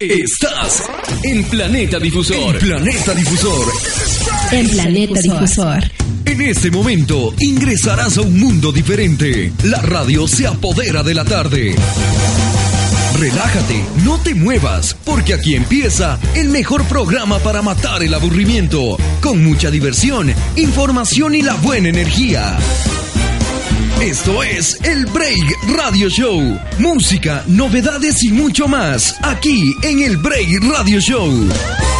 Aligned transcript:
Estás 0.00 0.84
en 1.24 1.42
Planeta 1.42 1.98
Difusor. 1.98 2.56
Planeta 2.60 3.12
Difusor. 3.14 3.66
En 4.52 4.68
Planeta 4.68 5.20
Difusor. 5.20 5.90
En 6.24 6.40
este 6.40 6.70
momento 6.70 7.34
ingresarás 7.40 8.16
a 8.16 8.20
un 8.20 8.38
mundo 8.38 8.70
diferente. 8.70 9.52
La 9.64 9.82
radio 9.82 10.28
se 10.28 10.46
apodera 10.46 11.02
de 11.02 11.14
la 11.14 11.24
tarde. 11.24 11.74
Relájate, 13.18 13.84
no 14.04 14.20
te 14.20 14.36
muevas, 14.36 14.94
porque 15.04 15.34
aquí 15.34 15.56
empieza 15.56 16.20
el 16.36 16.50
mejor 16.50 16.84
programa 16.84 17.40
para 17.40 17.60
matar 17.60 18.04
el 18.04 18.14
aburrimiento, 18.14 18.96
con 19.20 19.42
mucha 19.42 19.68
diversión, 19.68 20.32
información 20.54 21.34
y 21.34 21.42
la 21.42 21.54
buena 21.54 21.88
energía. 21.88 22.56
Esto 24.00 24.44
es 24.44 24.78
el 24.84 25.06
Break 25.06 25.76
Radio 25.76 26.08
Show. 26.08 26.40
Música, 26.78 27.42
novedades 27.48 28.22
y 28.22 28.30
mucho 28.30 28.68
más. 28.68 29.16
Aquí 29.24 29.74
en 29.82 29.98
el 30.02 30.16
Break 30.16 30.62
Radio 30.62 31.00
Show. 31.00 31.97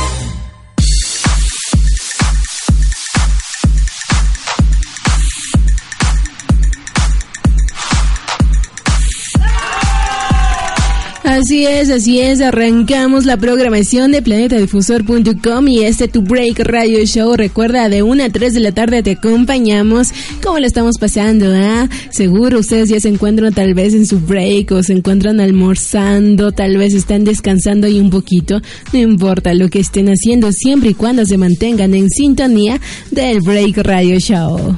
Así 11.39 11.67
es, 11.67 11.89
así 11.89 12.19
es, 12.19 12.41
arrancamos 12.41 13.25
la 13.25 13.37
programación 13.37 14.11
de 14.11 14.23
planetadifusor.com 14.23 15.69
y 15.69 15.85
este 15.85 16.09
Tu 16.09 16.21
Break 16.21 16.59
Radio 16.65 17.05
Show. 17.05 17.37
Recuerda, 17.37 17.89
de 17.89 18.03
1 18.03 18.25
a 18.25 18.29
3 18.29 18.55
de 18.55 18.59
la 18.59 18.73
tarde 18.73 19.05
te 19.05 19.13
acompañamos. 19.13 20.09
¿Cómo 20.43 20.59
le 20.59 20.67
estamos 20.67 20.99
pasando? 20.99 21.47
Ah? 21.55 21.89
Seguro 22.11 22.59
ustedes 22.59 22.89
ya 22.89 22.99
se 22.99 23.09
encuentran 23.09 23.55
tal 23.55 23.75
vez 23.75 23.95
en 23.95 24.05
su 24.05 24.19
break 24.19 24.73
o 24.73 24.83
se 24.83 24.95
encuentran 24.95 25.39
almorzando, 25.39 26.51
tal 26.51 26.77
vez 26.77 26.93
están 26.93 27.23
descansando 27.23 27.87
ahí 27.87 28.01
un 28.01 28.11
poquito. 28.11 28.61
No 28.93 28.99
importa 28.99 29.55
lo 29.55 29.69
que 29.69 29.79
estén 29.79 30.09
haciendo, 30.09 30.51
siempre 30.51 30.91
y 30.91 30.95
cuando 30.95 31.25
se 31.25 31.39
mantengan 31.39 31.95
en 31.95 32.11
sintonía 32.11 32.81
del 33.13 33.43
Break 33.43 33.77
Radio 33.79 34.19
Show. 34.19 34.77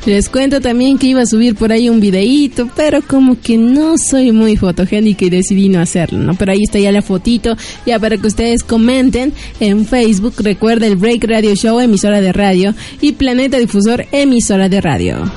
Les 0.07 0.29
cuento 0.29 0.61
también 0.61 0.97
que 0.97 1.07
iba 1.07 1.22
a 1.22 1.27
subir 1.27 1.53
por 1.53 1.72
ahí 1.72 1.88
un 1.88 1.99
videíto, 1.99 2.67
pero 2.75 3.03
como 3.03 3.39
que 3.39 3.57
no 3.57 3.99
soy 3.99 4.31
muy 4.31 4.57
fotogénica 4.57 5.25
y 5.25 5.29
decidí 5.29 5.69
no 5.69 5.79
hacerlo, 5.79 6.17
¿no? 6.17 6.33
Pero 6.33 6.53
ahí 6.53 6.63
está 6.63 6.79
ya 6.79 6.91
la 6.91 7.03
fotito, 7.03 7.55
ya 7.85 7.99
para 7.99 8.17
que 8.17 8.25
ustedes 8.25 8.63
comenten 8.63 9.31
en 9.59 9.85
Facebook. 9.85 10.33
Recuerda 10.39 10.88
el 10.88 10.95
Break 10.95 11.25
Radio 11.25 11.53
Show, 11.53 11.79
emisora 11.79 12.19
de 12.19 12.34
radio, 12.34 12.73
y 13.00 13.11
Planeta 13.11 13.59
Difusor, 13.59 14.07
emisora 14.11 14.69
de 14.69 14.81
radio. 14.81 15.31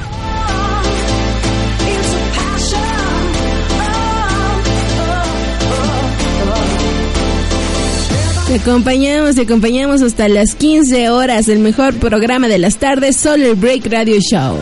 Acompañamos, 8.55 9.35
te 9.35 9.43
acompañamos 9.43 10.01
hasta 10.01 10.29
las 10.29 10.55
15 10.55 11.11
horas, 11.11 11.49
el 11.49 11.59
mejor 11.59 11.95
programa 11.95 12.47
de 12.47 12.59
las 12.59 12.77
tardes, 12.77 13.17
solo 13.17 13.47
el 13.47 13.57
Break 13.57 13.87
Radio 13.87 14.21
Show. 14.21 14.57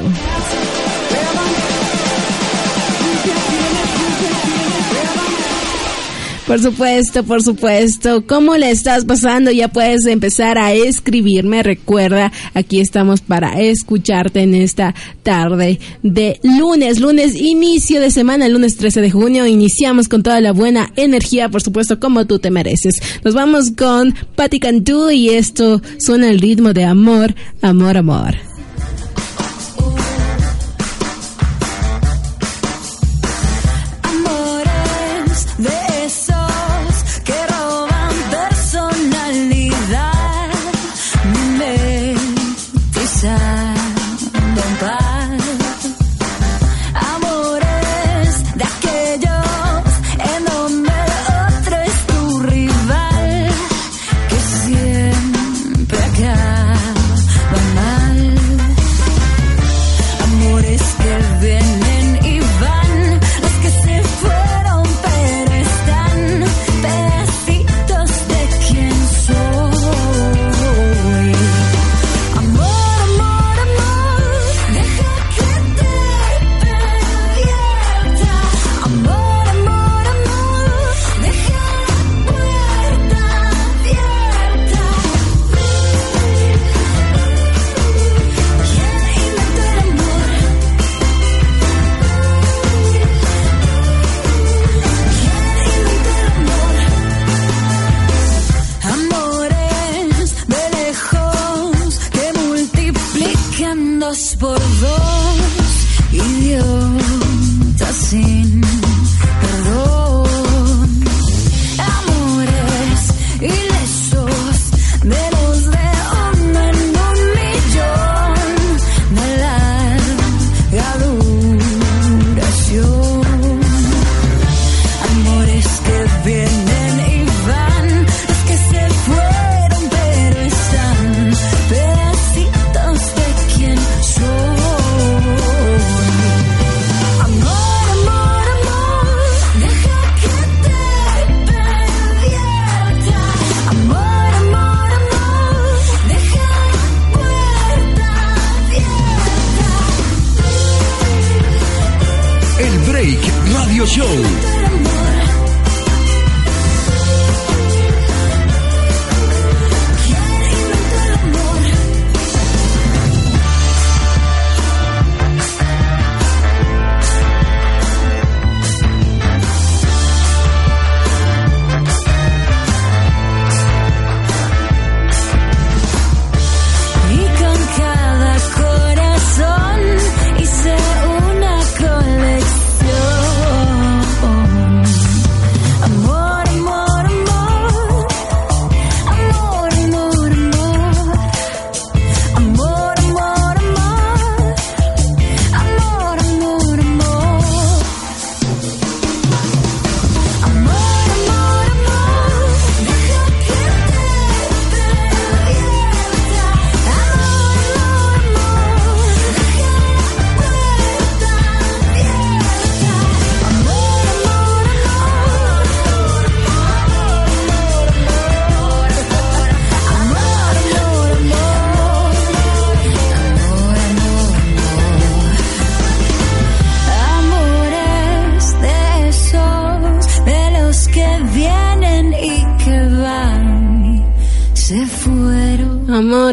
Por 6.47 6.60
supuesto, 6.60 7.22
por 7.22 7.42
supuesto. 7.42 8.26
¿Cómo 8.26 8.56
le 8.56 8.70
estás 8.70 9.04
pasando? 9.04 9.50
Ya 9.53 9.69
puedes 9.69 10.06
empezar 10.06 10.58
a 10.58 10.72
escribirme. 10.72 11.62
Recuerda, 11.62 12.32
aquí 12.53 12.80
estamos 12.80 13.20
para 13.20 13.60
escucharte 13.60 14.41
en 14.41 14.54
esta 14.56 14.94
tarde 15.22 15.78
de 16.03 16.41
lunes, 16.42 17.00
lunes 17.00 17.36
inicio 17.36 18.00
de 18.00 18.10
semana, 18.10 18.48
lunes 18.48 18.76
13 18.76 19.00
de 19.00 19.10
junio. 19.10 19.47
Iniciamos 19.47 20.08
con 20.08 20.25
toda 20.25 20.41
la 20.41 20.53
buena 20.53 20.92
energía, 20.97 21.48
por 21.48 21.62
supuesto, 21.62 22.00
como 22.00 22.26
tú 22.26 22.41
te 22.41 22.50
mereces. 22.50 22.97
Nos 23.24 23.34
vamos 23.34 23.70
con 23.76 24.12
Patti 24.34 24.59
Cantú 24.59 25.10
y 25.10 25.30
esto 25.30 25.80
suena 25.98 26.28
el 26.28 26.41
ritmo 26.41 26.72
de 26.72 26.84
amor, 26.84 27.34
amor, 27.62 27.97
amor. 27.97 28.51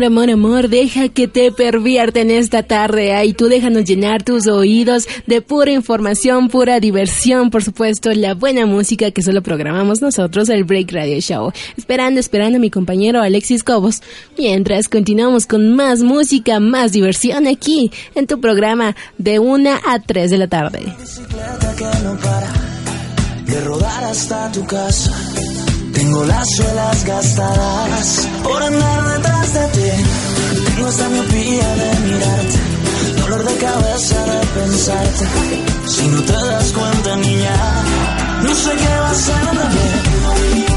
Amor, 0.10 0.32
amor, 0.32 0.70
deja 0.70 1.10
que 1.10 1.28
te 1.28 1.52
pervierta 1.52 2.20
en 2.20 2.32
esta 2.32 2.64
tarde. 2.64 3.14
Ay, 3.14 3.34
tú 3.34 3.48
déjanos 3.48 3.86
llenar 3.86 4.24
tus 4.24 4.48
oídos 4.48 5.08
de 5.28 5.42
pura 5.42 5.72
información, 5.72 6.50
pura 6.50 6.80
diversión, 6.80 7.52
por 7.52 7.64
supuesto, 7.64 8.12
la 8.14 8.34
buena 8.34 8.66
música 8.66 9.12
que 9.12 9.22
solo 9.22 9.44
programamos 9.44 10.02
nosotros, 10.02 10.50
el 10.50 10.64
Break 10.64 10.92
Radio 10.92 11.20
Show. 11.20 11.52
Esperando, 11.78 12.20
esperando 12.20 12.58
a 12.58 12.60
mi 12.60 12.72
compañero 12.72 13.22
Alexis 13.22 13.64
Cobos. 13.64 14.02
Mientras 14.36 14.90
continuamos 14.90 15.46
con 15.46 15.76
más 15.76 16.02
música, 16.02 16.60
más 16.60 16.92
diversión 16.92 17.46
aquí 17.46 17.92
en 18.16 18.26
tu 18.26 18.42
programa 18.42 18.96
de 19.20 19.38
1 19.38 19.70
a 19.86 20.00
3 20.00 20.32
de 20.32 20.38
la 20.40 20.48
tarde. 20.48 20.82
De 23.46 23.62
rodar 23.62 24.04
hasta 24.06 24.52
tu 24.52 24.66
casa 24.66 25.14
tengo 26.10 26.26
las 26.26 26.48
suelas 26.56 27.04
gastadas 27.04 28.28
por 28.44 28.64
andar 28.64 29.18
detrás 29.18 29.54
de 29.54 29.68
ti. 29.68 30.04
Tengo 30.66 30.88
esta 30.88 31.08
miopía 31.08 31.76
de 31.76 32.00
mirarte, 32.00 33.22
dolor 33.22 33.44
de 33.44 33.56
cabeza 33.58 34.26
de 34.26 34.48
pensarte. 34.60 35.26
Si 35.86 36.08
no 36.08 36.22
te 36.24 36.34
das 36.34 36.72
cuenta, 36.72 37.16
niña, 37.16 37.56
no 38.42 38.56
sé 38.56 38.72
qué 38.72 39.00
va 39.02 39.12
a 39.12 39.16
ser 39.16 39.46
de 39.52 40.56
mí. 40.56 40.69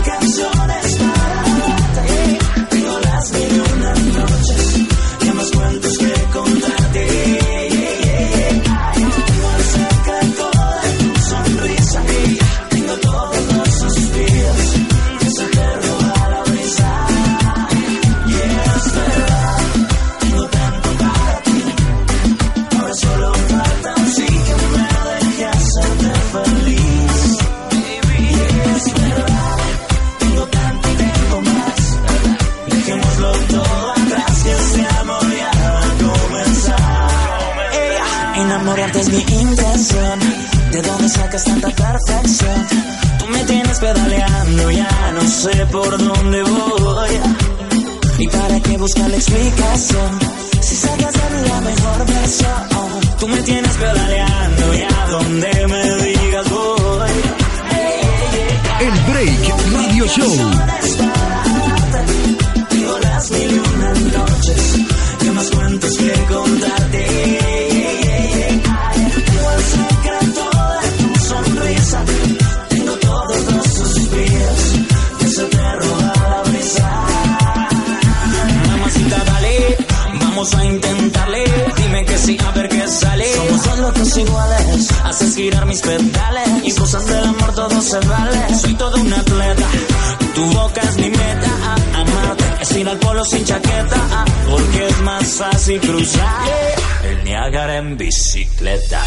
La 48.98 49.16
explicación? 49.16 50.21
Cruzar 95.80 96.48
el 97.04 97.24
Niágara 97.24 97.76
en 97.76 97.96
bicicleta. 97.96 99.02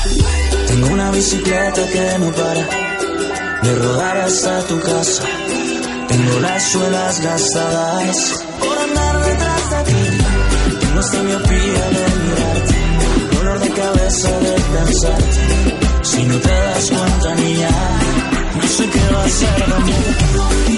Tengo 0.68 0.88
una 0.88 1.12
bicicleta 1.12 1.88
que 1.88 2.20
no 2.20 2.32
para 2.32 3.64
de 3.64 3.76
rodar 3.76 4.18
hasta 4.18 4.62
tu 4.68 4.80
casa. 4.82 5.24
Tengo 6.08 6.40
las 6.40 6.64
suelas 6.72 7.22
gastadas 7.22 8.46
por 8.60 8.78
andar 8.78 9.26
detrás 9.26 9.70
de 9.70 9.92
ti 9.92 10.26
no 10.96 11.02
está 11.02 11.22
miopía 11.24 11.86
de 11.98 12.06
mirarte, 12.24 13.36
dolor 13.36 13.60
de 13.60 13.70
cabeza 13.70 14.40
de 14.40 14.54
pensarte. 14.54 15.40
Si 16.04 16.24
no 16.24 16.40
te 16.40 16.50
das 16.50 16.90
cuenta, 16.90 17.36
niña, 17.36 17.70
no 18.56 18.68
sé 18.68 18.90
qué 18.90 19.14
va 19.14 19.24
a 19.24 19.30
ser 19.30 19.66
de 19.66 19.80
mí. 19.84 20.75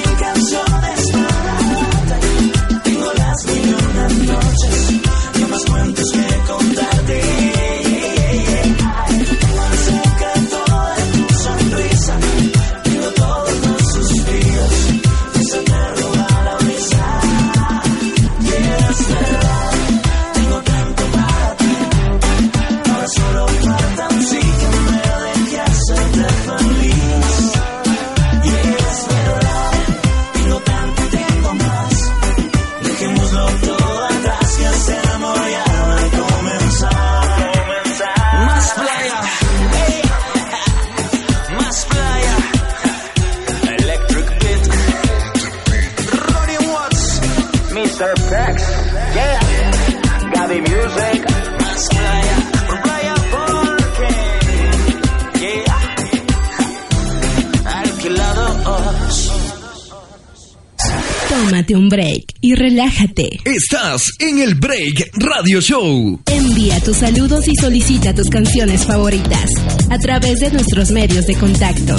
Relájate. 62.57 63.39
Estás 63.45 64.11
en 64.19 64.39
el 64.39 64.55
Break 64.55 65.11
Radio 65.13 65.61
Show. 65.61 66.19
Envía 66.25 66.81
tus 66.81 66.97
saludos 66.97 67.47
y 67.47 67.55
solicita 67.55 68.13
tus 68.13 68.29
canciones 68.29 68.85
favoritas 68.85 69.51
a 69.89 69.97
través 69.99 70.39
de 70.39 70.51
nuestros 70.51 70.91
medios 70.91 71.25
de 71.27 71.35
contacto. 71.35 71.95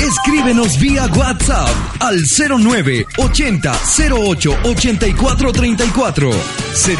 Escríbenos 0.00 0.78
vía 0.80 1.06
WhatsApp 1.14 1.68
al 2.00 2.20
09 2.58 3.06
80 3.18 3.80
08 4.12 4.58
84 4.64 5.52
34 5.52 6.30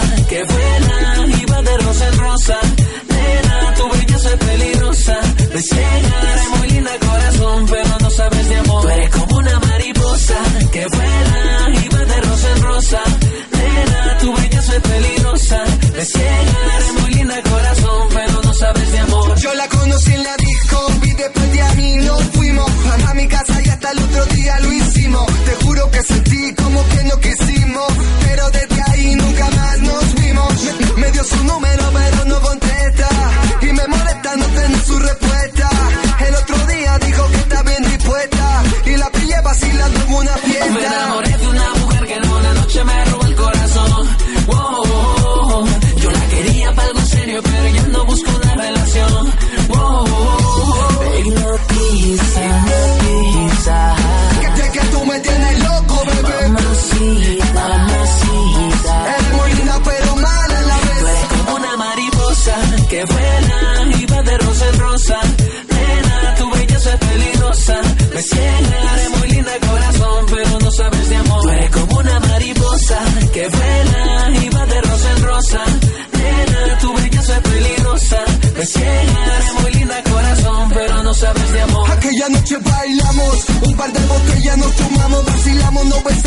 pillé 39.89 39.99
vacilando 39.99 39.99
en 39.99 40.13
una 40.13 40.42
100. 78.73 78.85
Eres 78.85 79.61
muy 79.61 79.71
linda 79.73 80.03
corazón, 80.03 80.69
pero 80.73 81.03
no 81.03 81.13
sabes 81.13 81.51
de 81.53 81.61
amor. 81.61 81.91
Aquella 81.91 82.29
noche 82.29 82.57
bailamos, 82.57 83.45
un 83.67 83.75
par 83.75 83.93
de 83.93 83.99
botellas 84.05 84.57
nos 84.57 84.75
tomamos, 84.75 85.25
vacilamos, 85.25 85.85
nos 85.85 86.03
besamos 86.03 86.22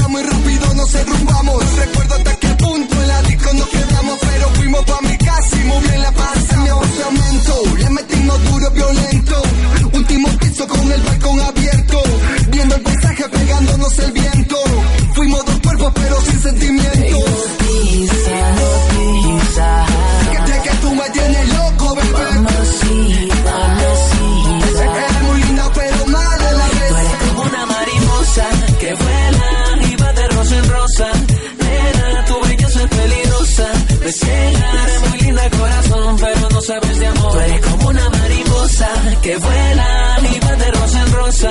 que 39.26 39.36
vuela 39.38 40.18
y 40.22 40.38
va 40.38 40.54
de 40.54 40.70
rosa 40.70 41.02
en 41.02 41.12
rosa. 41.12 41.50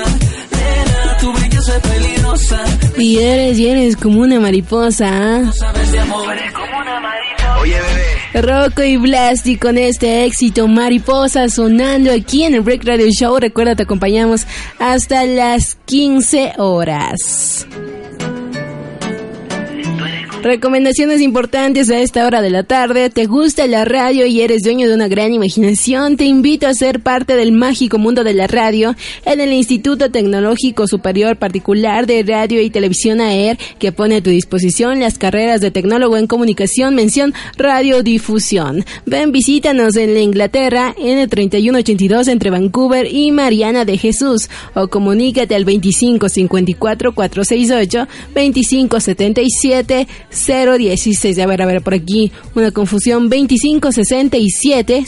Nena, 0.51 1.17
tu 1.19 1.33
belleza 1.33 1.75
es 1.75 1.81
peligrosa. 1.81 2.63
Y 2.97 3.17
eres, 3.17 3.59
y 3.59 3.67
eres 3.67 3.97
como 3.97 4.21
una 4.21 4.39
mariposa, 4.39 5.09
¿ah? 5.09 5.39
No 5.39 5.51
sabes 5.51 5.91
de 5.91 5.99
amor. 5.99 6.31
Eres 6.37 6.53
como 6.53 6.77
una 6.79 6.99
mariposa. 7.01 7.59
Oye, 7.59 7.75
bebé. 8.33 8.41
Rocco 8.47 8.83
y 8.83 8.95
Blasti 8.95 9.57
con 9.57 9.77
este 9.77 10.23
éxito 10.25 10.67
Mariposa 10.67 11.49
sonando 11.49 12.11
aquí 12.11 12.43
en 12.43 12.55
el 12.55 12.61
Break 12.61 12.85
Radio 12.85 13.07
Show. 13.09 13.37
Recuerda, 13.39 13.75
te 13.75 13.83
acompañamos 13.83 14.45
hasta 14.79 15.25
las 15.25 15.77
15 15.85 16.53
horas. 16.57 17.67
Recomendaciones 20.45 21.21
importantes 21.21 21.89
a 21.89 21.99
esta 22.01 22.23
hora 22.23 22.39
de 22.39 22.51
la 22.51 22.61
tarde. 22.61 23.09
¿Te 23.09 23.25
gusta 23.25 23.65
la 23.65 23.83
radio 23.83 24.27
y 24.27 24.41
eres 24.41 24.61
dueño 24.61 24.87
de 24.87 24.93
una 24.93 25.07
gran 25.07 25.33
imaginación? 25.33 26.17
Te 26.17 26.25
invito 26.25 26.67
a 26.67 26.73
ser 26.75 26.99
parte 26.99 27.35
del 27.35 27.51
mágico 27.51 27.97
mundo 27.97 28.23
de 28.23 28.35
la 28.35 28.45
radio 28.45 28.95
en 29.25 29.41
el 29.41 29.51
Instituto 29.53 30.11
Tecnológico 30.11 30.85
Superior 30.87 31.37
Particular 31.37 32.05
de 32.05 32.21
Radio 32.21 32.61
y 32.61 32.69
Televisión 32.69 33.21
AER, 33.21 33.57
que 33.79 33.91
pone 33.91 34.17
a 34.17 34.21
tu 34.21 34.29
disposición 34.29 34.99
las 34.99 35.17
carreras 35.17 35.61
de 35.61 35.71
tecnólogo 35.71 36.15
en 36.15 36.27
comunicación, 36.27 36.93
mención 36.93 37.33
radiodifusión. 37.57 38.85
Ven, 39.07 39.31
visítanos 39.31 39.95
en 39.95 40.13
la 40.13 40.19
Inglaterra, 40.19 40.93
N3182 40.99 42.27
entre 42.27 42.51
Vancouver 42.51 43.11
y 43.11 43.31
Mariana 43.31 43.83
de 43.83 43.97
Jesús, 43.97 44.47
o 44.75 44.89
comunícate 44.89 45.55
al 45.55 45.65
2554 45.65 47.15
468 47.15 48.07
2577 48.35 50.07
016. 50.35 51.39
A 51.39 51.45
ver, 51.45 51.61
a 51.61 51.65
ver, 51.65 51.81
por 51.81 51.93
aquí 51.93 52.31
una 52.53 52.71
confusión. 52.71 53.29
2567 53.29 55.05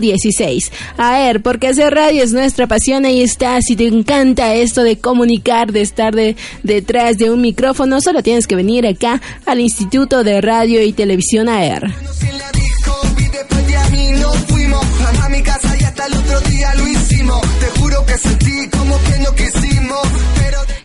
016. 0.00 0.72
A 0.96 1.18
ver, 1.18 1.42
porque 1.42 1.68
hacer 1.68 1.94
radio 1.94 2.22
es 2.22 2.32
nuestra 2.32 2.66
pasión. 2.66 3.04
Ahí 3.04 3.22
está. 3.22 3.60
Si 3.60 3.76
te 3.76 3.86
encanta 3.86 4.54
esto 4.54 4.82
de 4.82 4.98
comunicar, 4.98 5.72
de 5.72 5.82
estar 5.82 6.14
de, 6.14 6.36
detrás 6.62 7.18
de 7.18 7.30
un 7.30 7.40
micrófono, 7.40 8.00
solo 8.00 8.22
tienes 8.22 8.46
que 8.46 8.56
venir 8.56 8.86
acá 8.86 9.20
al 9.46 9.60
Instituto 9.60 10.24
de 10.24 10.40
Radio 10.40 10.82
y 10.82 10.92
Televisión 10.92 11.48
AER. 11.48 11.92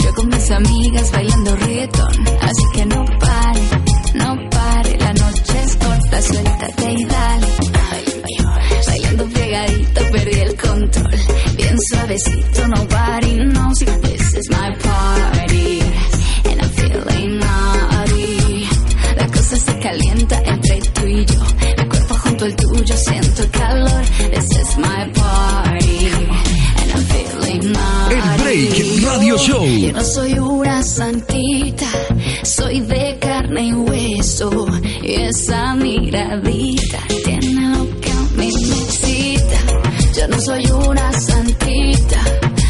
Yo 0.00 0.14
con 0.14 0.28
mis 0.28 0.50
amigas 0.50 1.12
bailando 1.12 1.56
reggaeton. 1.56 2.28
Así 2.42 2.64
que 2.74 2.86
no. 2.86 3.15
La 5.06 5.12
noche 5.12 5.62
es 5.64 5.76
corta, 5.76 6.20
suéltate 6.20 6.92
y 6.92 7.04
dale. 7.04 7.46
Bailando 8.88 9.24
pegadito, 9.28 10.00
perdí 10.10 10.40
el 10.40 10.56
control. 10.56 11.14
Bien 11.56 11.76
suavecito, 11.88 12.66
nobody 12.66 13.36
knows 13.52 13.78
this 13.78 14.34
is 14.34 14.50
my 14.50 14.74
party. 14.82 15.80
And 16.50 16.60
I'm 16.60 16.70
feeling 16.70 17.38
naughty. 17.38 18.68
La 19.16 19.26
cosa 19.28 19.56
se 19.56 19.78
calienta 19.78 20.42
entre 20.44 20.80
tú 20.80 21.06
y 21.06 21.24
yo. 21.24 21.40
Mi 21.78 21.88
cuerpo 21.88 22.14
junto 22.24 22.44
al 22.46 22.56
tuyo, 22.56 22.96
siento 22.96 23.42
calor. 23.52 24.02
This 24.32 24.50
is 24.60 24.76
my 24.78 25.12
party. 25.14 26.08
And 26.80 26.90
I'm 26.92 27.04
feeling 27.04 27.72
naughty. 27.72 28.16
El 28.16 28.42
Break 28.42 29.04
Radio 29.04 29.38
Show. 29.38 29.64
Yo 29.64 29.92
no 29.92 30.02
soy 30.02 30.32
una 30.38 30.82
santita, 30.82 31.86
soy 32.46 32.80
de 32.80 33.18
carne 33.20 33.66
y 33.66 33.72
hueso. 33.72 34.66
Y 35.02 35.12
esa 35.14 35.74
miradita 35.74 36.98
tiene 37.24 37.76
lo 37.76 38.00
que 38.00 38.10
a 38.10 38.20
mí 38.36 38.52
me 38.68 38.82
excita. 38.82 39.58
Yo 40.16 40.28
no 40.28 40.40
soy 40.40 40.64
una 40.70 41.12
santita, 41.12 42.20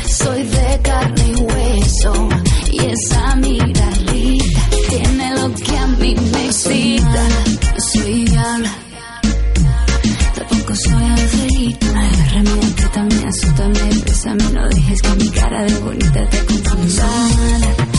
soy 0.09 0.43
de 0.45 0.81
carne 0.83 1.25
y 1.29 1.43
hueso. 1.43 2.29
Y 2.73 2.79
esa 2.87 3.37
miradita 3.37 4.61
tiene 4.89 5.35
lo 5.37 5.55
que 5.55 5.77
a 5.77 5.87
mí 5.87 6.15
me 6.33 6.47
excita. 6.47 7.29
Soy 7.93 8.25
diabla, 8.25 8.73
tampoco 10.35 10.75
soy 10.75 11.05
angelito. 11.05 11.87
Agárrame, 11.89 12.51
apriétame, 12.51 14.03
bésame, 14.05 14.45
no 14.53 14.69
dejes 14.69 15.03
que 15.03 15.25
mi 15.25 15.31
cara 15.31 15.65
de 15.65 15.75
bonita 15.81 16.29
te 16.31 16.39
confunda. 16.47 17.96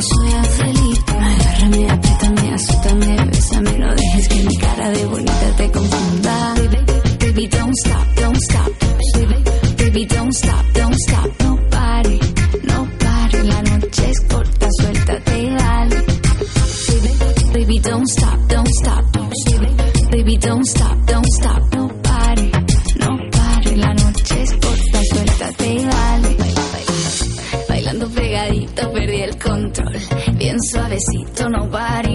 Tampoco 0.00 0.02
soy 0.02 0.32
angelito. 0.32 1.12
Agárrame, 1.12 1.90
apriétame, 1.90 2.54
azútame, 2.54 3.24
bésame, 3.26 3.78
no 3.78 3.94
dejes 3.94 4.28
que 4.28 4.44
mi 4.44 4.56
cara 4.56 4.90
de 4.90 5.06
bonita 5.06 5.56
te 5.56 5.70
confunda. 5.70 6.54
Baby, 6.56 6.78
baby, 7.18 7.48
don't 7.48 7.74
stop, 7.84 8.06
don't 8.16 8.36
stop. 8.36 8.79
Suavecito, 31.00 31.48
nobody 31.48 32.09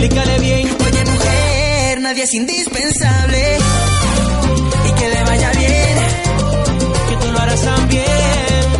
explícale 0.00 0.38
bien. 0.38 0.68
Oye, 0.86 1.04
mujer, 1.04 2.00
nadie 2.00 2.22
es 2.24 2.34
indispensable. 2.34 3.58
Y 4.88 4.92
que 4.92 5.08
le 5.08 5.24
vaya 5.24 5.50
bien, 5.52 5.98
que 7.08 7.16
tú 7.16 7.32
lo 7.32 7.38
harás 7.38 7.62
también. 7.62 8.04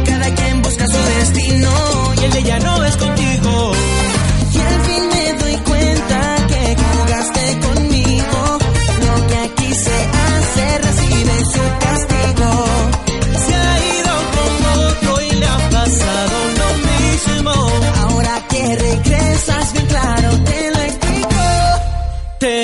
Cada 0.06 0.34
quien 0.34 0.62
busca 0.62 0.86
su 0.86 0.98
destino 1.18 1.70
y 2.20 2.24
el 2.24 2.32
de 2.32 2.38
ella 2.38 2.58
no 2.60 2.84
es 2.84 2.96
contigo. 2.96 3.19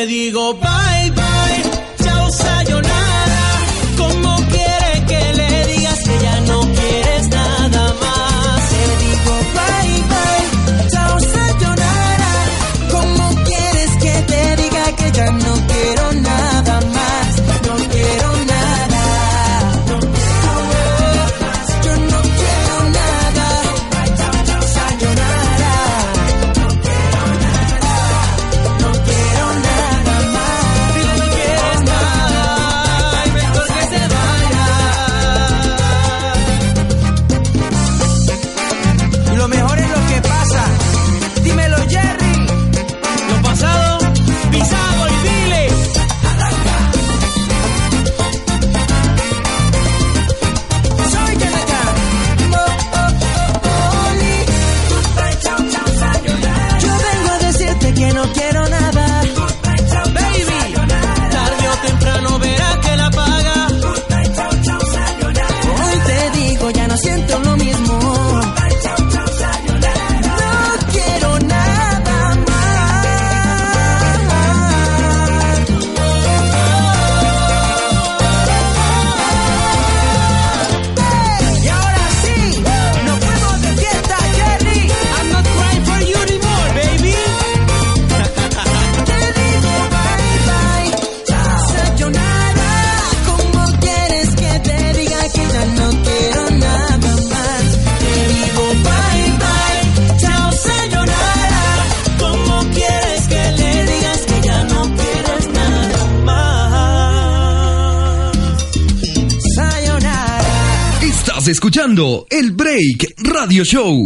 digo 0.07 0.55
bye 0.55 1.11
bye. 1.11 1.36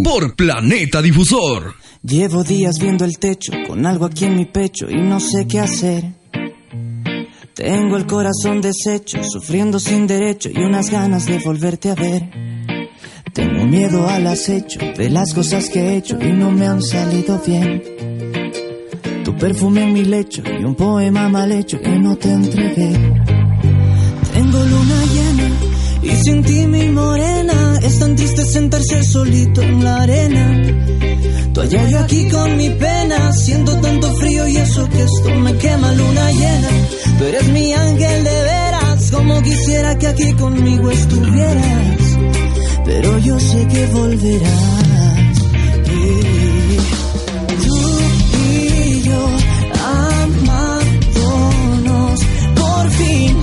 Por 0.04 0.36
Planeta 0.36 1.02
Difusor. 1.02 1.74
Llevo 2.04 2.44
días 2.44 2.78
viendo 2.78 3.04
el 3.04 3.18
techo 3.18 3.52
con 3.66 3.84
algo 3.84 4.04
aquí 4.04 4.26
en 4.26 4.36
mi 4.36 4.44
pecho 4.44 4.88
y 4.88 4.94
no 4.94 5.18
sé 5.18 5.48
qué 5.48 5.58
hacer. 5.58 6.04
Tengo 7.54 7.96
el 7.96 8.06
corazón 8.06 8.60
deshecho, 8.60 9.18
sufriendo 9.24 9.80
sin 9.80 10.06
derecho 10.06 10.50
y 10.54 10.62
unas 10.62 10.88
ganas 10.90 11.26
de 11.26 11.40
volverte 11.40 11.90
a 11.90 11.96
ver. 11.96 12.30
Tengo 13.32 13.66
miedo 13.66 14.08
al 14.08 14.28
acecho 14.28 14.78
de 14.96 15.10
las 15.10 15.34
cosas 15.34 15.68
que 15.68 15.80
he 15.80 15.96
hecho 15.96 16.16
y 16.20 16.32
no 16.32 16.52
me 16.52 16.68
han 16.68 16.80
salido 16.80 17.40
bien. 17.44 17.82
Tu 19.24 19.36
perfume 19.36 19.82
en 19.82 19.92
mi 19.92 20.04
lecho 20.04 20.42
y 20.46 20.62
un 20.62 20.76
poema 20.76 21.28
mal 21.28 21.50
hecho 21.50 21.80
que 21.80 21.98
no 21.98 22.16
te 22.16 22.30
entregué. 22.30 22.92
Tengo 24.32 24.58
luna 24.64 25.04
llena 25.12 25.50
y 26.04 26.10
sin 26.22 26.40
ti 26.44 26.66
mi 26.68 26.88
morena 26.88 27.59
es 27.82 27.98
tan 27.98 28.14
triste 28.14 28.44
sentarse 28.44 29.02
solito 29.02 29.62
en 29.62 29.82
la 29.82 30.02
arena. 30.02 30.62
Tú 31.52 31.60
allá 31.62 31.88
yo 31.88 31.98
aquí 32.00 32.28
con 32.28 32.56
mi 32.56 32.70
pena. 32.70 33.32
Siento 33.32 33.74
tanto 33.80 34.14
frío 34.16 34.46
y 34.48 34.56
eso 34.56 34.88
que 34.88 35.02
esto 35.02 35.34
me 35.36 35.56
quema 35.56 35.92
luna 35.92 36.30
llena. 36.30 36.68
Tú 37.18 37.24
eres 37.24 37.48
mi 37.48 37.72
ángel 37.72 38.24
de 38.24 38.42
veras. 38.42 39.10
Como 39.10 39.42
quisiera 39.42 39.98
que 39.98 40.06
aquí 40.06 40.32
conmigo 40.34 40.90
estuvieras. 40.90 42.18
Pero 42.84 43.18
yo 43.18 43.40
sé 43.40 43.66
que 43.66 43.86
volverás. 43.86 45.38
Y 45.86 46.20
tú 47.64 47.78
y 48.52 49.02
yo 49.02 49.28
amándonos 50.92 52.20
por 52.54 52.90
fin. 52.90 53.36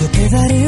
Yo 0.00 0.06
te 0.12 0.28
daré 0.30 0.59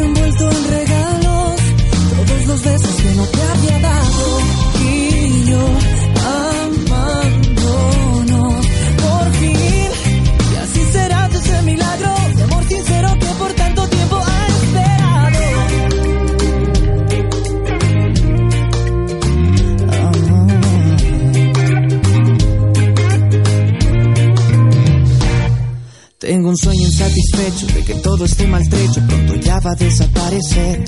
Tengo 26.32 26.48
un 26.48 26.56
sueño 26.56 26.86
insatisfecho 26.86 27.66
de 27.74 27.84
que 27.84 27.94
todo 27.96 28.24
esté 28.24 28.46
maltrecho, 28.46 29.02
pronto 29.06 29.34
ya 29.34 29.60
va 29.60 29.72
a 29.72 29.74
desaparecer. 29.74 30.82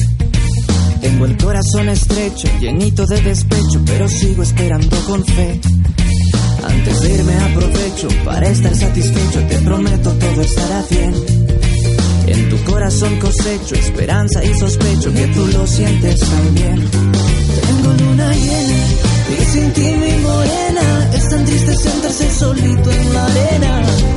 Tengo 1.02 1.26
el 1.26 1.36
corazón 1.36 1.90
estrecho, 1.90 2.48
llenito 2.62 3.04
de 3.04 3.20
despecho, 3.20 3.82
pero 3.84 4.08
sigo 4.08 4.42
esperando 4.42 4.96
con 5.06 5.22
fe. 5.22 5.60
Antes 6.66 7.00
de 7.02 7.14
irme 7.14 7.34
aprovecho 7.34 8.08
para 8.24 8.48
estar 8.48 8.74
satisfecho, 8.74 9.46
te 9.46 9.58
prometo 9.58 10.12
todo 10.12 10.40
estará 10.40 10.82
bien. 10.88 11.14
En 12.26 12.48
tu 12.48 12.64
corazón 12.64 13.20
cosecho 13.20 13.74
esperanza 13.74 14.42
y 14.42 14.58
sospecho 14.58 15.12
que 15.12 15.26
tú 15.26 15.46
lo 15.48 15.66
sientes 15.66 16.20
también. 16.20 16.88
Tengo 17.66 17.92
luna 18.02 18.32
llena 18.32 18.86
y 19.38 19.44
sin 19.52 19.72
ti 19.74 19.82
mi 19.82 20.22
morena 20.22 21.10
es 21.12 21.28
tan 21.28 21.44
triste 21.44 21.76
sentarse 21.76 22.30
solito 22.30 22.90
en 22.90 23.12
la 23.12 23.26
arena. 23.26 24.13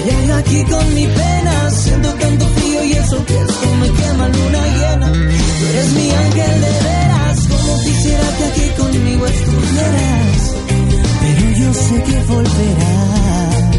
Estoy 0.00 0.30
aquí 0.30 0.64
con 0.64 0.94
mi 0.94 1.06
pena, 1.06 1.70
siento 1.70 2.08
tanto 2.14 2.46
frío 2.46 2.84
y 2.84 2.92
eso 2.92 3.24
que 3.26 3.34
esto 3.34 3.74
me 3.80 3.90
quema 3.90 4.28
luna 4.28 4.66
llena. 4.78 5.12
Tú 5.12 5.66
eres 5.72 5.92
mi 5.92 6.10
ángel 6.10 6.60
de 6.62 6.72
veras, 6.88 7.48
como 7.48 7.80
quisiera 7.82 8.28
que 8.38 8.44
aquí 8.44 8.70
conmigo 8.78 9.26
estuvieras. 9.26 10.54
Pero 11.20 11.50
yo 11.58 11.74
sé 11.74 12.02
que 12.02 12.20
volverás. 12.32 13.70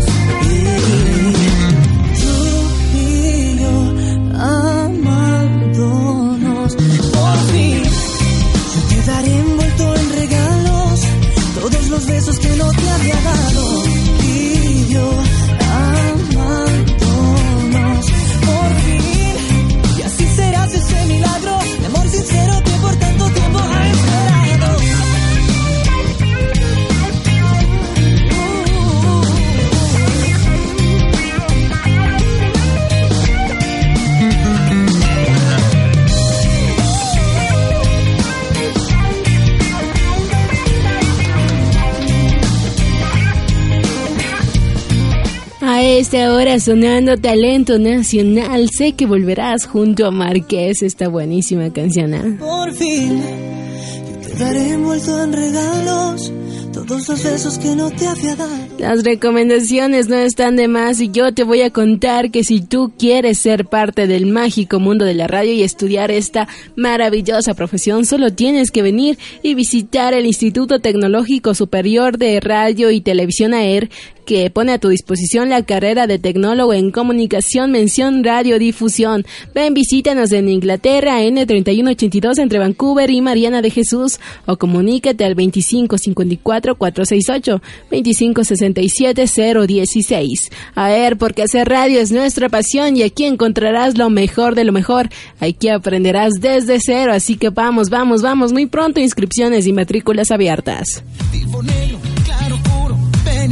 Sonando 46.60 47.18
talento 47.18 47.80
nacional, 47.80 48.70
sé 48.70 48.94
que 48.94 49.06
volverás 49.06 49.66
junto 49.66 50.06
a 50.06 50.12
Marqués, 50.12 50.82
esta 50.82 51.08
buenísima 51.08 51.72
canción. 51.72 52.14
¿ah? 52.14 52.36
Por 52.40 52.74
fin, 52.74 53.22
yo 53.22 54.28
te 54.28 54.44
daré 54.44 54.74
envuelto 54.74 55.24
en 55.24 55.34
regalos 55.34 56.32
todos 56.72 57.08
los 57.08 57.24
besos 57.24 57.58
que 57.58 57.76
no 57.76 57.92
te 57.92 58.08
había 58.08 58.36
dado. 58.36 58.52
Las 58.80 59.04
recomendaciones 59.04 60.08
no 60.08 60.16
están 60.16 60.56
de 60.56 60.68
más 60.68 61.00
y 61.00 61.12
yo 61.12 61.34
te 61.34 61.44
voy 61.44 61.62
a 61.62 61.70
contar 61.70 62.32
que 62.32 62.44
si 62.44 62.62
tú 62.62 62.92
quieres 62.98 63.38
ser 63.38 63.66
parte 63.66 64.08
del 64.08 64.26
mágico 64.26 64.80
mundo 64.80 65.06
de 65.06 65.14
la 65.14 65.28
radio 65.28 65.54
y 65.54 65.64
estudiar 65.64 66.12
esta 66.12 66.48
maravillosa 66.76 67.54
profesión, 67.54 68.06
solo 68.06 68.34
tienes 68.34 68.72
que 68.72 68.82
venir 68.82 69.18
y 69.44 69.54
visitar 69.54 70.14
el 70.14 70.26
Instituto 70.26 70.80
Tecnológico 70.80 71.54
Superior 71.54 72.18
de 72.18 72.40
Radio 72.40 72.92
y 72.92 73.02
Televisión 73.02 73.54
AER 73.54 73.90
que 74.32 74.50
pone 74.50 74.72
a 74.72 74.80
tu 74.80 74.88
disposición 74.88 75.50
la 75.50 75.62
carrera 75.62 76.08
de 76.08 76.18
tecnólogo 76.18 76.74
en 76.74 76.92
comunicación, 76.92 77.70
mención, 77.70 78.24
radiodifusión. 78.24 79.26
Ven, 79.54 79.74
visítanos 79.74 80.32
en 80.32 80.48
Inglaterra, 80.48 81.22
N3182 81.22 82.40
entre 82.40 82.60
Vancouver 82.60 83.10
y 83.10 83.20
Mariana 83.20 83.62
de 83.62 83.72
Jesús, 83.72 84.22
o 84.46 84.56
comunícate 84.56 85.26
al 85.26 85.36
2554-468, 85.36 87.62
2567-016. 87.92 90.50
A 90.76 90.88
ver, 90.88 91.18
porque 91.18 91.44
hacer 91.44 91.68
radio 91.68 92.00
es 92.00 92.14
nuestra 92.14 92.48
pasión 92.48 92.96
y 92.96 93.04
aquí 93.04 93.26
encontrarás 93.26 93.98
lo 93.98 94.10
mejor 94.10 94.56
de 94.56 94.64
lo 94.64 94.72
mejor. 94.72 95.10
Aquí 95.42 95.68
aprenderás 95.68 96.36
desde 96.40 96.80
cero, 96.80 97.12
así 97.12 97.36
que 97.36 97.50
vamos, 97.50 97.90
vamos, 97.90 98.22
vamos, 98.22 98.54
muy 98.54 98.66
pronto 98.66 99.02
inscripciones 99.02 99.68
y 99.68 99.74
matrículas 99.74 100.32
abiertas. 100.32 101.04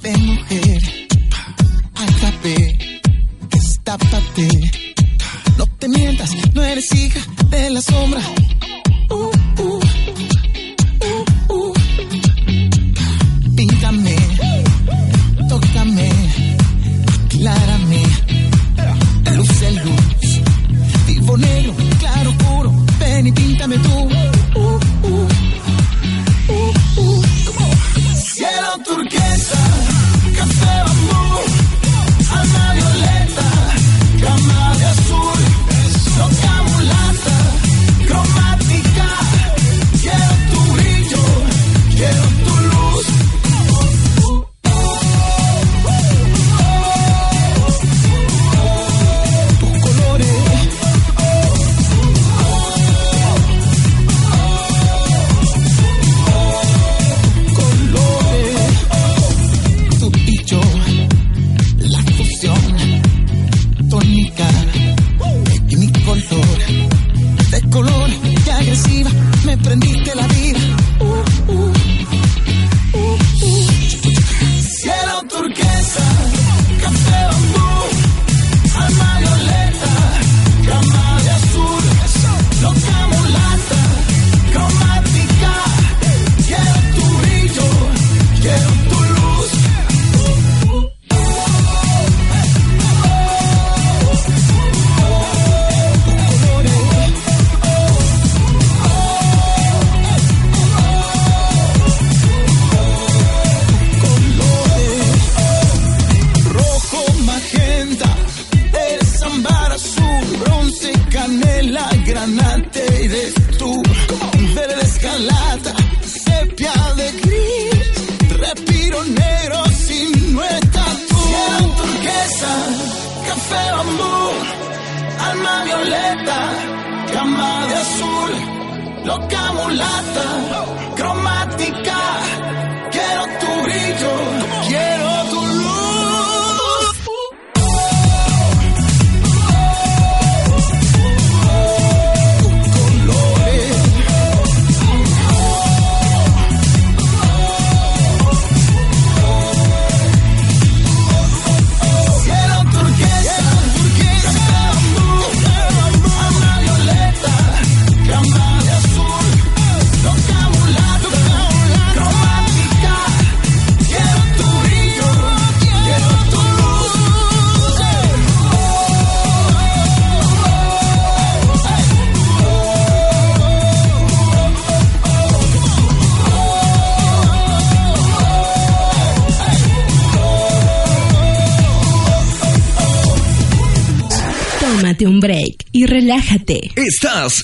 ven 0.00 0.26
mujer, 0.26 1.08
ágape, 1.96 3.00
destápate. 3.50 4.48
No 5.58 5.66
te 5.80 5.88
mientas, 5.88 6.30
no 6.54 6.62
eres 6.62 6.94
hija 6.94 7.18
de 7.50 7.70
la 7.70 7.82
sombra. 7.82 8.20
Uh, 9.10 9.14
uh, 9.62 9.80
uh, 11.08 11.54
uh. 11.54 11.72
Píntame, 13.56 14.16
tócame, 15.48 16.08
aclárame, 17.24 18.02
luz 19.34 19.62
en 19.62 19.74
luz. 19.84 20.40
Vivo 21.08 21.36
negro, 21.36 21.74
claro, 21.98 22.32
puro, 22.38 22.72
ven 23.00 23.26
y 23.26 23.32
píntame 23.32 23.76
tú. 23.78 24.13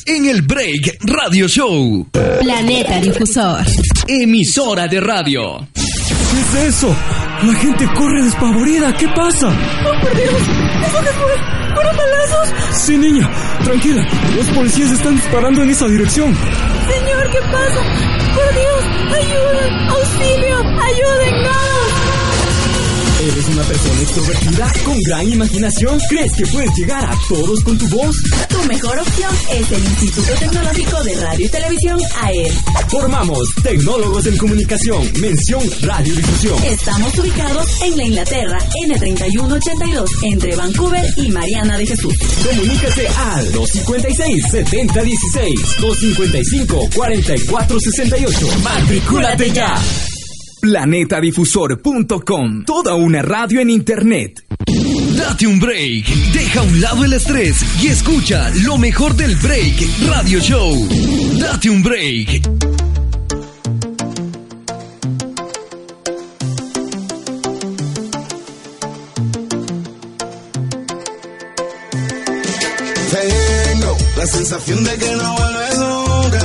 En 0.04 0.26
el 0.26 0.42
Break 0.42 0.98
Radio 1.00 1.48
Show. 1.48 2.06
Planeta 2.12 3.00
Difusor. 3.00 3.64
Emisora 4.06 4.86
de 4.86 5.00
radio. 5.00 5.66
¿Qué 5.74 6.60
es 6.60 6.74
eso? 6.74 6.94
La 7.42 7.54
gente 7.54 7.86
corre 7.96 8.22
despavorida. 8.24 8.94
¿Qué 8.98 9.08
pasa? 9.08 9.48
¡Oh, 9.48 10.00
por 10.02 10.14
Dios! 10.14 10.32
¿Eso 10.32 11.00
qué 11.00 11.10
fue? 11.12 11.74
¿Fueron 11.74 11.96
balazos? 11.96 12.54
Sí, 12.78 12.98
niña. 12.98 13.30
Tranquila. 13.64 14.06
Los 14.36 14.46
policías 14.48 14.90
están 14.90 15.16
disparando 15.16 15.62
en 15.62 15.70
esa 15.70 15.88
dirección. 15.88 16.34
Señor, 16.34 17.30
¿qué 17.30 17.38
pasa? 17.38 17.82
Por 18.34 18.54
Dios, 18.54 18.84
ayuden, 19.18 19.88
auxilio, 19.88 20.58
ayúdennos. 20.58 21.99
¿Eres 23.20 23.48
una 23.48 23.62
persona 23.64 24.00
extrovertida 24.00 24.72
con 24.82 24.98
gran 25.02 25.30
imaginación? 25.30 26.00
¿Crees 26.08 26.32
que 26.32 26.46
puedes 26.46 26.70
llegar 26.74 27.04
a 27.04 27.14
todos 27.28 27.62
con 27.64 27.76
tu 27.76 27.86
voz? 27.88 28.16
Tu 28.48 28.64
mejor 28.64 28.98
opción 28.98 29.30
es 29.52 29.70
el 29.70 29.84
Instituto 29.84 30.32
Tecnológico 30.38 31.04
de 31.04 31.14
Radio 31.16 31.44
y 31.44 31.48
Televisión 31.50 32.00
AER. 32.22 32.50
Formamos 32.88 33.46
Tecnólogos 33.62 34.24
en 34.24 34.38
Comunicación, 34.38 35.06
mención 35.20 35.60
Radiodifusión. 35.82 36.64
Estamos 36.64 37.18
ubicados 37.18 37.82
en 37.82 37.98
la 37.98 38.04
Inglaterra 38.04 38.56
N3182 38.88 40.08
entre 40.22 40.56
Vancouver 40.56 41.04
y 41.16 41.30
Mariana 41.30 41.76
de 41.76 41.86
Jesús. 41.86 42.14
Comunícate 42.42 43.06
al 43.06 43.52
256-7016, 43.52 45.76
255-4468. 45.76 48.62
¡Matricúlate 48.62 49.52
ya! 49.52 49.78
Planetadifusor.com. 50.60 52.64
Toda 52.64 52.94
una 52.94 53.22
radio 53.22 53.60
en 53.60 53.70
internet. 53.70 54.44
Date 55.16 55.46
un 55.46 55.58
break, 55.58 56.06
deja 56.32 56.60
a 56.60 56.62
un 56.62 56.80
lado 56.80 57.04
el 57.04 57.12
estrés 57.12 57.56
y 57.82 57.88
escucha 57.88 58.50
lo 58.62 58.78
mejor 58.78 59.14
del 59.14 59.36
Break 59.36 59.76
Radio 60.08 60.40
Show. 60.40 60.88
Date 61.38 61.70
un 61.70 61.82
break. 61.82 62.42
Tengo 73.10 73.96
la 74.16 74.26
sensación 74.26 74.84
de 74.84 74.96
que 74.96 75.16
no 75.16 75.34
vuelves 75.36 75.78
nunca. 75.78 76.40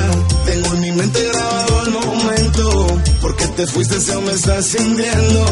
Tengo 0.45 0.73
en 0.73 0.79
mi 0.81 0.91
mente 0.91 1.19
grabado 1.31 1.83
el 1.85 1.91
momento. 1.91 2.87
Porque 3.21 3.47
te 3.47 3.67
fuiste, 3.67 3.94
se 4.37 4.51
me 4.51 4.57
está 4.57 4.61
sintiendo. 4.61 5.45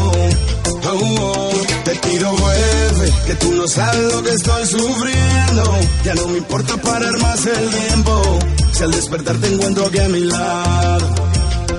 Oh, 0.86 1.00
oh. 1.20 1.50
Te 1.84 1.94
pido 1.96 2.30
vuelve, 2.32 3.12
que 3.26 3.34
tú 3.34 3.52
no 3.52 3.66
sabes 3.66 4.12
lo 4.12 4.22
que 4.22 4.30
estoy 4.30 4.66
sufriendo. 4.66 5.78
Ya 6.04 6.14
no 6.14 6.28
me 6.28 6.38
importa 6.38 6.76
parar 6.76 7.16
más 7.18 7.46
el 7.46 7.70
tiempo. 7.70 8.38
Si 8.72 8.82
al 8.82 8.90
despertar 8.90 9.36
te 9.36 9.46
encuentro 9.52 9.86
aquí 9.86 9.98
a 9.98 10.08
mi 10.08 10.20
lado. 10.20 11.14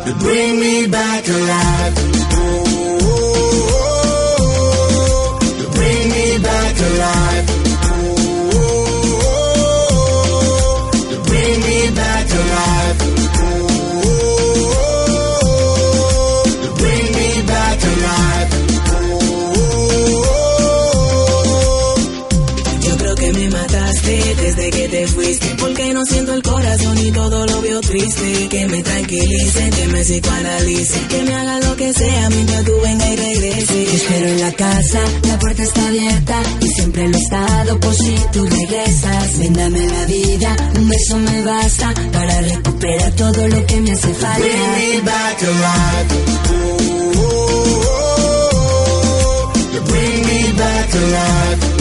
You 0.05 0.13
bring 0.15 0.59
me 0.59 0.87
back 0.87 1.27
alive. 1.27 1.95
Oh, 2.37 2.63
oh, 2.67 3.69
oh, 4.39 4.49
oh. 4.49 5.39
You 5.59 5.69
bring 5.69 6.09
me 6.09 6.37
back 6.39 6.79
alive. 6.79 7.54
La 35.23 35.39
puerta 35.39 35.63
está 35.63 35.87
abierta 35.87 36.41
y 36.61 36.67
siempre 36.69 37.07
lo 37.07 37.17
he 37.17 37.21
estado 37.21 37.79
por 37.79 37.93
si 37.93 38.15
tú 38.31 38.45
regresas. 38.45 39.39
Ven, 39.39 39.53
dame 39.53 39.87
la 39.87 40.05
vida, 40.05 40.55
un 40.75 40.89
beso 40.89 41.17
me 41.17 41.41
basta 41.43 41.93
para 42.11 42.41
recuperar 42.41 43.11
todo 43.13 43.47
lo 43.47 43.65
que 43.65 43.81
me 43.81 43.91
hace 43.91 44.13
falta. 44.13 44.39
Bring 44.39 44.71
me 44.71 45.01
back 45.01 45.41
alive. 45.43 46.09
You 49.73 49.81
bring 49.81 50.25
me 50.25 50.53
back 50.53 50.93
alive. 50.95 51.74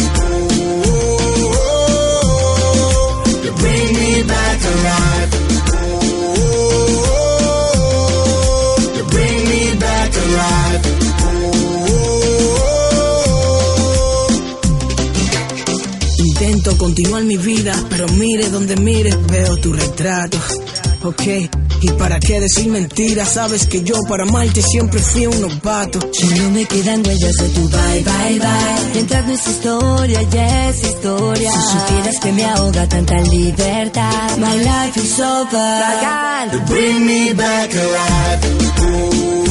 Continuar 16.85 17.25
mi 17.25 17.39
vida, 17.39 17.73
pero 17.89 18.07
mire 18.09 18.51
donde 18.51 18.77
mire, 18.77 19.11
veo 19.31 19.57
tu 19.57 19.73
retrato. 19.73 20.37
Ok, 21.03 21.23
y 21.81 21.89
para 21.99 22.21
qué 22.21 22.41
decir 22.41 22.69
mentiras, 22.69 23.33
sabes 23.33 23.67
que 23.67 23.83
yo 23.83 23.95
para 24.07 24.25
amarte 24.25 24.61
siempre 24.61 25.01
fui 25.01 25.27
un 25.27 25.41
novato. 25.41 25.99
Solo 26.13 26.51
me 26.51 26.67
quedan 26.67 27.03
huellas 27.07 27.37
de 27.37 27.49
tu 27.49 27.69
bye, 27.71 28.03
bye, 28.05 28.39
bye. 28.39 28.91
Mientras 28.93 29.27
no 29.27 29.33
es 29.33 29.49
historia, 29.49 30.23
ya 30.25 30.69
es 30.69 30.85
historia. 30.85 31.51
Si 31.53 31.79
supieras 31.79 32.21
que 32.21 32.33
me 32.33 32.45
ahoga 32.45 32.87
tanta 32.87 33.19
libertad. 33.19 34.37
My 34.37 34.57
life 34.59 35.01
is 35.01 35.19
over. 35.21 36.67
Bring 36.69 37.07
me 37.07 37.33
back 37.33 37.73
alive. 37.73 39.44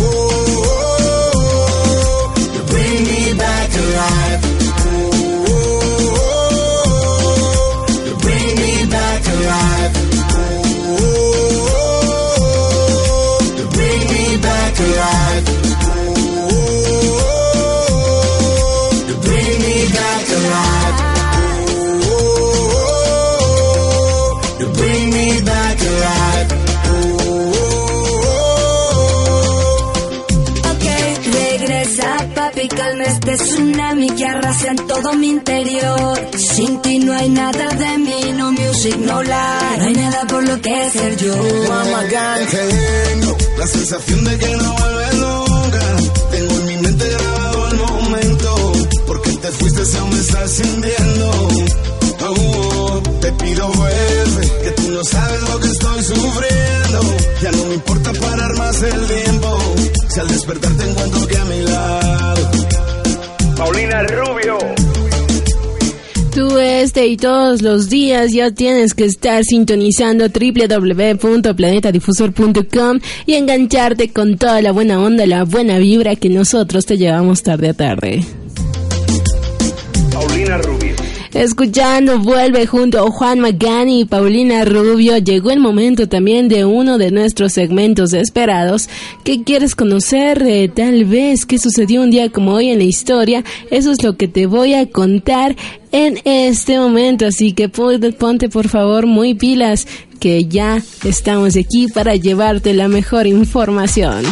Me 14.83 14.95
back 14.95 15.12
que 34.15 34.25
arrasa 34.25 34.67
en 34.67 34.87
todo 34.87 35.13
mi 35.13 35.29
interior. 35.29 36.19
Sin 36.37 36.81
ti 36.81 36.99
no 36.99 37.13
hay 37.13 37.29
nada 37.29 37.67
de 37.69 37.97
mí, 37.97 38.33
no 38.37 38.51
music, 38.51 38.97
no 38.97 39.21
life. 39.23 39.77
No 39.77 39.85
hay 39.85 39.93
nada 39.93 40.25
por 40.27 40.47
lo 40.47 40.61
que 40.61 40.89
ser 40.91 41.17
yo. 41.17 41.35
Mama 41.69 42.03
Gang. 42.03 42.47
La 43.57 43.67
sensación 43.67 44.23
de 44.23 44.37
que 44.37 44.49
no 44.57 44.73
vuelve 44.73 45.13
nunca. 45.15 45.79
Tengo 46.31 46.53
en 46.53 46.65
mi 46.65 46.77
mente 46.77 47.09
grabado 47.09 47.67
el 47.69 47.77
momento. 47.77 48.73
Porque 49.07 49.29
te 49.31 49.47
fuiste 49.51 49.97
aún 49.97 50.09
me 50.09 50.19
estás 50.19 50.51
sintiendo. 50.51 51.49
Te 53.19 53.31
pido 53.33 53.67
vuelve, 53.67 54.47
que 54.63 54.71
tú 54.71 54.91
no 54.91 55.03
sabes 55.03 55.41
lo 55.49 55.59
que 55.59 55.67
estoy 55.67 56.03
sufriendo. 56.03 57.01
Ya 57.41 57.51
no 57.51 57.65
me 57.65 57.73
importa 57.75 58.13
parar 58.13 58.57
más 58.57 58.81
el 58.81 59.07
tiempo, 59.07 59.59
si 60.07 60.19
al 60.19 60.27
despertar 60.29 60.71
te 60.73 60.89
encuentro 60.89 61.27
que 61.27 61.37
a 61.37 61.45
mi 61.45 61.61
lado. 61.63 62.32
Paulina 63.63 64.03
Rubio. 64.03 64.57
Tú 66.35 66.57
este 66.57 67.07
y 67.07 67.15
todos 67.15 67.61
los 67.61 67.89
días 67.89 68.33
ya 68.33 68.51
tienes 68.51 68.93
que 68.93 69.05
estar 69.05 69.45
sintonizando 69.45 70.25
www.planetadifusor.com 70.27 72.99
y 73.25 73.35
engancharte 73.35 74.11
con 74.11 74.37
toda 74.37 74.61
la 74.61 74.73
buena 74.73 74.99
onda, 74.99 75.25
la 75.25 75.45
buena 75.45 75.77
vibra 75.77 76.17
que 76.17 76.27
nosotros 76.27 76.85
te 76.85 76.97
llevamos 76.97 77.41
tarde 77.41 77.69
a 77.69 77.73
tarde. 77.73 78.25
Paulina 80.11 80.57
Rubio. 80.57 81.02
Escuchando, 81.33 82.19
vuelve 82.19 82.67
junto 82.67 82.99
a 82.99 83.09
Juan 83.09 83.39
Magani 83.39 84.01
y 84.01 84.05
Paulina 84.05 84.65
Rubio. 84.65 85.17
Llegó 85.17 85.49
el 85.49 85.59
momento 85.59 86.07
también 86.07 86.47
de 86.47 86.63
uno 86.63 86.99
de 86.99 87.09
nuestros 87.09 87.53
segmentos 87.53 88.13
esperados. 88.13 88.87
¿Qué 89.23 89.43
quieres 89.43 89.73
conocer? 89.73 90.43
Eh, 90.43 90.69
tal 90.69 91.05
vez 91.05 91.47
qué 91.47 91.57
sucedió 91.57 92.03
un 92.03 92.11
día 92.11 92.29
como 92.29 92.53
hoy 92.53 92.69
en 92.69 92.77
la 92.77 92.83
historia. 92.83 93.43
Eso 93.71 93.91
es 93.91 94.03
lo 94.03 94.15
que 94.15 94.27
te 94.27 94.45
voy 94.45 94.75
a 94.75 94.87
contar 94.87 95.55
en 95.91 96.19
este 96.23 96.77
momento. 96.77 97.25
Así 97.25 97.53
que 97.53 97.67
ponte 97.67 98.49
por 98.49 98.67
favor 98.67 99.07
muy 99.07 99.33
pilas 99.33 99.87
que 100.19 100.45
ya 100.45 100.83
estamos 101.03 101.55
aquí 101.55 101.87
para 101.87 102.15
llevarte 102.15 102.75
la 102.75 102.87
mejor 102.87 103.25
información. 103.25 104.23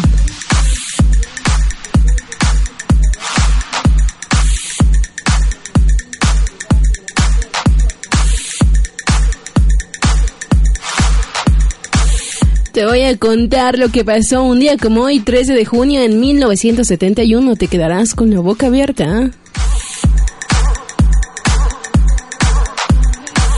Te 12.72 12.86
voy 12.86 13.02
a 13.02 13.18
contar 13.18 13.78
lo 13.78 13.90
que 13.90 14.06
pasó 14.06 14.44
un 14.44 14.60
día 14.60 14.78
como 14.78 15.02
hoy, 15.02 15.20
13 15.20 15.54
de 15.54 15.66
junio 15.66 16.02
en 16.04 16.22
1971. 16.22 17.58
Te 17.58 17.68
quedarás 17.68 18.16
con 18.16 18.30
la 18.30 18.40
boca 18.40 18.68
abierta. 18.68 19.04
¿ah? 19.08 19.30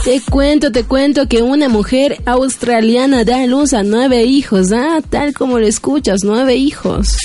Te 0.04 0.20
cuento, 0.20 0.72
te 0.72 0.82
cuento 0.82 1.28
que 1.28 1.42
una 1.42 1.68
mujer 1.68 2.22
australiana 2.26 3.22
da 3.22 3.46
luz 3.46 3.72
a 3.72 3.84
nueve 3.84 4.24
hijos, 4.24 4.72
¿ah? 4.72 5.00
Tal 5.08 5.32
como 5.32 5.60
lo 5.60 5.66
escuchas, 5.66 6.24
nueve 6.24 6.56
hijos. 6.56 7.16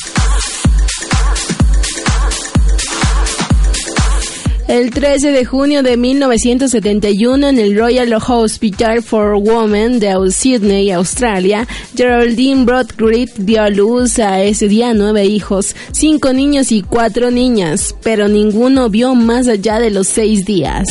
El 4.70 4.92
13 4.92 5.32
de 5.32 5.46
junio 5.46 5.82
de 5.82 5.98
1971 5.98 7.48
en 7.48 7.58
el 7.58 7.76
Royal 7.76 8.14
Hospital 8.14 9.02
for 9.02 9.34
Women 9.34 10.00
de 10.00 10.14
Sydney, 10.30 10.92
Australia, 10.92 11.68
Geraldine 11.96 12.66
Broadgrit 12.66 13.32
dio 13.36 13.64
a 13.64 13.72
luz 13.72 14.20
a 14.20 14.44
ese 14.44 14.68
día 14.68 14.94
nueve 14.94 15.26
hijos, 15.26 15.76
cinco 15.92 16.34
niños 16.34 16.72
y 16.72 16.84
cuatro 16.84 17.32
niñas, 17.32 17.96
pero 18.04 18.28
ninguno 18.28 18.92
vio 18.92 19.16
más 19.16 19.48
allá 19.48 19.80
de 19.80 19.90
los 19.90 20.08
seis 20.08 20.46
días. 20.46 20.86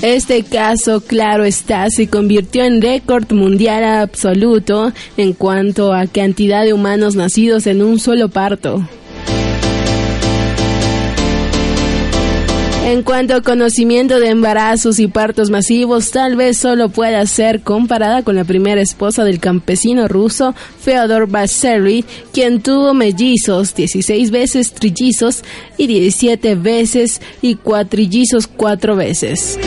Este 0.00 0.44
caso, 0.44 1.00
claro 1.00 1.42
está, 1.42 1.90
se 1.90 2.06
convirtió 2.06 2.62
en 2.62 2.80
récord 2.80 3.32
mundial 3.32 3.82
absoluto 3.82 4.92
en 5.16 5.32
cuanto 5.32 5.92
a 5.92 6.06
cantidad 6.06 6.62
de 6.62 6.72
humanos 6.72 7.16
nacidos 7.16 7.66
en 7.66 7.82
un 7.82 7.98
solo 7.98 8.28
parto. 8.28 8.88
En 12.88 13.02
cuanto 13.02 13.34
a 13.34 13.42
conocimiento 13.42 14.18
de 14.18 14.30
embarazos 14.30 14.98
y 14.98 15.08
partos 15.08 15.50
masivos, 15.50 16.10
tal 16.10 16.36
vez 16.36 16.56
solo 16.56 16.88
pueda 16.88 17.26
ser 17.26 17.60
comparada 17.60 18.22
con 18.22 18.34
la 18.34 18.44
primera 18.44 18.80
esposa 18.80 19.24
del 19.24 19.40
campesino 19.40 20.08
ruso 20.08 20.54
Feodor 20.80 21.28
Vasily, 21.28 22.06
quien 22.32 22.62
tuvo 22.62 22.94
mellizos, 22.94 23.74
16 23.74 24.30
veces 24.30 24.72
trillizos 24.72 25.44
y 25.76 25.86
17 25.86 26.54
veces 26.54 27.20
y 27.42 27.56
cuatrillizos 27.56 28.46
cuatro 28.46 28.96
veces. 28.96 29.58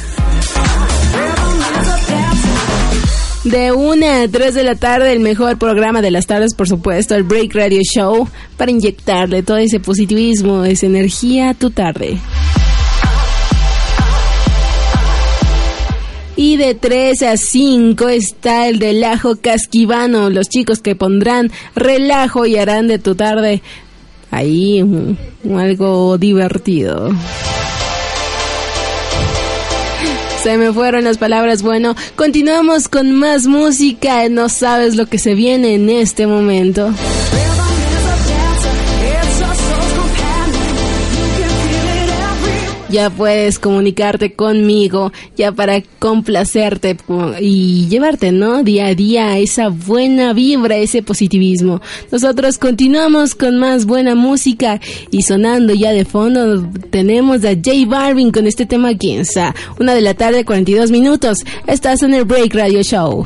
De 3.46 3.72
1 3.72 4.06
a 4.06 4.28
3 4.28 4.54
de 4.54 4.64
la 4.66 4.76
tarde, 4.76 5.14
el 5.14 5.22
mejor 5.22 5.58
programa 5.58 6.02
de 6.02 6.12
las 6.12 6.28
tardes, 6.28 6.54
por 6.54 6.68
supuesto, 6.68 7.16
el 7.16 7.24
Break 7.24 7.56
Radio 7.56 7.82
Show, 7.84 8.28
para 8.58 8.72
inyectarle 8.72 9.44
todo 9.44 9.56
ese 9.56 9.80
positivismo, 9.80 10.66
esa 10.66 10.88
energía 10.88 11.52
a 11.52 11.54
tu 11.54 11.72
tarde. 11.72 12.18
Y 16.38 16.56
de 16.56 16.76
3 16.76 17.24
a 17.24 17.36
5 17.36 18.08
está 18.10 18.68
el 18.68 18.80
relajo 18.80 19.36
casquivano, 19.38 20.30
los 20.30 20.48
chicos 20.48 20.80
que 20.80 20.96
pondrán 20.96 21.52
relajo 21.76 22.46
y 22.46 22.56
harán 22.58 22.88
de 22.88 23.00
tu 23.00 23.16
tarde 23.16 23.62
ahí 24.32 24.84
algo 25.58 26.18
divertido. 26.18 27.12
Se 30.44 30.58
me 30.58 30.72
fueron 30.72 31.04
las 31.04 31.18
palabras. 31.18 31.62
Bueno, 31.62 31.96
continuamos 32.16 32.88
con 32.88 33.12
más 33.14 33.48
música. 33.48 34.30
No 34.30 34.48
sabes 34.50 34.96
lo 34.96 35.08
que 35.08 35.18
se 35.18 35.34
viene 35.34 35.74
en 35.74 35.90
este 35.90 36.28
momento. 36.28 36.94
Ya 42.90 43.10
puedes 43.10 43.60
comunicarte 43.60 44.34
conmigo, 44.34 45.12
ya 45.36 45.52
para 45.52 45.82
complacerte 46.00 46.98
y 47.40 47.88
llevarte, 47.88 48.32
¿no? 48.32 48.64
Día 48.64 48.88
a 48.88 48.96
día 48.96 49.38
esa 49.38 49.70
buena 49.70 50.34
vibra, 50.34 50.78
ese 50.78 51.04
positivismo. 51.04 51.82
Nosotros 52.12 52.58
continuamos 52.58 53.36
con 53.36 53.58
más 53.58 53.86
buena 53.86 54.16
música 54.16 54.80
y 55.12 55.24
sonando 55.24 55.74
ya 55.74 55.92
de 55.92 56.06
fondo 56.06 56.68
tenemos 56.90 57.44
a 57.44 57.50
J 57.50 57.72
Balvin 57.88 58.32
con 58.32 58.48
este 58.48 58.66
tema 58.66 58.96
Quienza. 58.96 59.54
Una 59.80 59.94
de 59.94 60.02
la 60.02 60.14
tarde, 60.14 60.46
42 60.46 60.92
minutos. 60.92 61.40
Estás 61.68 62.04
en 62.04 62.14
el 62.14 62.26
Break 62.26 62.54
Radio 62.54 62.82
Show. 62.84 63.26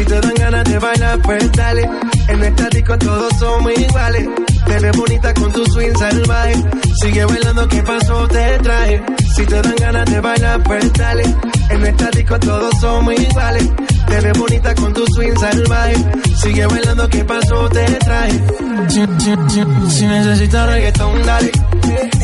Si 0.00 0.06
te 0.06 0.18
dan 0.18 0.34
ganas 0.34 0.64
de 0.64 0.78
bailar, 0.78 1.18
pues 1.20 1.52
dale. 1.52 1.90
En 2.28 2.42
estático 2.42 2.96
todos 2.96 3.30
somos 3.38 3.70
iguales. 3.78 4.28
Te 4.66 4.78
ves 4.78 4.96
bonita 4.96 5.34
con 5.34 5.52
tu 5.52 5.62
swing 5.66 5.94
salvaje. 5.94 6.54
Sigue 7.02 7.24
bailando, 7.26 7.68
¿qué 7.68 7.82
pasó? 7.82 8.26
Te 8.28 8.58
traje. 8.60 9.02
Si 9.36 9.44
te 9.44 9.60
dan 9.60 9.76
ganas 9.76 10.10
de 10.10 10.20
bailar, 10.20 10.62
pues 10.62 10.90
dale. 10.94 11.24
En 11.68 11.84
estático 11.84 12.38
todos 12.38 12.70
somos 12.80 13.14
iguales. 13.14 13.68
Te 14.06 14.20
ves 14.22 14.38
bonita 14.38 14.74
con 14.74 14.94
tu 14.94 15.04
swing 15.14 15.36
salvaje. 15.38 15.96
Sigue 16.34 16.64
bailando, 16.64 17.06
¿qué 17.10 17.22
pasó? 17.22 17.68
Te 17.68 17.84
traje. 17.84 18.40
Si, 18.88 19.00
si, 19.18 19.34
si, 19.48 19.96
si 19.98 20.06
necesitas 20.06 20.66
reggaetón, 20.66 21.22
dale. 21.26 21.52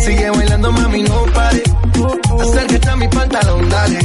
Sigue 0.05 0.31
bailando, 0.31 0.73
mami, 0.73 1.03
no 1.03 1.25
pare. 1.35 1.63
Acércate 2.41 2.89
a 2.89 2.97
mi 2.97 3.09
pantalón, 3.09 3.69
dale. 3.69 3.99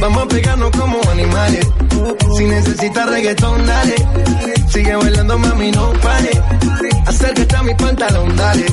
Vamos 0.00 0.22
a 0.22 0.28
pegarnos 0.28 0.70
como 0.70 1.00
animales. 1.10 1.66
Si 2.36 2.44
necesitas 2.44 3.08
reggaetón, 3.08 3.66
dale. 3.66 3.94
Sigue 4.68 4.96
bailando, 4.96 5.38
mami, 5.38 5.70
no 5.70 5.92
pare. 6.02 6.30
Acércate 7.06 7.56
a 7.56 7.62
mi 7.62 7.74
pantalón, 7.74 8.36
dale. 8.36 8.66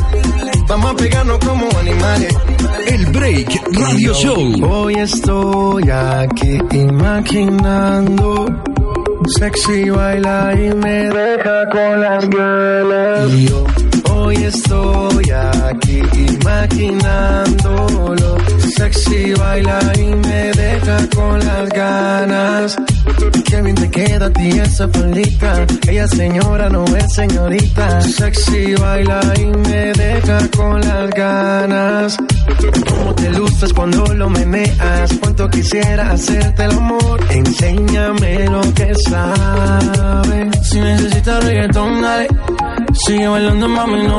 Vamos 0.67 0.91
a 0.91 0.95
pegarnos 0.95 1.39
como 1.39 1.67
animales. 1.79 2.35
El 2.87 3.05
Break 3.07 3.61
Radio 3.73 4.13
Show. 4.13 4.71
Hoy 4.71 4.95
estoy 4.95 5.89
aquí 5.89 6.59
imaginando. 6.71 8.45
Sexy 9.37 9.89
baila 9.89 10.53
y 10.53 10.73
me 10.75 11.09
deja 11.09 11.69
con 11.71 12.01
las 12.01 12.29
ganas. 12.29 13.88
Hoy 14.29 14.43
estoy 14.43 15.31
aquí 15.31 16.01
imaginándolo. 16.13 18.37
Sexy 18.77 19.33
baila 19.33 19.79
y 19.97 20.05
me 20.05 20.51
deja 20.51 20.99
con 21.15 21.39
las 21.39 21.67
ganas. 21.69 22.77
Qué 23.49 23.61
bien 23.63 23.75
te 23.75 23.89
queda 23.89 24.27
a 24.27 24.29
ti 24.29 24.49
esa 24.49 24.87
faldita. 24.87 25.65
Ella 25.87 26.07
señora 26.07 26.69
no 26.69 26.85
es 26.95 27.11
señorita. 27.15 28.01
Sexy 28.01 28.75
baila 28.75 29.19
y 29.35 29.45
me 29.45 29.93
deja 29.93 30.47
con 30.55 30.79
las 30.79 31.09
ganas. 31.09 32.15
Cómo 32.87 33.15
te 33.15 33.31
luces 33.31 33.73
cuando 33.73 34.05
lo 34.13 34.29
meneas. 34.29 35.11
Cuánto 35.21 35.49
quisiera 35.49 36.11
hacerte 36.11 36.65
el 36.65 36.71
amor. 36.73 37.19
Enséñame 37.31 38.47
lo 38.47 38.61
que 38.75 38.93
sabes. 39.09 40.69
Si 40.69 40.79
necesitas 40.79 41.43
reggaetón, 41.43 42.03
dale. 42.03 42.27
Sigue 42.93 43.27
bailando, 43.27 43.67
mami, 43.67 44.03
no 44.03 44.18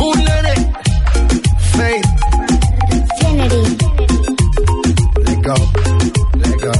Bullet. 0.00 0.58
Faith. 1.76 2.08
Let 5.26 5.38
go. 5.46 5.54
Let 6.42 6.56
go. 6.64 6.74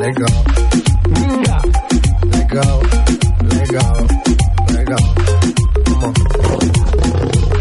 Let 0.00 0.14
go. 0.20 0.28
Let 2.32 2.48
go. 2.48 2.66
Let 3.50 3.68
go. 3.74 3.86
Let 4.74 4.86
go. 4.90 4.98
Come 5.86 6.02
on. 6.04 6.12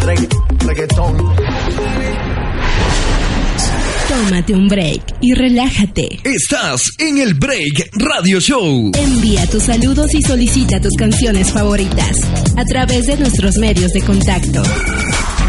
Regga 0.08 0.28
reggaetón. 0.68 1.14
Tómate 4.08 4.54
un 4.54 4.68
break 4.68 5.16
y 5.20 5.34
relájate. 5.34 6.20
Estás 6.24 6.92
en 7.00 7.18
el 7.18 7.34
Break 7.34 7.90
Radio 7.94 8.40
Show. 8.40 8.92
Envía 8.94 9.48
tus 9.48 9.64
saludos 9.64 10.14
y 10.14 10.22
solicita 10.22 10.80
tus 10.80 10.94
canciones 10.94 11.52
favoritas 11.52 12.16
a 12.56 12.64
través 12.66 13.08
de 13.08 13.18
nuestros 13.18 13.58
medios 13.58 13.92
de 13.94 14.02
contacto. 14.02 14.62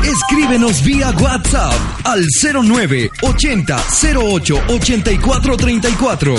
Escríbenos 0.02 0.82
vía 0.84 1.10
WhatsApp 1.20 1.74
al 2.04 2.24
09 2.42 3.10
80 3.20 3.84
08 4.16 4.62
84 4.68 5.56
34 5.56 6.34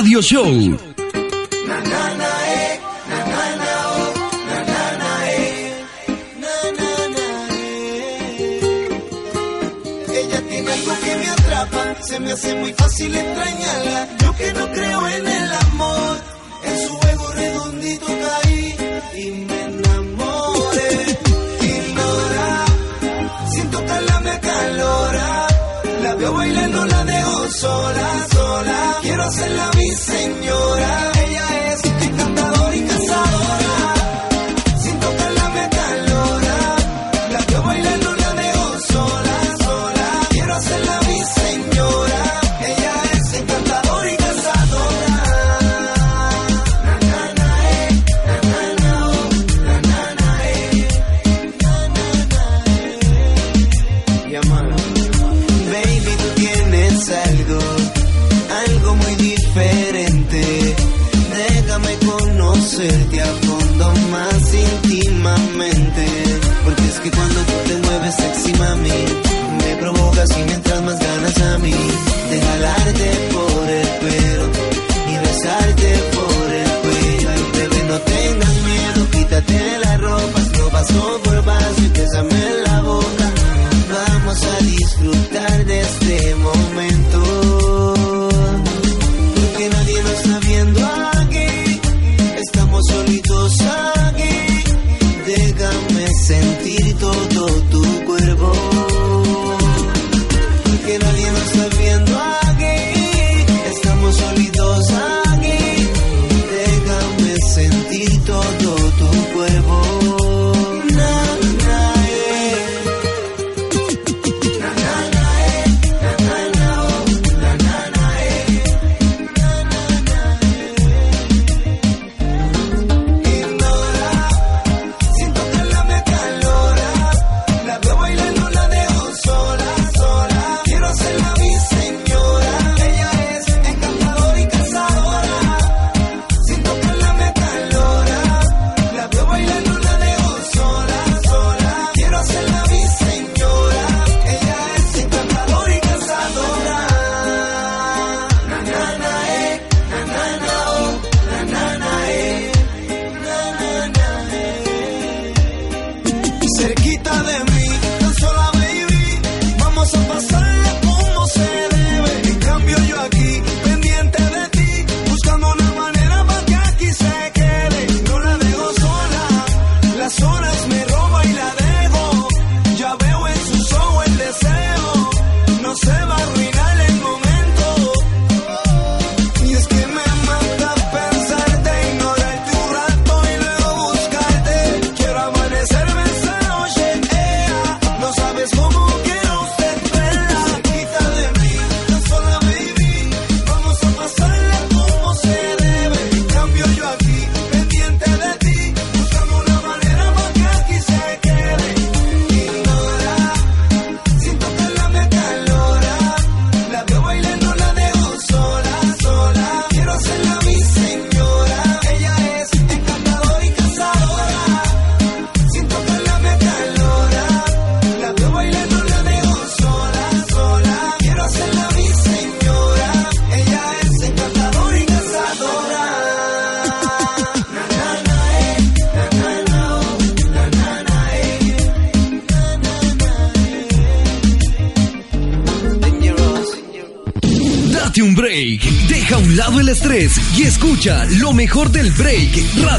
Radio 0.05 0.21
Show. 0.21 0.84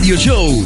Radio 0.05 0.17
Show. 0.17 0.63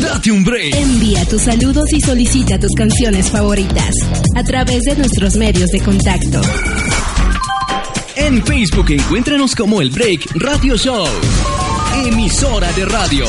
Date 0.00 0.32
un 0.32 0.42
break. 0.42 0.74
Envía 0.74 1.24
tus 1.24 1.42
saludos 1.42 1.92
y 1.92 2.00
solicita 2.00 2.58
tus 2.58 2.72
canciones 2.72 3.30
favoritas 3.30 3.94
a 4.34 4.42
través 4.42 4.82
de 4.82 4.96
nuestros 4.96 5.36
medios 5.36 5.70
de 5.70 5.80
contacto. 5.80 6.40
En 8.16 8.44
Facebook 8.44 8.90
encuéntranos 8.90 9.54
como 9.54 9.80
El 9.80 9.90
Break 9.90 10.32
Radio 10.34 10.76
Show. 10.76 11.06
Emisora 12.04 12.72
de 12.72 12.84
radio. 12.84 13.26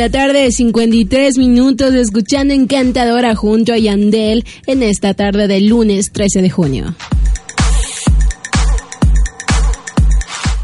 la 0.00 0.08
tarde, 0.08 0.44
de 0.44 0.50
53 0.50 1.36
minutos, 1.36 1.92
escuchando 1.92 2.54
Encantadora 2.54 3.34
junto 3.34 3.74
a 3.74 3.76
Yandel 3.76 4.46
en 4.66 4.82
esta 4.82 5.12
tarde 5.12 5.46
del 5.46 5.66
lunes 5.66 6.10
13 6.10 6.40
de 6.40 6.48
junio. 6.48 6.94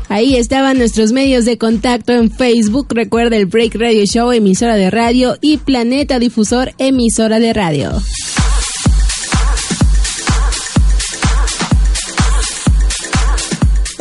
Ahí 0.09 0.37
estaban 0.37 0.78
nuestros 0.78 1.12
medios 1.12 1.45
de 1.45 1.59
contacto 1.59 2.14
en 2.14 2.30
Facebook. 2.30 2.87
Recuerda 2.89 3.37
el 3.37 3.45
Break 3.45 3.74
Radio 3.74 4.07
Show, 4.07 4.32
emisora 4.32 4.74
de 4.74 4.91
radio, 4.91 5.37
y 5.43 5.59
Planeta 5.59 6.18
Difusor, 6.18 6.72
emisora 6.78 7.39
de 7.39 7.53
radio. 7.53 7.93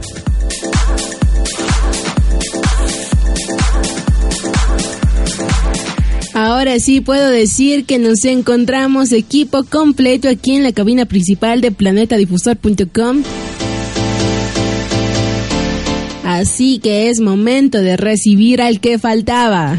Ahora 6.33 6.77
sí 6.81 6.99
puedo 6.99 7.29
decir 7.29 7.85
que 7.85 7.99
nos 7.99 8.25
encontramos 8.25 9.13
equipo 9.13 9.63
completo 9.63 10.27
aquí 10.27 10.57
en 10.57 10.63
la 10.63 10.73
cabina 10.73 11.05
principal 11.05 11.61
de 11.61 11.71
planetadifusor.com. 11.71 13.23
Así 16.37 16.77
que 16.77 17.09
es 17.09 17.19
momento 17.19 17.81
de 17.81 17.97
recibir 17.97 18.61
al 18.61 18.79
que 18.79 18.99
faltaba. 18.99 19.75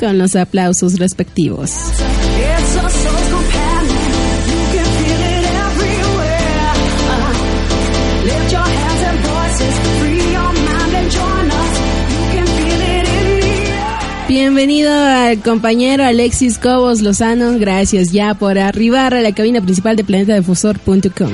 Con 0.00 0.18
los 0.18 0.34
aplausos 0.34 0.98
respectivos. 0.98 1.70
Bienvenido 14.26 14.92
al 14.92 15.40
compañero 15.40 16.04
Alexis 16.04 16.58
Cobos 16.58 17.00
Lozano. 17.00 17.60
Gracias 17.60 18.10
ya 18.10 18.34
por 18.34 18.58
arribar 18.58 19.14
a 19.14 19.20
la 19.20 19.32
cabina 19.32 19.60
principal 19.60 19.94
de 19.94 20.02
planetadifusor.com. 20.02 21.30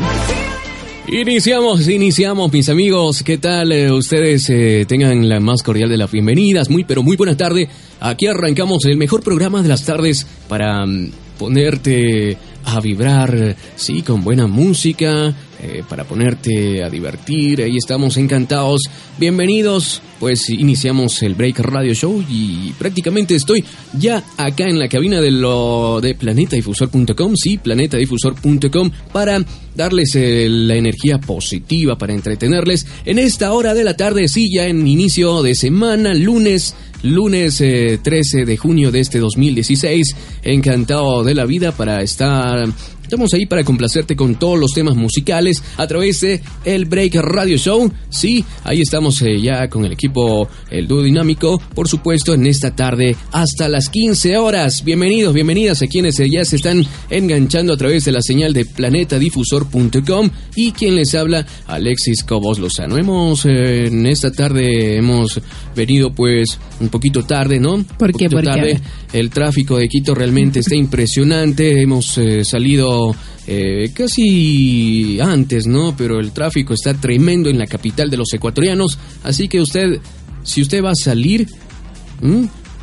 Iniciamos, 1.10 1.88
iniciamos, 1.88 2.52
mis 2.52 2.68
amigos. 2.68 3.22
¿Qué 3.22 3.38
tal? 3.38 3.72
Eh, 3.72 3.90
ustedes 3.90 4.50
eh, 4.50 4.84
tengan 4.86 5.26
la 5.26 5.40
más 5.40 5.62
cordial 5.62 5.88
de 5.88 5.96
las 5.96 6.12
bienvenidas. 6.12 6.68
Muy, 6.68 6.84
pero 6.84 7.02
muy 7.02 7.16
buena 7.16 7.34
tarde. 7.34 7.66
Aquí 7.98 8.26
arrancamos 8.26 8.84
el 8.84 8.98
mejor 8.98 9.22
programa 9.22 9.62
de 9.62 9.68
las 9.70 9.86
tardes 9.86 10.26
para 10.48 10.84
mm, 10.84 11.10
ponerte 11.38 12.36
a 12.74 12.80
vibrar, 12.80 13.56
sí, 13.76 14.02
con 14.02 14.22
buena 14.22 14.46
música, 14.46 15.34
eh, 15.60 15.82
para 15.88 16.04
ponerte 16.04 16.84
a 16.84 16.90
divertir. 16.90 17.62
Ahí 17.62 17.76
estamos 17.76 18.16
encantados. 18.16 18.82
Bienvenidos. 19.18 20.02
Pues 20.20 20.50
iniciamos 20.50 21.22
el 21.22 21.34
Break 21.34 21.58
Radio 21.60 21.94
Show 21.94 22.24
y 22.28 22.72
prácticamente 22.72 23.34
estoy 23.34 23.64
ya 23.92 24.22
acá 24.36 24.64
en 24.64 24.78
la 24.78 24.88
cabina 24.88 25.20
de 25.20 25.30
lo 25.30 26.00
de 26.00 26.14
planetadifusor.com, 26.14 27.36
sí, 27.36 27.58
planetadifusor.com 27.58 28.90
para 29.12 29.44
darles 29.76 30.14
eh, 30.16 30.48
la 30.48 30.74
energía 30.74 31.18
positiva 31.18 31.96
para 31.96 32.14
entretenerles 32.14 32.86
en 33.04 33.20
esta 33.20 33.52
hora 33.52 33.74
de 33.74 33.84
la 33.84 33.96
tarde, 33.96 34.26
sí, 34.26 34.48
ya 34.52 34.66
en 34.66 34.86
inicio 34.88 35.42
de 35.42 35.54
semana, 35.54 36.14
lunes 36.14 36.74
lunes 37.02 37.58
13 37.58 38.40
eh, 38.40 38.44
de 38.44 38.56
junio 38.56 38.90
de 38.90 39.00
este 39.00 39.18
2016. 39.18 40.16
Encantado 40.42 41.24
de 41.24 41.34
la 41.34 41.44
vida 41.44 41.72
para 41.72 42.02
estar 42.02 42.68
Estamos 43.08 43.32
ahí 43.32 43.46
para 43.46 43.64
complacerte 43.64 44.14
con 44.14 44.34
todos 44.34 44.58
los 44.58 44.72
temas 44.72 44.94
musicales 44.94 45.62
a 45.78 45.86
través 45.86 46.20
de 46.20 46.42
el 46.66 46.84
Break 46.84 47.14
Radio 47.14 47.56
Show. 47.56 47.90
Sí, 48.10 48.44
ahí 48.64 48.82
estamos 48.82 49.22
eh, 49.22 49.40
ya 49.40 49.66
con 49.70 49.86
el 49.86 49.92
equipo 49.92 50.46
El 50.70 50.86
Dúo 50.86 51.02
Dinámico, 51.02 51.58
por 51.74 51.88
supuesto, 51.88 52.34
en 52.34 52.46
esta 52.46 52.76
tarde 52.76 53.16
hasta 53.32 53.66
las 53.70 53.88
15 53.88 54.36
horas. 54.36 54.84
Bienvenidos, 54.84 55.32
bienvenidas 55.32 55.80
a 55.80 55.86
quienes 55.86 56.18
ya 56.18 56.44
se 56.44 56.56
están 56.56 56.84
enganchando 57.08 57.72
a 57.72 57.78
través 57.78 58.04
de 58.04 58.12
la 58.12 58.20
señal 58.20 58.52
de 58.52 58.66
planetadifusor.com 58.66 60.28
y 60.54 60.72
quien 60.72 60.94
les 60.94 61.14
habla, 61.14 61.46
Alexis 61.66 62.22
Cobos 62.24 62.58
Lozano. 62.58 62.98
Hemos, 62.98 63.46
eh, 63.46 63.86
en 63.86 64.04
esta 64.04 64.30
tarde, 64.30 64.98
hemos 64.98 65.40
venido 65.74 66.12
pues 66.12 66.58
un 66.78 66.90
poquito 66.90 67.24
tarde, 67.24 67.58
¿no? 67.58 67.82
¿Por 67.98 68.12
qué? 68.12 68.28
¿Por 68.28 68.44
tarde. 68.44 68.78
El 69.14 69.30
tráfico 69.30 69.78
de 69.78 69.88
Quito 69.88 70.14
realmente 70.14 70.60
está 70.60 70.76
impresionante. 70.76 71.80
Hemos 71.80 72.18
eh, 72.18 72.44
salido 72.44 72.97
eh, 73.46 73.90
casi 73.94 75.18
antes, 75.20 75.66
¿no? 75.66 75.96
Pero 75.96 76.20
el 76.20 76.32
tráfico 76.32 76.74
está 76.74 76.94
tremendo 76.94 77.48
en 77.48 77.58
la 77.58 77.66
capital 77.66 78.10
de 78.10 78.16
los 78.16 78.32
ecuatorianos. 78.32 78.98
Así 79.24 79.48
que 79.48 79.60
usted, 79.60 80.00
si 80.42 80.62
usted 80.62 80.82
va 80.82 80.90
a 80.90 80.94
salir, 80.94 81.48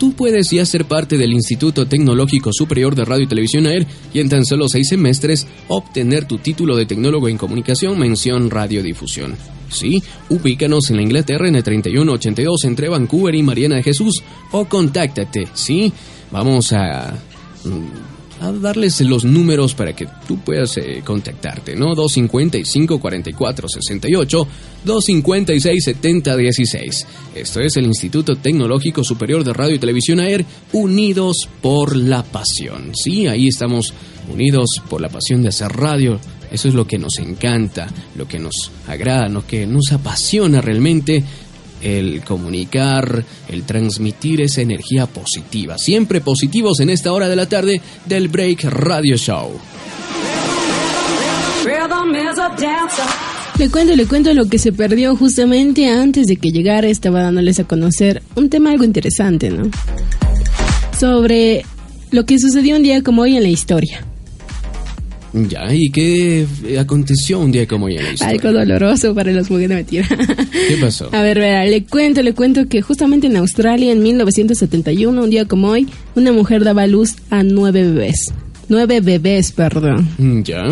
tú 0.00 0.14
puedes 0.14 0.50
ya 0.50 0.64
ser 0.64 0.86
parte 0.86 1.18
del 1.18 1.30
Instituto 1.30 1.86
Tecnológico 1.86 2.54
Superior 2.54 2.94
de 2.94 3.04
Radio 3.04 3.24
y 3.24 3.28
Televisión 3.28 3.66
AER 3.66 3.86
y 4.14 4.20
en 4.20 4.30
tan 4.30 4.46
solo 4.46 4.66
seis 4.66 4.88
semestres 4.88 5.46
obtener 5.68 6.24
tu 6.24 6.38
título 6.38 6.74
de 6.74 6.86
tecnólogo 6.86 7.28
en 7.28 7.36
comunicación 7.36 7.98
mención 7.98 8.48
radiodifusión. 8.48 9.36
Sí, 9.68 10.02
ubícanos 10.30 10.88
en 10.88 10.96
la 10.96 11.02
Inglaterra 11.02 11.46
en 11.48 11.56
el 11.56 11.62
3182 11.62 12.64
entre 12.64 12.88
Vancouver 12.88 13.34
y 13.34 13.42
Mariana 13.42 13.76
de 13.76 13.82
Jesús 13.82 14.22
o 14.52 14.64
contáctate, 14.64 15.48
¿sí? 15.52 15.92
Vamos 16.30 16.72
a 16.72 17.14
mm, 17.64 18.19
a 18.40 18.52
darles 18.52 19.00
los 19.02 19.24
números 19.24 19.74
para 19.74 19.94
que 19.94 20.08
tú 20.26 20.38
puedas 20.38 20.76
eh, 20.78 21.02
contactarte, 21.04 21.76
¿no? 21.76 21.94
255 21.94 22.98
44 22.98 23.68
68 23.68 24.48
256 24.84 25.84
70 25.84 26.36
16. 26.36 27.06
Esto 27.34 27.60
es 27.60 27.76
el 27.76 27.84
Instituto 27.84 28.36
Tecnológico 28.36 29.04
Superior 29.04 29.44
de 29.44 29.52
Radio 29.52 29.74
y 29.74 29.78
Televisión 29.78 30.20
AER, 30.20 30.44
unidos 30.72 31.48
por 31.60 31.94
la 31.96 32.22
pasión. 32.22 32.92
Sí, 32.94 33.26
ahí 33.26 33.48
estamos 33.48 33.92
unidos 34.32 34.80
por 34.88 35.00
la 35.00 35.10
pasión 35.10 35.42
de 35.42 35.48
hacer 35.48 35.68
radio. 35.68 36.18
Eso 36.50 36.68
es 36.68 36.74
lo 36.74 36.86
que 36.86 36.98
nos 36.98 37.18
encanta, 37.18 37.88
lo 38.16 38.26
que 38.26 38.38
nos 38.38 38.72
agrada, 38.88 39.28
lo 39.28 39.46
que 39.46 39.66
nos 39.66 39.92
apasiona 39.92 40.60
realmente 40.60 41.22
el 41.82 42.22
comunicar, 42.22 43.24
el 43.48 43.62
transmitir 43.64 44.40
esa 44.40 44.60
energía 44.60 45.06
positiva. 45.06 45.78
Siempre 45.78 46.20
positivos 46.20 46.80
en 46.80 46.90
esta 46.90 47.12
hora 47.12 47.28
de 47.28 47.36
la 47.36 47.46
tarde 47.46 47.80
del 48.06 48.28
Break 48.28 48.64
Radio 48.64 49.16
Show. 49.16 49.50
Le 53.58 53.68
cuento, 53.68 53.94
le 53.94 54.06
cuento 54.06 54.32
lo 54.32 54.46
que 54.46 54.58
se 54.58 54.72
perdió 54.72 55.14
justamente 55.16 55.88
antes 55.88 56.26
de 56.26 56.36
que 56.36 56.50
llegara. 56.50 56.88
Estaba 56.88 57.22
dándoles 57.22 57.60
a 57.60 57.64
conocer 57.64 58.22
un 58.34 58.48
tema 58.48 58.70
algo 58.70 58.84
interesante, 58.84 59.50
¿no? 59.50 59.70
Sobre 60.98 61.64
lo 62.10 62.24
que 62.24 62.38
sucedió 62.38 62.76
un 62.76 62.82
día 62.82 63.02
como 63.02 63.22
hoy 63.22 63.36
en 63.36 63.42
la 63.42 63.50
historia. 63.50 64.06
Ya, 65.32 65.72
¿y 65.72 65.90
qué 65.90 66.46
aconteció 66.78 67.38
un 67.40 67.52
día 67.52 67.66
como 67.66 67.86
hoy 67.86 67.96
en 67.96 68.04
la 68.04 68.12
historia? 68.12 68.34
Algo 68.34 68.52
doloroso 68.52 69.14
para 69.14 69.32
los 69.32 69.50
mujeres, 69.50 69.76
mentira. 69.76 70.08
¿Qué 70.68 70.76
pasó? 70.80 71.08
A 71.12 71.22
ver, 71.22 71.38
verá, 71.38 71.64
le 71.64 71.84
cuento, 71.84 72.22
le 72.22 72.34
cuento 72.34 72.66
que 72.66 72.82
justamente 72.82 73.28
en 73.28 73.36
Australia, 73.36 73.92
en 73.92 74.02
1971, 74.02 75.22
un 75.22 75.30
día 75.30 75.44
como 75.44 75.68
hoy, 75.68 75.88
una 76.16 76.32
mujer 76.32 76.64
daba 76.64 76.86
luz 76.86 77.16
a 77.30 77.42
nueve 77.42 77.84
bebés. 77.84 78.32
Nueve 78.68 79.00
bebés, 79.00 79.52
perdón. 79.52 80.08
Mm, 80.18 80.42
ya, 80.42 80.64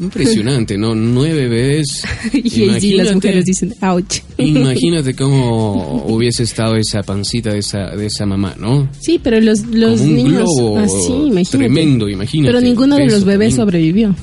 Impresionante, 0.00 0.78
¿no? 0.78 0.94
Nueve 0.94 1.48
bebés. 1.48 2.02
y 2.32 2.92
las 2.92 3.14
mujeres 3.14 3.44
dicen, 3.44 3.74
ouch. 3.82 4.20
imagínate 4.38 5.14
cómo 5.14 6.04
hubiese 6.06 6.44
estado 6.44 6.76
esa 6.76 7.02
pancita 7.02 7.52
de 7.52 7.58
esa, 7.58 7.90
de 7.96 8.06
esa 8.06 8.24
mamá, 8.24 8.54
¿no? 8.58 8.88
Sí, 9.00 9.20
pero 9.22 9.40
los, 9.40 9.66
los 9.66 10.00
un 10.00 10.14
niños. 10.14 10.44
Globo 10.56 10.78
así, 10.78 11.30
Tremendo, 11.50 12.08
imagínate. 12.08 12.52
Pero 12.52 12.60
ninguno 12.60 12.96
de 12.96 13.06
los 13.06 13.24
bebés 13.24 13.54
sobrevivió. 13.56 14.14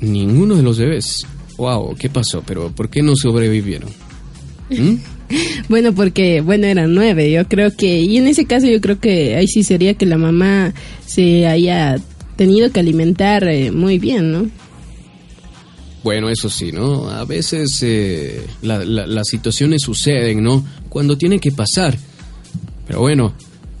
Ninguno 0.00 0.56
de 0.56 0.62
los 0.62 0.78
bebés. 0.78 1.26
Wow, 1.56 1.94
¿qué 1.98 2.10
pasó? 2.10 2.42
Pero 2.46 2.70
¿por 2.72 2.90
qué 2.90 3.02
no 3.02 3.14
sobrevivieron? 3.16 3.88
¿Mm? 4.70 4.96
bueno, 5.68 5.94
porque, 5.94 6.40
bueno, 6.40 6.66
eran 6.66 6.94
nueve, 6.94 7.30
yo 7.30 7.46
creo 7.48 7.74
que, 7.74 8.00
y 8.00 8.16
en 8.16 8.26
ese 8.26 8.44
caso 8.44 8.66
yo 8.66 8.80
creo 8.80 9.00
que 9.00 9.36
ahí 9.36 9.46
sí 9.46 9.62
sería 9.62 9.94
que 9.94 10.06
la 10.06 10.18
mamá 10.18 10.74
se 11.06 11.46
haya 11.46 11.98
tenido 12.36 12.70
que 12.70 12.80
alimentar 12.80 13.44
eh, 13.44 13.70
muy 13.70 13.98
bien, 13.98 14.32
¿no? 14.32 14.48
Bueno, 16.04 16.28
eso 16.28 16.50
sí, 16.50 16.72
¿no? 16.72 17.08
A 17.08 17.24
veces 17.24 17.78
eh, 17.82 18.44
la- 18.62 18.84
la- 18.84 19.06
las 19.06 19.28
situaciones 19.28 19.82
suceden, 19.82 20.42
¿no? 20.42 20.64
Cuando 20.88 21.16
tiene 21.16 21.38
que 21.38 21.52
pasar. 21.52 21.96
Pero 22.86 23.00
bueno, 23.00 23.34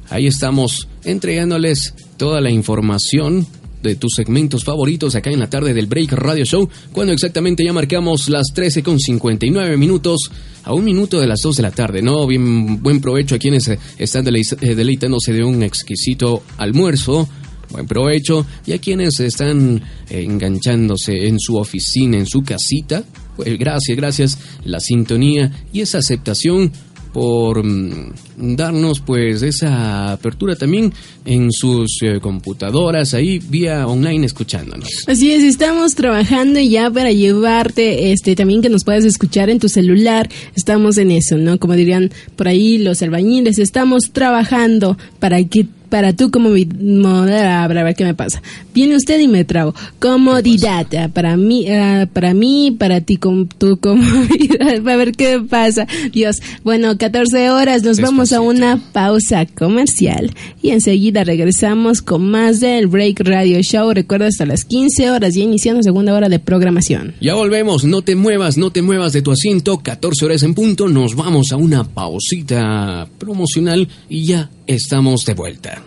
ahí 0.08 0.26
estamos 0.26 0.88
entregándoles 1.04 1.94
toda 2.16 2.40
la 2.40 2.50
información 2.50 3.44
de 3.82 3.96
tus 3.96 4.12
segmentos 4.14 4.62
favoritos 4.62 5.16
acá 5.16 5.30
en 5.30 5.40
la 5.40 5.50
tarde 5.50 5.74
del 5.74 5.86
Break 5.86 6.12
Radio 6.12 6.44
Show, 6.44 6.68
cuando 6.92 7.12
exactamente 7.12 7.64
ya 7.64 7.72
marcamos 7.72 8.28
las 8.28 8.46
13 8.54 8.84
con 8.84 9.00
59 9.00 9.76
minutos, 9.76 10.30
a 10.62 10.72
un 10.72 10.84
minuto 10.84 11.18
de 11.18 11.26
las 11.26 11.40
2 11.42 11.56
de 11.56 11.62
la 11.64 11.72
tarde, 11.72 12.00
¿no? 12.02 12.24
Bien, 12.28 12.80
buen 12.80 13.00
provecho 13.00 13.34
a 13.34 13.38
quienes 13.38 13.66
eh, 13.66 13.80
están 13.98 14.24
delei- 14.24 14.56
eh, 14.60 14.76
deleitándose 14.76 15.32
de 15.32 15.42
un 15.42 15.64
exquisito 15.64 16.44
almuerzo. 16.58 17.28
Buen 17.72 17.86
provecho. 17.86 18.46
Y 18.66 18.72
a 18.72 18.78
quienes 18.78 19.18
están 19.20 19.82
eh, 20.08 20.22
enganchándose 20.22 21.26
en 21.26 21.40
su 21.40 21.56
oficina, 21.56 22.18
en 22.18 22.26
su 22.26 22.42
casita. 22.42 23.02
Pues 23.36 23.58
gracias, 23.58 23.96
gracias. 23.96 24.38
La 24.64 24.78
sintonía 24.78 25.50
y 25.72 25.80
esa 25.80 25.98
aceptación 25.98 26.70
por 27.12 27.64
mm, 27.64 28.12
darnos 28.36 29.00
pues 29.00 29.42
esa 29.42 30.12
apertura 30.12 30.56
también 30.56 30.92
en 31.24 31.52
sus 31.52 31.98
eh, 32.02 32.20
computadoras 32.20 33.14
ahí 33.14 33.38
vía 33.38 33.86
online 33.86 34.26
escuchándonos. 34.26 34.88
Así 35.06 35.32
es, 35.32 35.42
estamos 35.42 35.94
trabajando 35.94 36.60
ya 36.60 36.90
para 36.90 37.12
llevarte, 37.12 38.12
este, 38.12 38.34
también 38.34 38.62
que 38.62 38.68
nos 38.68 38.84
puedas 38.84 39.04
escuchar 39.04 39.50
en 39.50 39.58
tu 39.58 39.68
celular. 39.68 40.28
Estamos 40.54 40.98
en 40.98 41.10
eso, 41.10 41.36
¿no? 41.36 41.58
Como 41.58 41.74
dirían 41.74 42.10
por 42.36 42.48
ahí 42.48 42.78
los 42.78 43.02
albañiles, 43.02 43.58
estamos 43.58 44.10
trabajando 44.12 44.98
para 45.18 45.42
que 45.44 45.66
para 45.92 46.14
tú 46.14 46.30
como 46.30 46.48
a 46.48 47.74
ver 47.84 47.94
qué 47.94 48.04
me 48.04 48.14
pasa. 48.14 48.40
Viene 48.72 48.96
usted 48.96 49.20
y 49.20 49.28
me 49.28 49.44
trago. 49.44 49.74
Comodidad 49.98 50.86
para 51.12 51.36
mí, 51.36 51.68
ah, 51.68 52.08
para 52.10 52.32
mí, 52.32 52.74
para 52.78 53.02
ti 53.02 53.18
con 53.18 53.46
tu 53.46 53.76
comodidad. 53.80 54.88
A 54.88 54.96
ver 54.96 55.12
qué 55.12 55.38
pasa. 55.46 55.86
Dios. 56.10 56.40
Bueno, 56.64 56.96
14 56.96 57.50
horas. 57.50 57.82
Nos 57.82 58.00
vamos 58.22 58.32
a 58.32 58.40
una 58.40 58.80
pausa 58.92 59.46
comercial 59.46 60.32
y 60.62 60.70
enseguida 60.70 61.24
regresamos 61.24 62.02
con 62.02 62.30
más 62.30 62.60
del 62.60 62.86
Break 62.86 63.18
Radio 63.18 63.60
Show. 63.62 63.92
Recuerda 63.92 64.28
hasta 64.28 64.46
las 64.46 64.64
15 64.64 65.10
horas 65.10 65.34
ya 65.34 65.42
iniciando 65.42 65.82
segunda 65.82 66.14
hora 66.14 66.28
de 66.28 66.38
programación. 66.38 67.16
Ya 67.20 67.34
volvemos, 67.34 67.82
no 67.82 68.02
te 68.02 68.14
muevas, 68.14 68.56
no 68.56 68.70
te 68.70 68.80
muevas 68.80 69.12
de 69.12 69.22
tu 69.22 69.32
asiento, 69.32 69.78
14 69.78 70.24
horas 70.24 70.44
en 70.44 70.54
punto, 70.54 70.88
nos 70.88 71.16
vamos 71.16 71.50
a 71.50 71.56
una 71.56 71.82
pausita 71.82 73.08
promocional 73.18 73.88
y 74.08 74.26
ya 74.26 74.50
estamos 74.68 75.26
de 75.26 75.34
vuelta. 75.34 75.82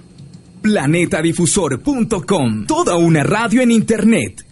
Planetadifusor.com. 0.61 2.65
Toda 2.65 2.97
una 2.97 3.23
radio 3.23 3.61
en 3.61 3.71
internet. 3.71 4.45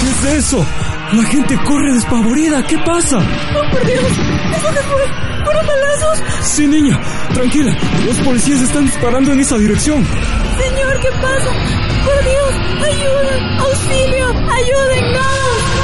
¿Qué 0.00 0.28
es 0.28 0.44
eso? 0.44 0.64
La 1.12 1.24
gente 1.24 1.58
corre 1.64 1.92
despavorida. 1.94 2.62
¿Qué 2.66 2.78
pasa? 2.78 3.18
¡Oh, 3.18 3.70
por 3.70 3.84
Dios! 3.86 4.02
¿Eso 4.02 4.68
qué 4.72 4.80
fue? 4.80 5.44
¿Fueron 5.44 5.66
balazos? 5.66 6.22
Sí, 6.42 6.66
niña. 6.66 7.00
Tranquila. 7.34 7.76
Los 8.06 8.16
policías 8.18 8.60
están 8.60 8.84
disparando 8.86 9.32
en 9.32 9.40
esa 9.40 9.58
dirección. 9.58 10.04
Señor, 10.04 11.00
¿qué 11.00 11.08
pasa? 11.20 11.50
¡Por 12.04 12.24
Dios! 12.24 12.86
¡Ayuden! 12.86 13.58
¡Auxilio! 13.58 14.28
¡Ayúdennos! 14.28 15.79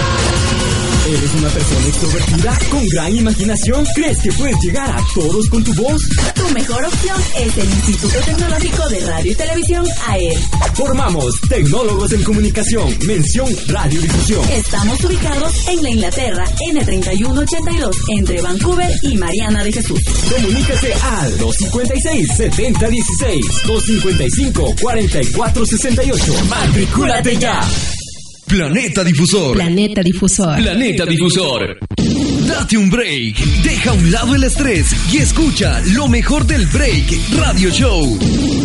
¿Eres 1.06 1.34
una 1.34 1.48
persona 1.50 1.86
extrovertida 1.86 2.58
con 2.68 2.88
gran 2.88 3.14
imaginación? 3.14 3.86
¿Crees 3.94 4.18
que 4.18 4.32
puedes 4.32 4.56
llegar 4.60 4.90
a 4.90 5.00
todos 5.14 5.48
con 5.48 5.62
tu 5.62 5.72
voz? 5.74 6.02
Tu 6.34 6.48
mejor 6.50 6.84
opción 6.84 7.16
es 7.38 7.56
el 7.56 7.70
Instituto 7.70 8.18
Tecnológico 8.18 8.88
de 8.88 8.98
Radio 9.06 9.30
y 9.30 9.34
Televisión 9.36 9.86
AER. 10.08 10.36
Formamos 10.74 11.32
Tecnólogos 11.48 12.10
en 12.10 12.24
Comunicación, 12.24 12.92
mención 13.06 13.46
Radiodifusión. 13.68 14.50
Estamos 14.50 15.04
ubicados 15.04 15.68
en 15.68 15.80
la 15.84 15.90
Inglaterra, 15.90 16.44
N3182, 16.72 17.96
entre 18.18 18.42
Vancouver 18.42 18.90
y 19.02 19.16
Mariana 19.16 19.62
de 19.62 19.70
Jesús. 19.70 20.00
Comunícate 20.28 20.92
al 20.92 21.38
256-7016, 21.38 23.62
255-4468. 23.62 26.48
¡Matricúlate 26.48 27.36
ya! 27.36 27.64
Planeta 28.48 29.02
Difusor. 29.02 29.56
Planeta 29.56 30.02
Difusor. 30.02 30.56
Planeta 30.56 31.04
Difusor. 31.04 31.78
Date 32.46 32.76
un 32.76 32.88
break, 32.88 33.36
deja 33.64 33.90
a 33.90 33.94
un 33.94 34.10
lado 34.12 34.34
el 34.36 34.44
estrés 34.44 34.94
y 35.12 35.18
escucha 35.18 35.80
lo 35.94 36.06
mejor 36.06 36.46
del 36.46 36.64
Break 36.66 37.18
Radio 37.38 37.70
Show. 37.70 38.18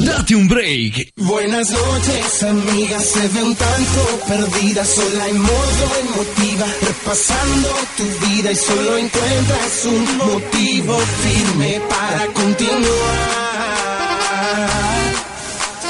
Date 0.05 0.35
un 0.35 0.47
break. 0.47 1.13
Buenas 1.15 1.71
noches, 1.71 2.43
amigas, 2.43 3.05
se 3.05 3.27
ve 3.29 3.43
un 3.43 3.55
tanto 3.55 4.19
perdida, 4.27 4.85
sola 4.85 5.27
en 5.29 5.39
modo 5.39 5.91
emotiva, 6.03 6.67
repasando 6.87 7.69
tu 7.97 8.03
vida 8.27 8.51
y 8.51 8.55
solo 8.55 8.97
encuentras 8.97 9.85
un 9.85 10.17
motivo 10.17 10.97
firme 11.23 11.81
para 11.89 12.27
continuar. 12.27 13.31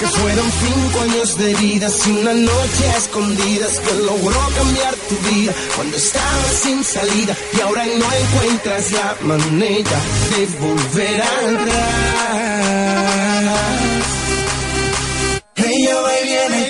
Que 0.02 0.08
fueron 0.08 0.52
cinco 0.52 0.99
años 1.02 1.38
de 1.38 1.52
heridas 1.52 2.08
y 2.08 2.12
una 2.12 2.34
noche 2.34 2.89
a 2.91 2.97
escondidas 2.97 3.80
que 3.80 3.93
logró 4.02 4.39
cambiar 4.58 4.95
tu 4.95 5.16
vida 5.30 5.54
cuando 5.76 5.95
estabas 5.95 6.54
sin 6.64 6.84
salida 6.84 7.38
y 7.56 7.62
ahora 7.62 7.86
no 7.86 8.06
encuentras 8.12 8.91
la 8.93 9.16
manera 9.22 10.02
de 10.32 10.45
volver 10.58 11.22
atrás. 11.22 12.41
Ella 15.56 15.95
viene 16.24 16.61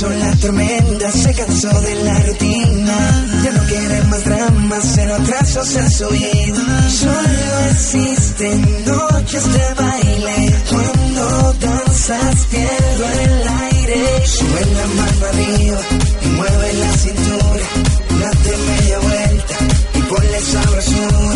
pasó 0.00 0.16
la 0.16 0.34
tormenta, 0.36 1.10
se 1.10 1.34
cansó 1.34 1.80
de 1.80 1.94
la 1.96 2.18
rutina. 2.20 3.26
Ya 3.44 3.52
no 3.52 3.64
quiere 3.64 4.02
más 4.04 4.24
dramas, 4.24 4.92
cero 4.94 5.14
atrasos 5.20 5.76
en 5.76 5.90
su 5.90 6.08
vida. 6.08 6.88
Solo 6.88 7.58
existen 7.70 8.84
noches 8.86 9.52
de 9.52 9.74
baile. 9.74 10.54
Cuando 10.70 11.52
danzas 11.60 12.46
pierdo 12.50 13.04
el 13.24 13.48
aire. 13.72 14.26
Sube 14.26 14.66
la 14.74 14.86
mano 14.86 15.26
arriba 15.32 15.80
y 16.22 16.26
mueve 16.28 16.72
la 16.74 16.92
cintura. 16.96 17.66
Date 18.20 18.56
media 18.68 18.98
vuelta 19.00 19.56
y 19.94 20.02
ponle 20.02 20.40
sabrosura. 20.40 21.29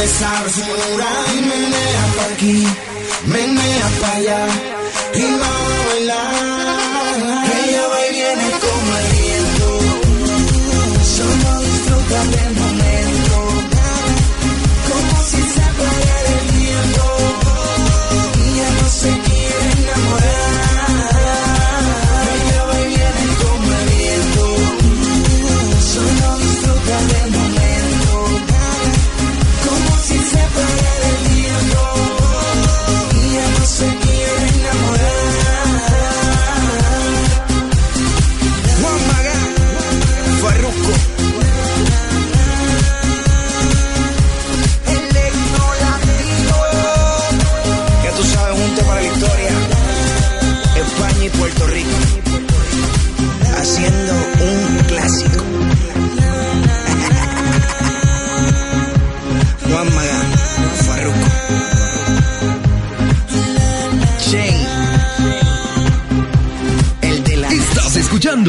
Ponle 0.00 0.06
sabrosura 0.06 1.08
y 1.36 1.40
menea 1.42 2.06
pa' 2.16 2.32
aquí, 2.32 2.66
menea 3.26 3.88
pa' 4.00 4.16
allá 4.16 4.79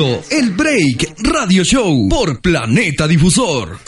escuchando 0.02 0.24
el 0.30 0.52
Break 0.52 1.16
Radio 1.20 1.64
Show 1.64 2.10
por 2.10 2.42
Planeta 2.42 3.08
Difusor. 3.08 3.80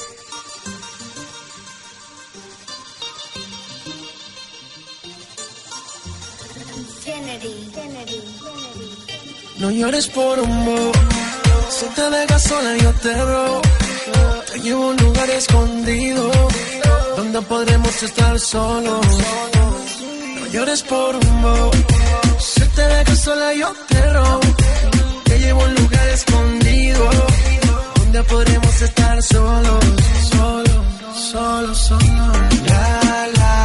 No 9.59 9.71
llores 9.71 10.07
por 10.07 10.39
un 10.39 10.65
bo, 10.65 10.91
si 11.69 11.85
te 11.95 12.09
dejas 12.09 12.43
sola 12.43 12.77
yo 12.77 12.91
te 13.01 13.13
robo. 13.13 13.61
Te 14.51 14.59
llevo 14.59 14.83
a 14.83 14.87
un 14.87 14.97
lugar 14.97 15.29
escondido, 15.29 16.31
donde 17.15 17.41
podremos 17.43 18.03
estar 18.03 18.39
solos. 18.39 19.05
No 20.39 20.47
llores 20.51 20.83
por 20.83 21.15
un 21.15 21.41
bo, 21.41 21.71
si 22.39 22.61
te 22.61 22.81
dejas 22.81 23.19
sola 23.19 23.53
yo 23.53 23.73
te 23.87 24.13
robo. 24.13 24.41
Te 25.23 25.39
llevo 25.39 25.61
a 25.61 25.65
un 25.65 25.75
lugar 25.75 26.02
escondido, 26.13 27.09
donde 27.97 28.23
podremos 28.23 28.81
estar 28.81 29.21
solos, 29.23 29.85
solos, 30.31 30.85
solos, 31.31 31.77
solos. 31.77 32.01
La, 32.67 33.27
la, 33.37 33.62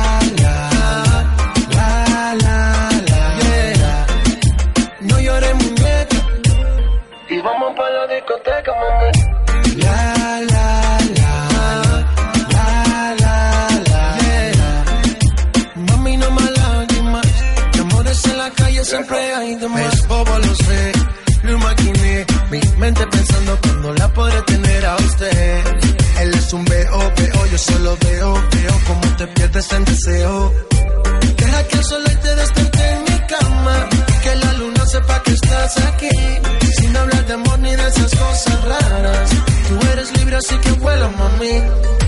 libre, 40.38 40.46
así 40.46 40.58
que 40.58 40.70
vuela, 40.80 41.08
mami. 41.08 41.62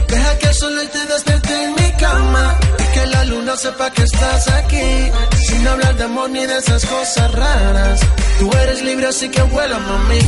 Deja 0.09 0.39
que 0.39 0.47
el 0.47 0.55
sol 0.55 0.79
hoy 0.79 0.87
te 0.89 1.07
despierte 1.07 1.65
en 1.65 1.75
mi 1.75 1.93
cama. 1.99 2.59
Que 2.95 3.07
la 3.07 3.25
luna 3.25 3.57
sepa 3.57 3.91
que 3.91 4.03
estás 4.03 4.49
aquí. 4.49 5.11
Sin 5.47 5.67
hablar 5.67 5.97
de 5.97 6.05
amor 6.05 6.31
ni 6.31 6.45
de 6.47 6.59
esas 6.59 6.85
cosas 6.87 7.33
raras. 7.33 8.01
Tú 8.39 8.51
eres 8.63 8.83
libre, 8.83 9.07
así 9.09 9.29
que 9.29 9.43
vuela, 9.43 9.79
mami. 9.79 10.21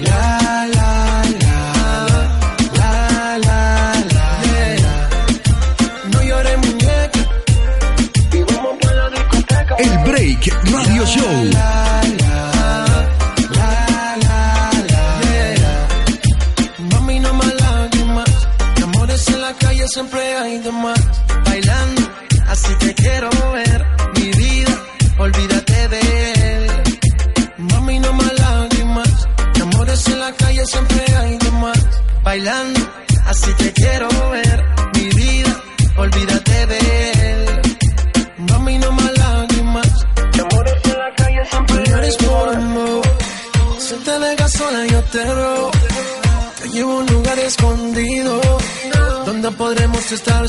La, 0.00 0.66
la, 0.74 1.22
la. 1.42 2.06
La, 2.74 3.38
la, 3.38 3.92
la. 4.14 4.42
yeah. 4.44 5.08
No 6.12 6.22
llores, 6.22 6.58
muñeca. 6.58 7.20
Y 8.32 8.42
vamos 8.42 8.76
para 8.80 8.94
la 8.94 9.10
discoteca. 9.10 9.74
El 9.78 9.98
Break 9.98 10.42
Radio 10.72 11.06
Show. 11.06 12.27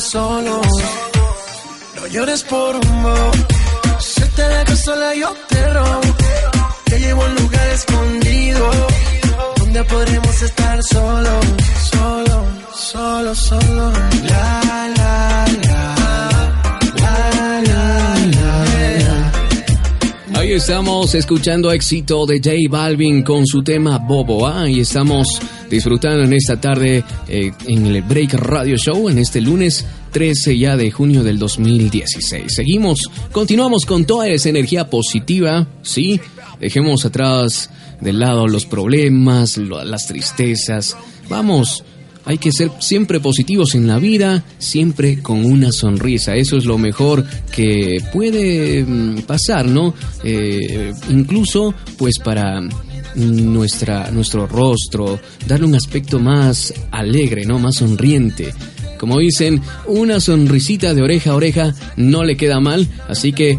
Solos. 0.10 0.66
No 1.96 2.08
llores 2.08 2.44
por 2.44 2.76
un 2.76 3.04
bo. 3.04 3.32
Si 4.00 4.22
te 4.36 4.42
dejas 4.42 4.84
sola, 4.84 5.14
yo 5.16 5.32
te 5.48 5.74
robo. 5.74 6.02
Te 6.86 7.00
llevo 7.00 7.24
a 7.24 7.26
un 7.28 7.36
lugar 7.36 7.68
escondido 7.70 8.72
donde 9.60 9.84
podremos 9.84 10.42
estar 10.42 10.82
solos, 10.82 11.46
solos, 11.92 12.46
solos, 12.74 13.38
solos. 13.38 13.94
La, 14.24 14.62
la, 14.98 15.46
la. 15.68 15.96
La, 17.04 17.62
la, 17.68 18.02
la. 20.34 20.40
Ahí 20.40 20.54
estamos 20.54 21.14
escuchando 21.14 21.72
éxito 21.72 22.26
de 22.26 22.38
J 22.38 22.56
Balvin 22.68 23.22
con 23.22 23.46
su 23.46 23.62
tema 23.62 24.00
Bobo. 24.00 24.48
Ah, 24.48 24.68
y 24.68 24.80
estamos 24.80 25.28
disfrutando 25.70 26.24
en 26.24 26.34
esta 26.34 26.60
tarde 26.60 27.04
eh, 27.28 27.52
en 27.68 27.86
el 27.86 28.02
Break 28.02 28.34
Radio 28.34 28.76
Show 28.76 29.10
en 29.10 29.20
este 29.20 29.40
lunes 29.40 29.86
13 30.12 30.58
ya 30.58 30.78
de 30.78 30.92
junio 30.92 31.24
del 31.24 31.40
2016. 31.40 32.46
Seguimos, 32.48 33.00
continuamos 33.32 33.86
con 33.86 34.06
toda 34.06 34.28
esa 34.28 34.50
energía 34.50 34.90
positiva, 34.90 35.68
¿sí? 35.82 36.20
Dejemos 36.60 37.06
atrás 37.06 37.70
de 38.02 38.14
lado 38.14 38.48
los 38.48 38.66
problemas, 38.66 39.58
las 39.58 40.08
tristezas. 40.08 40.96
Vamos, 41.30 41.84
hay 42.26 42.38
que 42.38 42.52
ser 42.52 42.72
siempre 42.80 43.20
positivos 43.20 43.76
en 43.76 43.88
la 43.88 43.98
vida, 43.98 44.44
siempre 44.58 45.22
con 45.22 45.46
una 45.46 45.72
sonrisa. 45.72 46.36
Eso 46.36 46.58
es 46.58 46.66
lo 46.66 46.78
mejor 46.78 47.26
que 47.52 47.98
puede 48.14 48.84
mm, 48.84 49.22
pasar, 49.22 49.66
¿no? 49.66 49.94
Eh, 50.24 50.94
incluso, 51.10 51.74
pues 51.98 52.20
para 52.20 52.62
nuestra, 53.16 54.12
nuestro 54.12 54.48
rostro, 54.48 55.20
darle 55.48 55.66
un 55.66 55.76
aspecto 55.76 56.20
más 56.20 56.74
alegre, 56.92 57.46
¿no? 57.46 57.58
Más 57.58 57.76
sonriente. 57.76 58.54
Como 59.00 59.18
dicen, 59.18 59.62
una 59.88 60.20
sonrisita 60.20 60.94
de 60.94 61.02
oreja 61.02 61.32
a 61.32 61.36
oreja 61.36 61.74
no 61.98 62.24
le 62.24 62.38
queda 62.38 62.60
mal, 62.60 62.88
así 63.08 63.34
que 63.34 63.58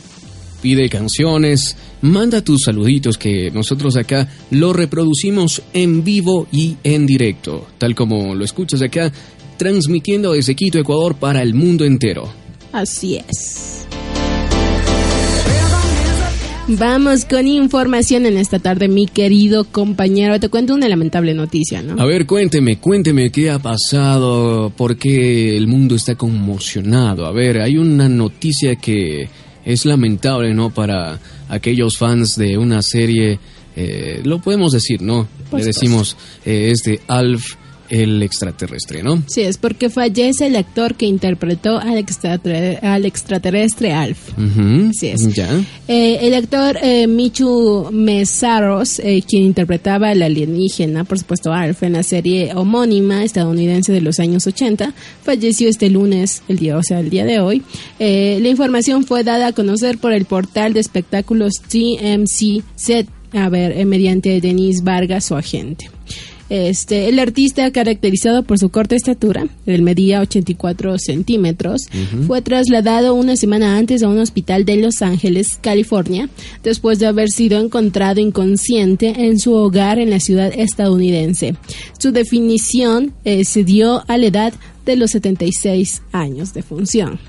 pide 0.62 0.88
canciones, 0.90 1.76
manda 2.04 2.44
tus 2.44 2.66
saluditos 2.66 3.18
que 3.18 3.50
nosotros 3.50 3.96
acá 3.96 4.30
lo 4.52 4.74
reproducimos 4.74 5.64
en 5.74 6.04
vivo 6.04 6.46
y 6.52 6.78
en 6.84 7.08
directo, 7.08 7.66
tal 7.80 7.96
como 7.96 8.36
lo 8.36 8.46
escuchas 8.46 8.84
acá, 8.84 9.12
transmitiendo 9.58 10.34
desde 10.34 10.54
Quito, 10.54 10.78
Ecuador, 10.78 11.16
para 11.16 11.42
el 11.42 11.56
mundo 11.56 11.84
entero. 11.84 12.32
Así 12.72 13.18
es. 13.18 13.88
Vamos 16.72 17.26
con 17.26 17.48
información 17.48 18.28
en 18.28 18.38
esta 18.38 18.60
tarde, 18.60 18.88
mi 18.88 19.08
querido 19.08 19.64
compañero. 19.64 20.40
Te 20.40 20.50
cuento 20.50 20.76
una 20.76 20.88
lamentable 20.88 21.34
noticia, 21.34 21.82
¿no? 21.82 22.00
A 22.00 22.06
ver, 22.06 22.28
cuénteme, 22.28 22.78
cuénteme 22.78 23.32
qué 23.32 23.50
ha 23.50 23.58
pasado, 23.58 24.72
por 24.78 24.96
qué 24.96 25.58
el 25.58 25.66
mundo 25.66 25.96
está 25.96 26.14
conmocionado. 26.14 27.26
A 27.26 27.32
ver, 27.32 27.60
hay 27.60 27.78
una 27.78 28.08
noticia 28.08 28.76
que 28.76 29.28
es 29.66 29.86
lamentable, 29.86 30.54
¿no? 30.54 30.70
Para 30.70 31.20
aquellos 31.48 31.98
fans 31.98 32.36
de 32.36 32.56
una 32.56 32.84
serie, 32.84 33.40
eh, 33.76 34.22
lo 34.24 34.40
podemos 34.40 34.72
decir, 34.72 35.02
¿no? 35.02 35.28
Le 35.52 35.64
decimos, 35.64 36.16
eh, 36.46 36.70
es 36.72 36.84
de 36.84 37.00
Alf 37.08 37.56
el 37.90 38.22
extraterrestre, 38.22 39.04
¿no? 39.04 39.24
Sí, 39.28 39.42
es 39.42 39.58
porque 39.58 39.90
fallece 39.90 40.48
el 40.48 40.56
actor 40.56 40.96
que 40.96 41.06
interpretó 41.06 41.80
al, 41.80 42.06
al 42.82 43.06
extraterrestre 43.06 43.94
Alf. 43.94 44.30
Así 44.90 45.08
es. 45.08 45.34
Ya. 45.34 45.50
Eh, 45.88 46.20
el 46.22 46.34
actor 46.34 46.78
eh, 46.82 47.08
Michu 47.08 47.90
Mesaros, 47.92 49.00
eh, 49.00 49.24
quien 49.28 49.44
interpretaba 49.44 50.10
al 50.10 50.22
alienígena, 50.22 51.04
por 51.04 51.18
supuesto 51.20 51.52
Alf, 51.52 51.84
en 51.84 51.94
la 51.94 52.04
serie 52.04 52.54
homónima 52.56 53.24
estadounidense 53.24 53.92
de 53.92 54.02
los 54.02 54.20
años 54.20 54.46
80, 54.46 54.94
falleció 55.24 55.70
este 55.70 55.90
lunes, 55.90 56.44
el 56.48 56.58
día, 56.58 56.78
o 56.78 56.84
sea, 56.84 57.00
el 57.00 57.10
día 57.10 57.26
de 57.26 57.40
hoy. 57.40 57.64
la 58.00 58.50
información 58.50 59.04
fue 59.04 59.24
dada 59.24 59.48
a 59.48 59.54
conocer 59.54 59.98
por 59.98 60.14
el 60.14 60.26
portal 60.26 60.74
de 60.74 60.80
espectáculos 60.80 61.54
TMC 61.68 62.64
a 63.34 63.48
ver, 63.50 63.86
mediante 63.86 64.42
Denise 64.42 64.82
Vargas, 64.84 65.26
su 65.26 65.36
agente. 65.36 65.92
Este, 66.50 67.10
el 67.10 67.20
artista, 67.20 67.70
caracterizado 67.72 68.44
por 68.44 68.58
su 68.58 68.70
corta 68.70 68.96
estatura, 68.96 69.48
él 69.68 69.84
medía 69.84 70.22
84 70.22 70.98
centímetros, 70.98 71.84
fue 72.26 72.42
trasladado 72.42 73.14
una 73.14 73.36
semana 73.36 73.78
antes 73.78 74.02
a 74.02 74.08
un 74.08 74.18
hospital 74.18 74.66
de 74.66 74.78
Los 74.78 75.04
Ángeles, 75.04 75.60
California, 75.62 76.28
después 76.64 76.98
de 76.98 77.06
haber 77.06 77.30
sido 77.30 77.60
encontrado 77.60 78.20
inconsciente 78.20 79.14
en 79.26 79.40
su 79.40 79.54
hogar 79.54 80.00
en 80.00 80.10
la 80.10 80.20
ciudad 80.20 80.52
estadounidense. 80.56 81.56
Su 82.00 82.12
definición 82.12 83.14
eh, 83.26 83.46
se 83.46 83.64
dio 83.64 84.04
a 84.08 84.18
la 84.18 84.26
edad 84.26 84.54
de 84.86 84.96
los 84.96 85.12
76 85.12 86.02
años 86.12 86.54
de 86.54 86.64
función. 86.64 87.20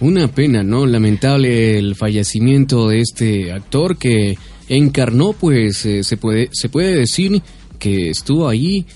Una 0.00 0.26
pena, 0.26 0.64
¿no? 0.64 0.84
Lamentable 0.86 1.78
el 1.78 1.94
fallecimiento 1.94 2.88
de 2.88 3.00
este 3.00 3.52
actor 3.52 3.96
que 3.96 4.36
encarnó, 4.68 5.32
pues 5.32 5.86
eh, 5.86 6.02
se, 6.02 6.16
puede, 6.16 6.48
se 6.52 6.68
puede 6.68 6.96
decir 6.96 7.40
que 7.84 8.08
estuvo 8.08 8.48
ahí 8.48 8.86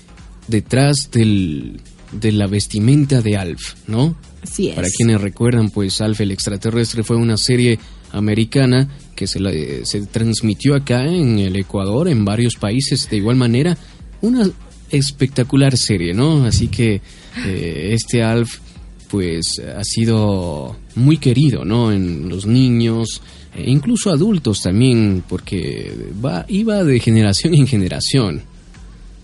detrás 0.47 1.11
del, 1.11 1.79
de 2.11 2.31
la 2.31 2.47
vestimenta 2.47 3.21
de 3.21 3.37
Alf, 3.37 3.75
¿no? 3.85 4.15
Así 4.41 4.69
es. 4.69 4.75
Para 4.75 4.87
quienes 4.89 5.21
recuerdan, 5.21 5.69
pues 5.69 6.01
Alf 6.01 6.21
el 6.21 6.31
extraterrestre 6.31 7.03
fue 7.03 7.15
una 7.15 7.37
serie 7.37 7.77
americana 8.11 8.89
que 9.15 9.27
se, 9.27 9.85
se 9.85 10.01
transmitió 10.07 10.73
acá 10.73 11.05
en 11.05 11.37
el 11.37 11.55
Ecuador, 11.55 12.07
en 12.07 12.25
varios 12.25 12.55
países 12.55 13.07
de 13.11 13.17
igual 13.17 13.35
manera. 13.35 13.77
Una 14.21 14.49
espectacular 14.89 15.77
serie, 15.77 16.15
¿no? 16.15 16.45
Así 16.45 16.67
que 16.67 16.99
eh, 17.45 17.89
este 17.93 18.23
Alf 18.23 18.57
pues 19.07 19.59
ha 19.59 19.83
sido 19.83 20.77
muy 20.95 21.17
querido, 21.17 21.63
¿no? 21.63 21.91
En 21.91 22.27
los 22.27 22.47
niños, 22.47 23.21
e 23.55 23.69
incluso 23.69 24.09
adultos 24.09 24.63
también, 24.63 25.23
porque 25.29 25.93
va, 26.25 26.43
iba 26.47 26.83
de 26.83 26.99
generación 26.99 27.53
en 27.53 27.67
generación. 27.67 28.48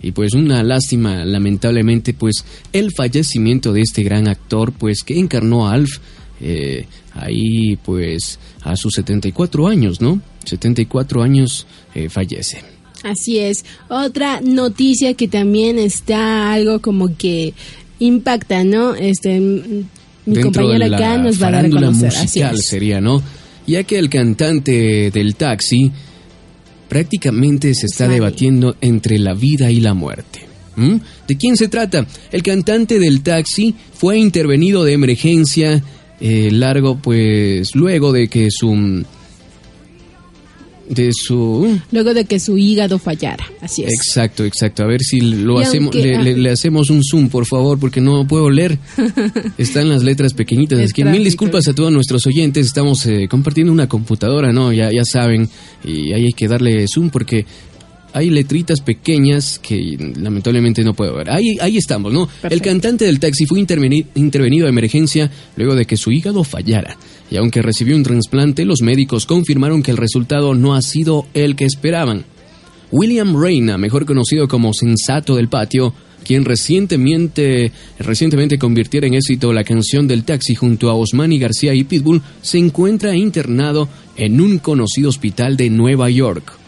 Y 0.05 0.11
pues 0.11 0.35
una 0.35 0.61
lástima, 0.61 1.25
lamentablemente, 1.25 2.13
pues 2.13 2.45
el 2.71 2.91
fallecimiento 2.95 3.73
de 3.73 3.81
este 3.81 4.03
gran 4.03 4.27
actor, 4.27 4.71
pues 4.71 5.01
que 5.01 5.17
encarnó 5.17 5.67
a 5.67 5.73
Alf, 5.73 5.97
eh, 6.39 6.85
ahí 7.15 7.75
pues 7.77 8.37
a 8.61 8.75
sus 8.75 8.93
74 8.93 9.67
años, 9.67 10.01
¿no? 10.01 10.21
74 10.43 11.23
años 11.23 11.65
eh, 11.95 12.07
fallece. 12.09 12.61
Así 13.01 13.39
es. 13.39 13.65
Otra 13.89 14.41
noticia 14.41 15.15
que 15.15 15.27
también 15.27 15.79
está 15.79 16.53
algo 16.53 16.81
como 16.81 17.17
que 17.17 17.55
impacta, 17.97 18.63
¿no? 18.63 18.93
Este, 18.93 19.39
mi 19.39 20.39
compañera 20.39 20.85
acá 20.85 21.17
nos 21.17 21.41
va 21.41 21.47
a 21.47 21.51
dar 21.51 21.65
a 21.65 21.69
conocer. 21.71 22.13
musical 22.13 22.57
sería, 22.61 23.01
¿no? 23.01 23.23
Ya 23.65 23.83
que 23.85 23.97
el 23.97 24.11
cantante 24.11 25.09
del 25.09 25.33
taxi 25.33 25.91
prácticamente 26.87 27.73
se 27.73 27.87
está 27.87 28.07
debatiendo 28.07 28.75
entre 28.81 29.17
la 29.19 29.33
vida 29.33 29.71
y 29.71 29.79
la 29.79 29.93
muerte. 29.93 30.41
¿Mm? 30.75 30.95
¿De 31.27 31.37
quién 31.37 31.55
se 31.55 31.67
trata? 31.67 32.05
El 32.31 32.43
cantante 32.43 32.99
del 32.99 33.21
taxi 33.21 33.75
fue 33.93 34.17
intervenido 34.17 34.83
de 34.83 34.93
emergencia 34.93 35.81
eh, 36.19 36.49
largo, 36.51 36.97
pues 36.97 37.75
luego 37.75 38.11
de 38.11 38.27
que 38.27 38.49
su 38.51 39.03
de 40.89 41.11
su 41.13 41.79
luego 41.91 42.13
de 42.13 42.25
que 42.25 42.39
su 42.39 42.57
hígado 42.57 42.99
fallara 42.99 43.45
así 43.61 43.83
es. 43.83 43.93
Exacto 43.93 44.43
exacto. 44.43 44.83
A 44.83 44.87
ver 44.87 45.01
si 45.01 45.19
lo 45.19 45.59
hacemos 45.59 45.95
le, 45.95 46.49
hacemos 46.49 46.89
un 46.89 47.01
zoom 47.03 47.29
por 47.29 47.45
favor 47.45 47.79
porque 47.79 48.01
no 48.01 48.27
puedo 48.27 48.49
leer. 48.49 48.77
Están 49.57 49.89
las 49.89 50.03
letras 50.03 50.33
pequeñitas 50.33 50.79
es 50.79 50.93
que 50.93 51.05
mil 51.05 51.23
disculpas 51.23 51.67
a 51.67 51.73
todos 51.73 51.91
nuestros 51.91 52.25
oyentes. 52.27 52.67
Estamos 52.67 53.05
eh, 53.05 53.27
compartiendo 53.29 53.71
una 53.71 53.87
computadora 53.87 54.51
no 54.51 54.71
ya 54.71 54.91
ya 54.91 55.03
saben 55.03 55.49
y 55.83 56.13
ahí 56.13 56.25
hay 56.25 56.33
que 56.33 56.47
darle 56.47 56.85
zoom 56.87 57.09
porque 57.09 57.45
hay 58.15 58.29
letritas 58.29 58.79
pequeñas 58.79 59.59
que 59.59 59.97
lamentablemente 60.17 60.85
no 60.85 60.93
puedo 60.93 61.15
ver. 61.15 61.29
Ahí, 61.29 61.57
ahí 61.59 61.75
estamos, 61.75 62.13
¿no? 62.13 62.29
El 62.49 62.61
cantante 62.61 63.03
del 63.03 63.19
taxi 63.19 63.45
fue 63.45 63.59
intervenido 63.59 64.65
de 64.65 64.69
emergencia 64.69 65.29
luego 65.57 65.75
de 65.75 65.83
que 65.83 65.97
su 65.97 66.13
hígado 66.13 66.45
fallara. 66.45 66.97
Y 67.29 67.35
aunque 67.35 67.61
recibió 67.61 67.93
un 67.93 68.03
trasplante, 68.03 68.63
los 68.63 68.81
médicos 68.81 69.25
confirmaron 69.25 69.83
que 69.83 69.91
el 69.91 69.97
resultado 69.97 70.55
no 70.55 70.75
ha 70.75 70.81
sido 70.81 71.27
el 71.33 71.57
que 71.57 71.65
esperaban. 71.65 72.23
William 72.89 73.37
Reina, 73.37 73.77
mejor 73.77 74.05
conocido 74.05 74.47
como 74.47 74.73
Sensato 74.73 75.35
del 75.35 75.49
Patio, 75.49 75.93
quien 76.23 76.45
recientemente, 76.45 77.73
recientemente 77.99 78.57
convirtiera 78.57 79.07
en 79.07 79.15
éxito 79.15 79.51
la 79.51 79.65
canción 79.65 80.07
del 80.07 80.23
taxi 80.23 80.55
junto 80.55 80.89
a 80.89 80.95
Osmani 80.95 81.37
García 81.37 81.73
y 81.73 81.83
Pitbull, 81.83 82.21
se 82.41 82.59
encuentra 82.59 83.13
internado 83.13 83.89
en 84.15 84.39
un 84.39 84.59
conocido 84.59 85.09
hospital 85.09 85.57
de 85.57 85.69
Nueva 85.69 86.09
York. 86.09 86.64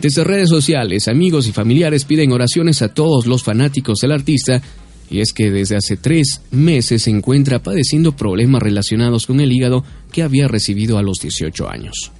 Desde 0.00 0.24
redes 0.24 0.48
sociales, 0.48 1.08
amigos 1.08 1.46
y 1.46 1.52
familiares 1.52 2.06
piden 2.06 2.32
oraciones 2.32 2.80
a 2.80 2.88
todos 2.88 3.26
los 3.26 3.42
fanáticos 3.42 3.98
del 4.00 4.12
artista, 4.12 4.62
y 5.10 5.20
es 5.20 5.34
que 5.34 5.50
desde 5.50 5.76
hace 5.76 5.98
tres 5.98 6.40
meses 6.50 7.02
se 7.02 7.10
encuentra 7.10 7.62
padeciendo 7.62 8.16
problemas 8.16 8.62
relacionados 8.62 9.26
con 9.26 9.40
el 9.40 9.52
hígado 9.52 9.84
que 10.10 10.22
había 10.22 10.48
recibido 10.48 10.96
a 10.96 11.02
los 11.02 11.18
18 11.20 11.68
años. 11.68 12.12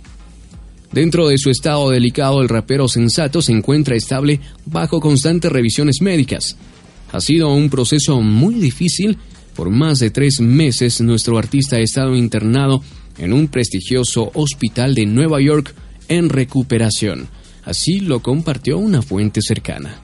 Dentro 0.93 1.28
de 1.28 1.39
su 1.39 1.48
estado 1.48 1.89
delicado, 1.89 2.43
el 2.43 2.51
rapero 2.51 2.86
sensato 2.86 3.40
se 3.40 3.52
encuentra 3.52 3.97
estable 3.97 4.40
bajo 4.66 5.01
constantes 5.01 5.51
revisiones 5.51 6.02
médicas. 6.02 6.57
Ha 7.12 7.20
sido 7.20 7.48
un 7.55 7.70
proceso 7.70 8.20
muy 8.20 8.57
difícil. 8.57 9.16
Por 9.55 9.70
más 9.70 10.01
de 10.01 10.11
tres 10.11 10.40
meses, 10.40 11.01
nuestro 11.01 11.39
artista 11.39 11.77
ha 11.77 11.81
estado 11.81 12.15
internado 12.15 12.82
en 13.19 13.32
un 13.32 13.48
prestigioso 13.48 14.31
hospital 14.35 14.94
de 14.94 15.07
Nueva 15.07 15.40
York 15.40 15.74
en 16.09 16.28
recuperación. 16.28 17.28
Así 17.64 18.00
lo 18.00 18.20
compartió 18.20 18.78
una 18.78 19.02
fuente 19.02 19.40
cercana. 19.42 20.00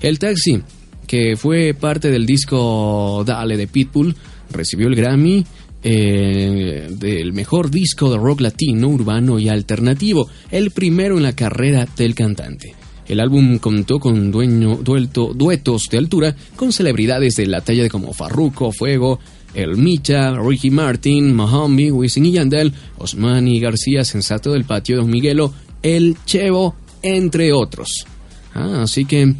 El 0.00 0.18
taxi, 0.18 0.62
que 1.06 1.36
fue 1.36 1.74
parte 1.74 2.10
del 2.10 2.26
disco 2.26 3.22
Dale 3.26 3.56
de 3.56 3.66
Pitbull, 3.66 4.14
recibió 4.50 4.88
el 4.88 4.94
Grammy 4.94 5.44
eh, 5.82 6.88
del 6.90 7.32
mejor 7.34 7.70
disco 7.70 8.10
de 8.10 8.16
rock 8.16 8.40
latino, 8.40 8.88
urbano 8.88 9.38
y 9.38 9.48
alternativo, 9.48 10.28
el 10.50 10.70
primero 10.70 11.16
en 11.16 11.22
la 11.24 11.36
carrera 11.36 11.86
del 11.96 12.14
cantante. 12.14 12.74
El 13.06 13.20
álbum 13.20 13.58
contó 13.58 13.98
con 13.98 14.30
dueño, 14.30 14.76
duetos 14.76 15.82
de 15.90 15.98
altura 15.98 16.34
con 16.56 16.72
celebridades 16.72 17.36
de 17.36 17.46
la 17.46 17.60
talla 17.60 17.82
de 17.82 17.90
como 17.90 18.14
Farruko, 18.14 18.72
Fuego, 18.72 19.20
El 19.54 19.76
Micha, 19.76 20.32
Ricky 20.32 20.70
Martin, 20.70 21.34
Mahomi, 21.34 21.90
Wisin 21.90 22.24
y 22.24 22.32
Yandel, 22.32 22.72
Osmani 22.96 23.60
García, 23.60 24.04
Sensato 24.04 24.52
del 24.52 24.64
Patio, 24.64 24.96
Don 24.96 25.10
Miguelo, 25.10 25.52
El 25.82 26.16
Chevo, 26.24 26.76
entre 27.04 27.52
otros. 27.52 28.06
Ah, 28.54 28.82
así 28.82 29.04
que 29.04 29.34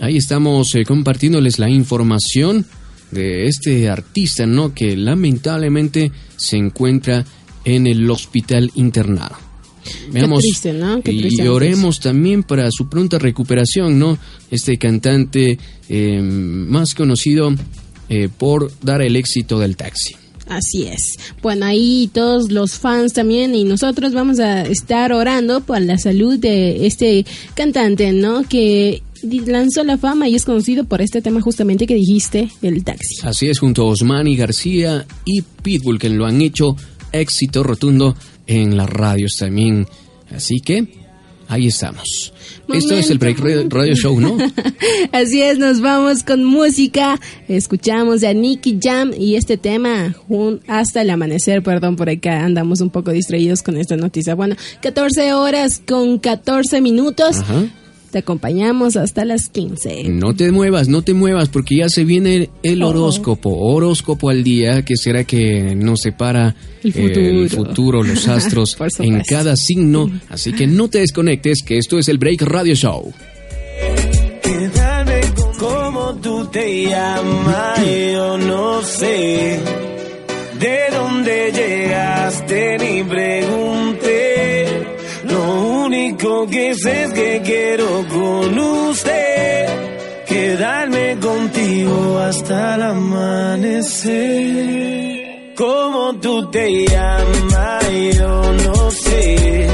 ahí 0.00 0.16
estamos 0.16 0.74
eh, 0.74 0.84
compartiéndoles 0.84 1.58
la 1.58 1.68
información 1.68 2.64
de 3.10 3.46
este 3.46 3.88
artista, 3.88 4.46
¿no? 4.46 4.72
Que 4.72 4.96
lamentablemente 4.96 6.12
se 6.36 6.56
encuentra 6.56 7.24
en 7.64 7.86
el 7.86 8.08
hospital 8.10 8.70
internado. 8.74 9.36
Veamos, 10.10 10.42
triste, 10.42 10.72
¿no? 10.72 11.02
y 11.04 11.40
oremos 11.46 12.00
también 12.00 12.42
para 12.42 12.70
su 12.70 12.88
pronta 12.88 13.18
recuperación, 13.18 13.98
¿no? 13.98 14.16
Este 14.50 14.78
cantante 14.78 15.58
eh, 15.88 16.20
más 16.22 16.94
conocido 16.94 17.54
eh, 18.08 18.28
por 18.36 18.72
dar 18.80 19.02
el 19.02 19.16
éxito 19.16 19.58
del 19.58 19.76
taxi. 19.76 20.16
Así 20.46 20.84
es. 20.84 21.18
Bueno, 21.42 21.66
ahí 21.66 22.10
todos 22.12 22.50
los 22.50 22.78
fans 22.78 23.12
también 23.12 23.54
y 23.54 23.64
nosotros 23.64 24.12
vamos 24.12 24.40
a 24.40 24.62
estar 24.62 25.12
orando 25.12 25.60
por 25.60 25.80
la 25.80 25.98
salud 25.98 26.38
de 26.38 26.86
este 26.86 27.24
cantante, 27.54 28.12
¿no? 28.12 28.42
Que 28.42 29.02
lanzó 29.46 29.84
la 29.84 29.96
fama 29.96 30.28
y 30.28 30.34
es 30.34 30.44
conocido 30.44 30.84
por 30.84 31.00
este 31.00 31.22
tema 31.22 31.40
justamente 31.40 31.86
que 31.86 31.94
dijiste, 31.94 32.50
el 32.62 32.84
taxi. 32.84 33.16
Así 33.22 33.48
es, 33.48 33.58
junto 33.58 33.82
a 33.82 33.86
Osmani 33.86 34.36
García 34.36 35.06
y 35.24 35.42
Pitbull, 35.42 35.98
que 35.98 36.10
lo 36.10 36.26
han 36.26 36.40
hecho 36.42 36.76
éxito 37.12 37.62
rotundo 37.62 38.14
en 38.46 38.76
las 38.76 38.90
radios 38.90 39.36
también. 39.38 39.86
Así 40.30 40.60
que 40.60 41.03
ahí 41.48 41.68
estamos. 41.68 42.32
Esto 42.72 42.94
es 42.94 43.10
el 43.10 43.18
Break 43.18 43.38
Radio 43.70 43.94
Show, 43.94 44.18
¿no? 44.20 44.36
Así 45.12 45.42
es, 45.42 45.58
nos 45.58 45.80
vamos 45.80 46.22
con 46.22 46.44
música. 46.44 47.20
Escuchamos 47.48 48.24
a 48.24 48.32
Nicky 48.32 48.78
Jam 48.82 49.12
y 49.16 49.36
este 49.36 49.56
tema 49.56 50.14
hasta 50.66 51.02
el 51.02 51.10
amanecer. 51.10 51.62
Perdón, 51.62 51.96
por 51.96 52.08
acá 52.08 52.44
andamos 52.44 52.80
un 52.80 52.90
poco 52.90 53.10
distraídos 53.10 53.62
con 53.62 53.76
esta 53.76 53.96
noticia. 53.96 54.34
Bueno, 54.34 54.56
14 54.80 55.34
horas 55.34 55.82
con 55.86 56.18
14 56.18 56.80
minutos. 56.80 57.38
Ajá. 57.38 57.64
Te 58.14 58.20
acompañamos 58.20 58.96
hasta 58.96 59.24
las 59.24 59.48
15. 59.48 60.04
No 60.04 60.36
te 60.36 60.52
muevas, 60.52 60.86
no 60.86 61.02
te 61.02 61.14
muevas, 61.14 61.48
porque 61.48 61.78
ya 61.78 61.88
se 61.88 62.04
viene 62.04 62.48
el 62.62 62.84
horóscopo. 62.84 63.50
Horóscopo 63.50 64.30
al 64.30 64.44
día, 64.44 64.84
que 64.84 64.96
será 64.96 65.24
que 65.24 65.74
nos 65.74 66.02
separa 66.02 66.54
el 66.84 66.92
futuro, 66.92 67.42
el 67.42 67.50
futuro 67.50 68.02
los 68.04 68.28
astros 68.28 68.76
en 69.00 69.20
cada 69.28 69.56
signo. 69.56 70.08
Así 70.28 70.52
que 70.52 70.68
no 70.68 70.86
te 70.86 71.00
desconectes, 71.00 71.64
que 71.64 71.76
esto 71.76 71.98
es 71.98 72.08
el 72.08 72.18
Break 72.18 72.42
Radio 72.42 72.76
Show. 72.76 73.12
Quédame 74.44 75.20
como 75.58 76.14
tú 76.22 76.46
te 76.52 76.84
llamas, 76.84 77.80
yo 77.84 78.38
no 78.38 78.80
sé 78.84 79.58
de 80.60 80.78
dónde 80.92 81.50
llegaste 81.50 82.78
ni 82.78 83.02
pregunté. 83.02 84.23
Único 86.24 86.46
que 86.46 86.74
sé 86.74 87.04
es 87.04 87.12
que 87.12 87.42
quiero 87.44 88.06
con 88.08 88.58
usted 88.58 89.66
quedarme 90.26 91.18
contigo 91.20 92.18
hasta 92.18 92.76
el 92.76 92.82
amanecer. 92.82 94.14
Como 95.54 96.14
tú 96.20 96.50
te 96.50 96.86
llamas, 96.86 97.90
yo 98.16 98.52
no 98.64 98.90
sé. 98.90 99.68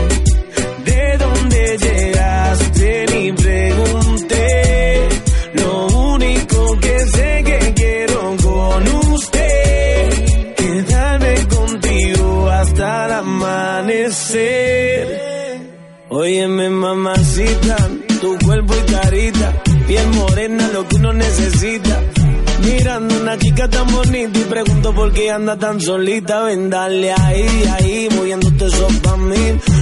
De 0.85 1.19
dónde 1.19 1.79
llegaste 1.79 3.07
ni 3.13 3.31
Óyeme, 16.13 16.69
mamacita, 16.71 17.77
tu 18.21 18.37
cuerpo 18.45 18.75
y 18.75 18.93
carita, 18.93 19.63
piel 19.87 20.09
morena, 20.09 20.69
lo 20.73 20.89
que 20.89 20.97
uno 20.97 21.13
necesita. 21.13 22.03
Mirando 22.65 23.15
una 23.21 23.39
chica 23.39 23.69
tan 23.69 23.87
bonita 23.93 24.37
y 24.37 24.43
pregunto 24.43 24.93
por 24.93 25.13
qué 25.13 25.31
anda 25.31 25.57
tan 25.57 25.81
solita. 25.81 26.43
Ven, 26.43 26.69
dale 26.69 27.13
ahí, 27.13 27.65
ahí, 27.79 28.09
moviéndote 28.17 28.67
eso 28.67 28.89
pa' 29.05 29.17
mí. 29.19 29.37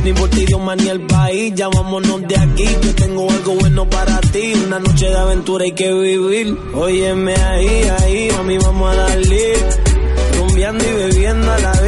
Ni 0.05 0.13
por 0.13 0.29
ti, 0.29 0.45
Dios 0.45 0.61
ni 0.77 0.89
el 0.89 1.01
país, 1.07 1.55
ya 1.55 1.69
vámonos 1.69 2.21
de 2.29 2.37
aquí. 2.37 2.67
Que 2.83 2.93
tengo 2.93 3.31
algo 3.31 3.55
bueno 3.55 3.89
para 3.89 4.21
ti. 4.21 4.53
Una 4.67 4.81
noche 4.81 5.07
de 5.07 5.17
aventura 5.17 5.65
hay 5.65 5.73
que 5.73 5.91
vivir. 5.95 6.55
Óyeme 6.75 7.35
ahí, 7.35 7.83
ahí, 8.01 8.29
mami, 8.37 8.59
vamos 8.59 8.93
a 8.93 8.97
darle. 8.97 9.55
Rumbeando 10.37 10.85
y 10.85 10.93
bebiendo 10.93 11.51
a 11.51 11.59
la 11.59 11.73
vez 11.81 11.88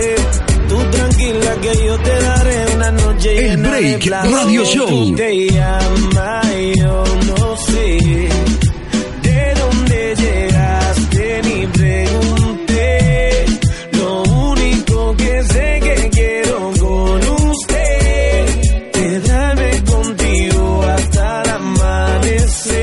tranquila 1.51 1.61
que 1.61 1.87
yo 1.87 1.99
te 1.99 2.21
daré 2.23 2.67
una 2.75 2.91
noche 2.93 3.47
El 3.47 3.57
Break 3.59 4.07
Radio 4.07 4.65
Show. 4.65 5.15
Te 5.17 5.51
llama, 5.51 6.43
yo 6.77 7.05
no 7.27 7.57
sé 7.57 7.99
de 9.23 9.55
dónde 9.61 10.15
llegaste 10.17 11.43
ni 11.45 11.67
pregunté. 11.67 13.45
Lo 13.93 14.23
único 14.23 15.17
que 15.17 15.43
sé 15.45 15.81
que 15.83 16.11
quiero 16.11 16.73
con 16.79 17.21
usted 17.51 18.47
quedarme 18.93 19.85
contigo 19.85 20.83
hasta 20.83 21.43
el 21.43 21.51
amanecer. 21.51 22.81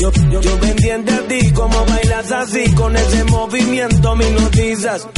Yo, 0.00 0.12
yo, 0.30 0.40
yo 0.40 0.60
pendiente 0.60 1.12
a 1.12 1.20
ti 1.28 1.50
como 1.52 1.84
bailas 1.86 2.32
así 2.32 2.70
con 2.74 2.96
ese 2.96 3.24
movimiento 3.24 4.16
mis 4.16 4.30
noticias 4.32 5.08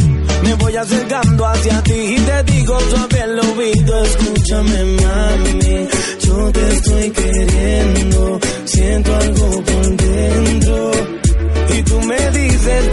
me 0.47 0.55
voy 0.55 0.77
acercando 0.77 1.47
hacia 1.47 1.83
ti 1.83 1.93
y 1.93 2.17
te 2.17 2.43
digo 2.53 2.79
suave 2.81 3.21
el 3.21 3.41
oído, 3.41 4.05
escúchame 4.05 4.85
mami, 5.03 5.89
yo 6.21 6.53
te 6.53 6.69
estoy 6.73 7.11
queriendo, 7.11 8.41
siento 8.65 9.17
algo 9.17 9.63
por 9.63 9.97
dentro. 9.97 10.91
Y 11.77 11.83
tú 11.83 12.01
me 12.01 12.31
dices, 12.31 12.85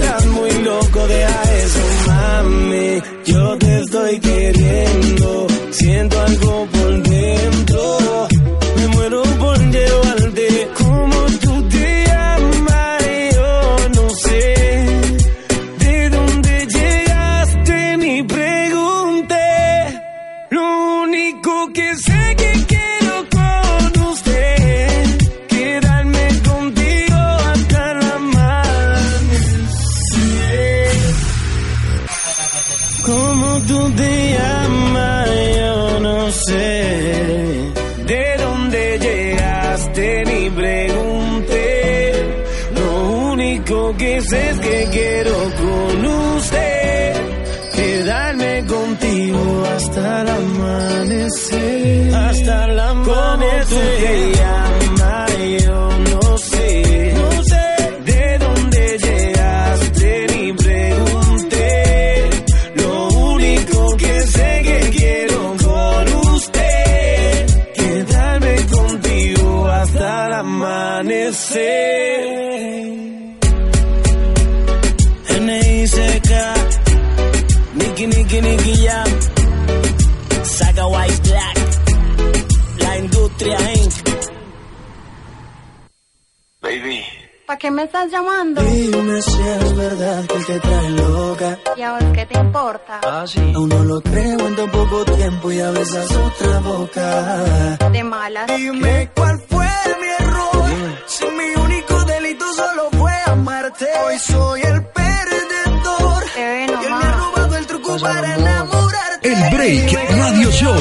qué 87.64 87.72
me 87.72 87.84
estás 87.84 88.12
llamando? 88.12 88.62
Dime 88.62 89.22
si 89.22 89.42
es 89.42 89.76
verdad 89.78 90.26
que 90.26 90.40
te 90.52 90.60
trae 90.60 90.90
loca. 90.90 91.60
¿Y 91.78 91.82
a 91.82 91.94
vos 91.94 92.04
qué 92.14 92.26
te 92.26 92.38
importa? 92.38 93.00
Aún 93.00 93.70
no 93.70 93.84
lo 93.86 94.02
creo 94.02 94.48
en 94.48 94.56
tan 94.58 94.70
poco 94.70 95.06
tiempo 95.06 95.50
y 95.50 95.60
a 95.62 95.72
besas 95.72 96.12
otra 96.12 96.60
boca. 96.60 97.90
De 97.90 98.04
malas. 98.04 98.48
Dime 98.58 99.10
cuál 99.16 99.40
fue 99.48 99.70
mi 100.02 100.08
error. 100.26 100.66
Si 101.06 101.26
mi 101.26 101.64
único 101.64 102.04
delito 102.04 102.46
solo 102.54 102.90
fue 103.00 103.14
amarte. 103.28 103.88
Hoy 104.08 104.20
soy 104.20 104.62
el 104.62 104.86
perdedor. 104.88 106.24
Te 106.36 106.66
Y 106.66 106.66
él 106.66 106.96
me 107.00 107.06
ha 107.06 107.12
robado 107.14 107.56
el 107.56 107.66
truco 107.66 107.98
para 107.98 108.36
enamorarte. 108.36 109.32
El 109.32 109.56
Break 109.56 110.10
Radio 110.18 110.52
Show. 110.52 110.76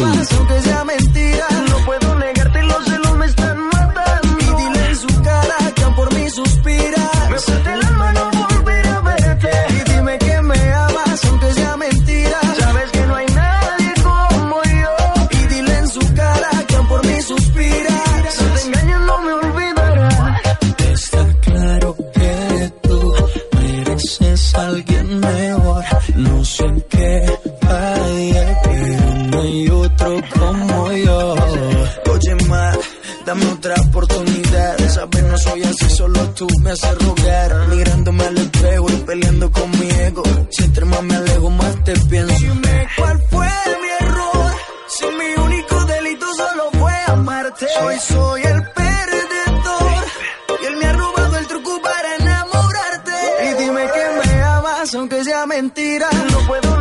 Sea 55.33 55.47
mentira. 55.47 56.11
No 56.31 56.47
puedo 56.47 56.72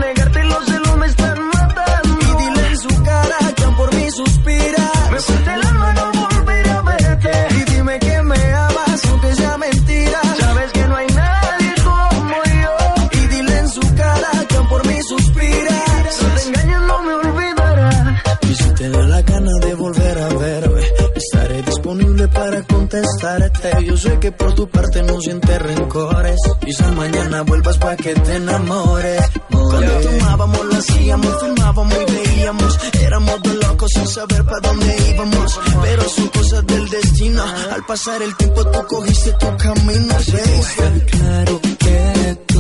Yo 23.84 23.98
sé 23.98 24.18
que 24.20 24.32
por 24.32 24.56
tu 24.56 24.68
parte 24.68 25.04
no 25.04 25.22
sientes 25.22 25.62
rencores. 25.62 26.40
Quizás 26.60 26.92
mañana 26.96 27.44
vuelvas 27.44 27.78
para 27.78 27.96
que 27.96 28.16
te 28.16 28.36
enamores. 28.36 29.22
Cuando 29.52 29.92
tomábamos, 30.00 30.66
lo 30.66 30.76
hacíamos, 30.76 31.40
fumábamos 31.40 31.98
y 32.08 32.14
veíamos. 32.14 32.80
Éramos 33.00 33.44
dos 33.44 33.56
locos 33.56 33.92
sin 33.94 34.08
saber 34.08 34.44
para 34.44 34.60
dónde 34.62 34.98
íbamos. 35.14 35.60
Pero 35.84 36.10
son 36.10 36.28
cosas 36.30 36.66
del 36.66 36.90
destino. 36.90 37.44
Al 37.72 37.86
pasar 37.86 38.24
el 38.24 38.36
tiempo, 38.38 38.66
tú 38.66 38.80
cogiste 38.88 39.32
tu 39.34 39.58
camino. 39.58 40.16
baby. 40.16 41.02
Claro 41.12 41.62
que 41.62 42.51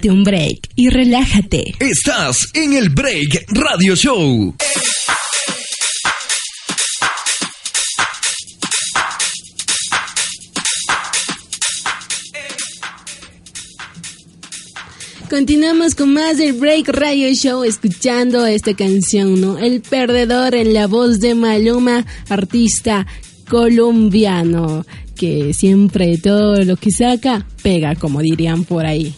Tómate 0.00 0.10
un 0.10 0.24
break 0.24 0.68
y 0.76 0.88
relájate. 0.88 1.74
Estás 1.78 2.48
en 2.54 2.72
el 2.72 2.88
Break 2.88 3.44
Radio 3.48 3.94
Show. 3.94 4.54
Continuamos 15.28 15.94
con 15.94 16.14
más 16.14 16.38
del 16.38 16.54
Break 16.54 16.88
Radio 16.88 17.34
Show 17.34 17.64
escuchando 17.64 18.46
esta 18.46 18.74
canción, 18.74 19.38
¿no? 19.38 19.58
El 19.58 19.82
perdedor 19.82 20.54
en 20.54 20.72
la 20.72 20.86
voz 20.86 21.20
de 21.20 21.34
Maluma, 21.34 22.06
artista 22.30 23.06
colombiano, 23.48 24.86
que 25.16 25.52
siempre 25.52 26.16
todo 26.16 26.64
lo 26.64 26.76
que 26.76 26.90
saca 26.90 27.46
pega, 27.62 27.96
como 27.96 28.20
dirían 28.20 28.64
por 28.64 28.86
ahí. 28.86 29.14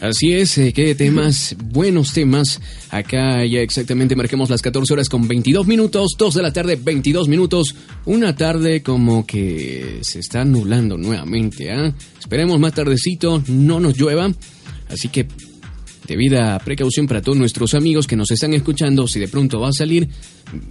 Así 0.00 0.32
es, 0.32 0.56
eh, 0.56 0.72
qué 0.72 0.94
temas, 0.94 1.54
buenos 1.62 2.14
temas. 2.14 2.58
Acá 2.88 3.44
ya 3.44 3.60
exactamente 3.60 4.16
marquemos 4.16 4.48
las 4.48 4.62
14 4.62 4.94
horas 4.94 5.10
con 5.10 5.28
22 5.28 5.66
minutos, 5.66 6.14
2 6.18 6.34
de 6.34 6.42
la 6.42 6.52
tarde, 6.54 6.78
22 6.82 7.28
minutos. 7.28 7.74
Una 8.06 8.34
tarde 8.34 8.82
como 8.82 9.26
que 9.26 9.98
se 10.00 10.20
está 10.20 10.42
nublando 10.42 10.96
nuevamente, 10.96 11.70
¿ah? 11.70 11.94
Esperemos 12.18 12.58
más 12.58 12.72
tardecito, 12.72 13.42
no 13.48 13.78
nos 13.78 13.98
llueva. 13.98 14.32
Así 14.88 15.08
que, 15.08 15.28
debida 16.06 16.58
precaución 16.60 17.06
para 17.06 17.20
todos 17.20 17.36
nuestros 17.36 17.74
amigos 17.74 18.06
que 18.06 18.16
nos 18.16 18.30
están 18.30 18.54
escuchando, 18.54 19.06
si 19.06 19.20
de 19.20 19.28
pronto 19.28 19.60
va 19.60 19.68
a 19.68 19.72
salir, 19.72 20.08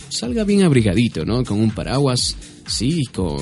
salga 0.09 0.43
bien 0.43 0.63
abrigadito, 0.63 1.23
¿no? 1.23 1.43
Con 1.43 1.59
un 1.59 1.69
paraguas, 1.69 2.35
sí, 2.65 3.03
con 3.13 3.37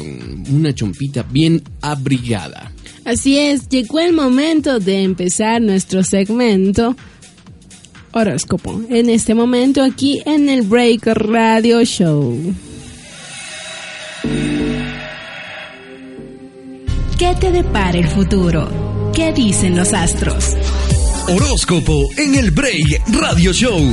una 0.52 0.76
chompita 0.76 1.24
bien 1.24 1.64
abrigada. 1.80 2.74
Así 3.08 3.40
es, 3.40 3.70
llegó 3.70 4.02
el 4.02 4.12
momento 4.12 4.82
de 4.82 5.04
empezar 5.04 5.62
nuestro 5.62 6.04
segmento 6.04 6.94
horóscopo. 8.12 8.82
En 8.90 9.10
este 9.10 9.34
momento 9.34 9.82
aquí 9.82 10.22
en 10.26 10.50
el 10.50 10.64
Break 10.64 11.08
Radio 11.08 11.86
Show. 11.86 12.38
¿Qué 17.18 17.34
te 17.40 17.50
depara 17.50 17.98
el 17.98 18.10
futuro? 18.10 19.12
¿Qué 19.16 19.32
dicen 19.32 19.78
los 19.78 19.94
astros? 19.94 20.58
Horóscopo 21.30 22.10
en 22.18 22.36
el 22.36 22.52
Break 22.52 23.04
Radio 23.08 23.54
Show. 23.54 23.90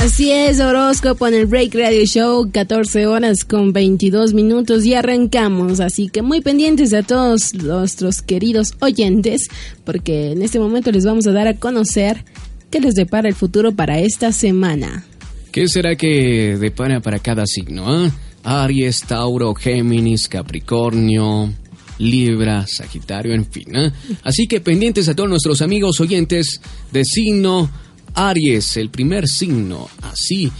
Así 0.00 0.32
es, 0.32 0.60
horóscopo 0.60 1.28
en 1.28 1.34
el 1.34 1.46
Break 1.46 1.74
Radio 1.74 2.06
Show, 2.06 2.50
14 2.50 3.06
horas 3.06 3.44
con 3.44 3.74
22 3.74 4.32
minutos 4.32 4.86
y 4.86 4.94
arrancamos. 4.94 5.78
Así 5.78 6.08
que 6.08 6.22
muy 6.22 6.40
pendientes 6.40 6.94
a 6.94 7.02
todos 7.02 7.52
nuestros 7.52 8.22
queridos 8.22 8.72
oyentes, 8.80 9.48
porque 9.84 10.32
en 10.32 10.40
este 10.40 10.58
momento 10.58 10.90
les 10.90 11.04
vamos 11.04 11.26
a 11.26 11.32
dar 11.32 11.48
a 11.48 11.56
conocer 11.56 12.24
qué 12.70 12.80
les 12.80 12.94
depara 12.94 13.28
el 13.28 13.34
futuro 13.34 13.72
para 13.72 13.98
esta 13.98 14.32
semana. 14.32 15.04
¿Qué 15.52 15.68
será 15.68 15.94
que 15.96 16.56
depara 16.58 17.00
para 17.00 17.18
cada 17.18 17.44
signo? 17.44 17.84
ah? 17.86 18.10
Aries, 18.42 19.02
Tauro, 19.02 19.54
Géminis, 19.54 20.28
Capricornio, 20.28 21.52
Libra, 21.98 22.66
Sagitario, 22.66 23.34
en 23.34 23.44
fin. 23.44 23.76
¿ah? 23.76 23.92
Así 24.22 24.46
que 24.46 24.62
pendientes 24.62 25.10
a 25.10 25.14
todos 25.14 25.28
nuestros 25.28 25.60
amigos 25.60 26.00
oyentes 26.00 26.62
de 26.90 27.04
signo 27.04 27.68
Aries, 28.14 28.76
el 28.76 28.90
primer 28.90 29.26
signo. 29.28 29.88
Así 30.02 30.50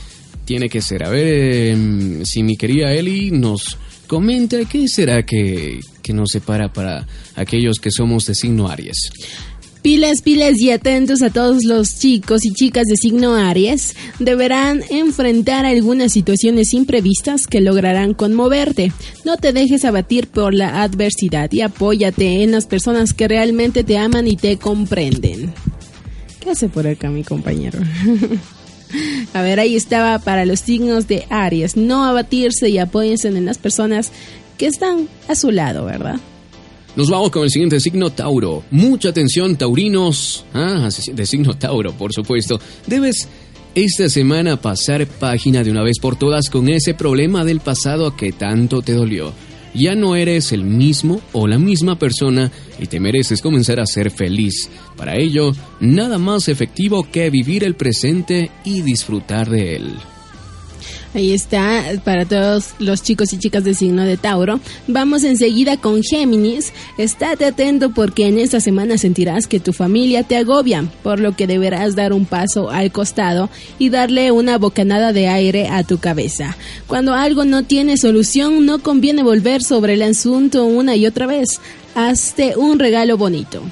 tiene 0.44 0.68
que 0.68 0.82
ser. 0.82 1.05
A 1.05 1.10
ver 1.10 1.72
em, 1.72 2.24
si 2.24 2.43
mi 2.43 2.56
querida 2.56 2.93
Eli 2.93 3.31
nos 3.31 3.78
comenta 4.06 4.59
qué 4.64 4.89
será 4.89 5.24
que, 5.24 5.81
que 6.02 6.12
nos 6.12 6.31
separa 6.32 6.72
para 6.72 7.06
aquellos 7.36 7.78
que 7.78 7.90
somos 7.90 8.27
de 8.27 8.35
signo 8.35 8.68
Aries. 8.68 9.10
Pilas, 9.82 10.20
pilas 10.20 10.59
y 10.59 10.70
atentos 10.72 11.22
a 11.22 11.31
todos 11.31 11.64
los 11.64 11.98
chicos 11.98 12.44
y 12.44 12.52
chicas 12.52 12.85
de 12.86 12.97
signo 12.97 13.35
Aries. 13.35 13.97
Deberán 14.18 14.82
enfrentar 14.90 15.64
algunas 15.64 16.12
situaciones 16.12 16.74
imprevistas 16.74 17.47
que 17.47 17.62
lograrán 17.62 18.12
conmoverte. 18.12 18.93
No 19.24 19.39
te 19.39 19.55
dejes 19.55 19.86
abatir 19.86 20.27
por 20.27 20.52
la 20.52 20.82
adversidad 20.82 21.51
y 21.51 21.62
apóyate 21.62 22.43
en 22.43 22.51
las 22.51 22.66
personas 22.66 23.14
que 23.14 23.27
realmente 23.27 23.82
te 23.82 23.97
aman 23.97 24.27
y 24.27 24.36
te 24.36 24.59
comprenden. 24.59 25.55
¿Qué 26.40 26.50
hace 26.50 26.68
por 26.68 26.86
acá 26.86 27.10
mi 27.10 27.22
compañero? 27.22 27.78
A 29.34 29.42
ver, 29.42 29.60
ahí 29.60 29.76
estaba 29.76 30.18
para 30.18 30.44
los 30.44 30.60
signos 30.60 31.06
de 31.06 31.24
Aries. 31.30 31.76
No 31.76 32.04
abatirse 32.04 32.68
y 32.68 32.78
apóyense 32.78 33.28
en 33.28 33.44
las 33.44 33.58
personas 33.58 34.10
que 34.58 34.66
están 34.66 35.08
a 35.28 35.34
su 35.36 35.50
lado, 35.50 35.84
¿verdad? 35.84 36.18
Nos 36.96 37.08
vamos 37.08 37.30
con 37.30 37.44
el 37.44 37.50
siguiente 37.50 37.78
signo 37.78 38.10
Tauro. 38.10 38.64
Mucha 38.70 39.10
atención, 39.10 39.56
taurinos. 39.56 40.44
Ah, 40.52 40.88
de 41.12 41.26
signo 41.26 41.56
Tauro, 41.56 41.92
por 41.92 42.12
supuesto. 42.12 42.58
Debes 42.86 43.28
esta 43.74 44.08
semana 44.08 44.60
pasar 44.60 45.06
página 45.06 45.62
de 45.62 45.70
una 45.70 45.84
vez 45.84 46.00
por 46.00 46.16
todas 46.16 46.50
con 46.50 46.68
ese 46.68 46.94
problema 46.94 47.44
del 47.44 47.60
pasado 47.60 48.16
que 48.16 48.32
tanto 48.32 48.82
te 48.82 48.92
dolió. 48.92 49.32
Ya 49.74 49.94
no 49.94 50.16
eres 50.16 50.52
el 50.52 50.64
mismo 50.64 51.20
o 51.32 51.47
la 51.47 51.59
misma 51.59 51.98
persona 51.98 52.51
y 52.78 52.86
te 52.86 53.01
mereces 53.01 53.40
comenzar 53.40 53.80
a 53.80 53.86
ser 53.86 54.10
feliz. 54.10 54.68
Para 54.97 55.16
ello, 55.16 55.52
nada 55.80 56.18
más 56.18 56.48
efectivo 56.48 57.06
que 57.10 57.30
vivir 57.30 57.64
el 57.64 57.74
presente 57.74 58.51
y 58.64 58.82
disfrutar 58.82 59.48
de 59.48 59.76
él. 59.76 59.94
Ahí 61.12 61.32
está 61.32 61.82
para 62.04 62.24
todos 62.24 62.70
los 62.78 63.02
chicos 63.02 63.32
y 63.32 63.38
chicas 63.38 63.64
de 63.64 63.74
signo 63.74 64.04
de 64.04 64.16
Tauro. 64.16 64.60
Vamos 64.86 65.24
enseguida 65.24 65.76
con 65.76 66.04
Géminis. 66.04 66.72
Estate 66.98 67.46
atento 67.46 67.90
porque 67.90 68.28
en 68.28 68.38
esta 68.38 68.60
semana 68.60 68.96
sentirás 68.96 69.48
que 69.48 69.58
tu 69.58 69.72
familia 69.72 70.22
te 70.22 70.36
agobia, 70.36 70.84
por 71.02 71.18
lo 71.18 71.34
que 71.34 71.48
deberás 71.48 71.96
dar 71.96 72.12
un 72.12 72.26
paso 72.26 72.70
al 72.70 72.92
costado 72.92 73.50
y 73.78 73.88
darle 73.88 74.30
una 74.30 74.58
bocanada 74.58 75.12
de 75.12 75.26
aire 75.26 75.66
a 75.68 75.82
tu 75.82 75.98
cabeza. 75.98 76.56
Cuando 76.86 77.14
algo 77.14 77.44
no 77.44 77.64
tiene 77.64 77.96
solución, 77.96 78.64
no 78.64 78.78
conviene 78.78 79.24
volver 79.24 79.64
sobre 79.64 79.94
el 79.94 80.02
asunto 80.02 80.64
una 80.64 80.94
y 80.94 81.06
otra 81.06 81.26
vez. 81.26 81.60
Hazte 81.96 82.56
un 82.56 82.78
regalo 82.78 83.16
bonito. 83.16 83.62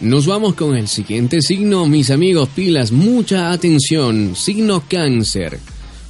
Nos 0.00 0.24
vamos 0.24 0.54
con 0.54 0.74
el 0.76 0.88
siguiente 0.88 1.42
signo, 1.42 1.86
mis 1.86 2.10
amigos, 2.10 2.48
pilas, 2.48 2.90
mucha 2.90 3.52
atención, 3.52 4.34
signo 4.34 4.82
cáncer. 4.88 5.58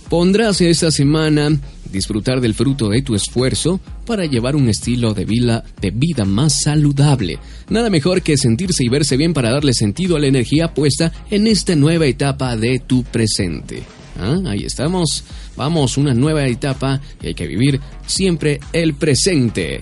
Pondrás 0.08 0.60
esta 0.60 0.92
semana 0.92 1.58
disfrutar 1.90 2.40
del 2.40 2.54
fruto 2.54 2.88
de 2.88 3.02
tu 3.02 3.16
esfuerzo 3.16 3.80
para 4.06 4.26
llevar 4.26 4.54
un 4.54 4.68
estilo 4.68 5.12
de 5.12 5.24
vida, 5.24 5.64
de 5.80 5.90
vida 5.90 6.24
más 6.24 6.62
saludable. 6.62 7.40
Nada 7.68 7.90
mejor 7.90 8.22
que 8.22 8.36
sentirse 8.36 8.84
y 8.84 8.88
verse 8.88 9.16
bien 9.16 9.34
para 9.34 9.50
darle 9.50 9.74
sentido 9.74 10.16
a 10.16 10.20
la 10.20 10.28
energía 10.28 10.72
puesta 10.72 11.12
en 11.28 11.48
esta 11.48 11.74
nueva 11.74 12.06
etapa 12.06 12.56
de 12.56 12.78
tu 12.78 13.02
presente. 13.02 13.82
Ah, 14.20 14.38
ahí 14.46 14.64
estamos. 14.64 15.24
Vamos, 15.56 15.96
una 15.96 16.14
nueva 16.14 16.46
etapa 16.46 17.00
y 17.20 17.26
hay 17.26 17.34
que 17.34 17.48
vivir 17.48 17.80
siempre 18.06 18.60
el 18.72 18.94
presente. 18.94 19.80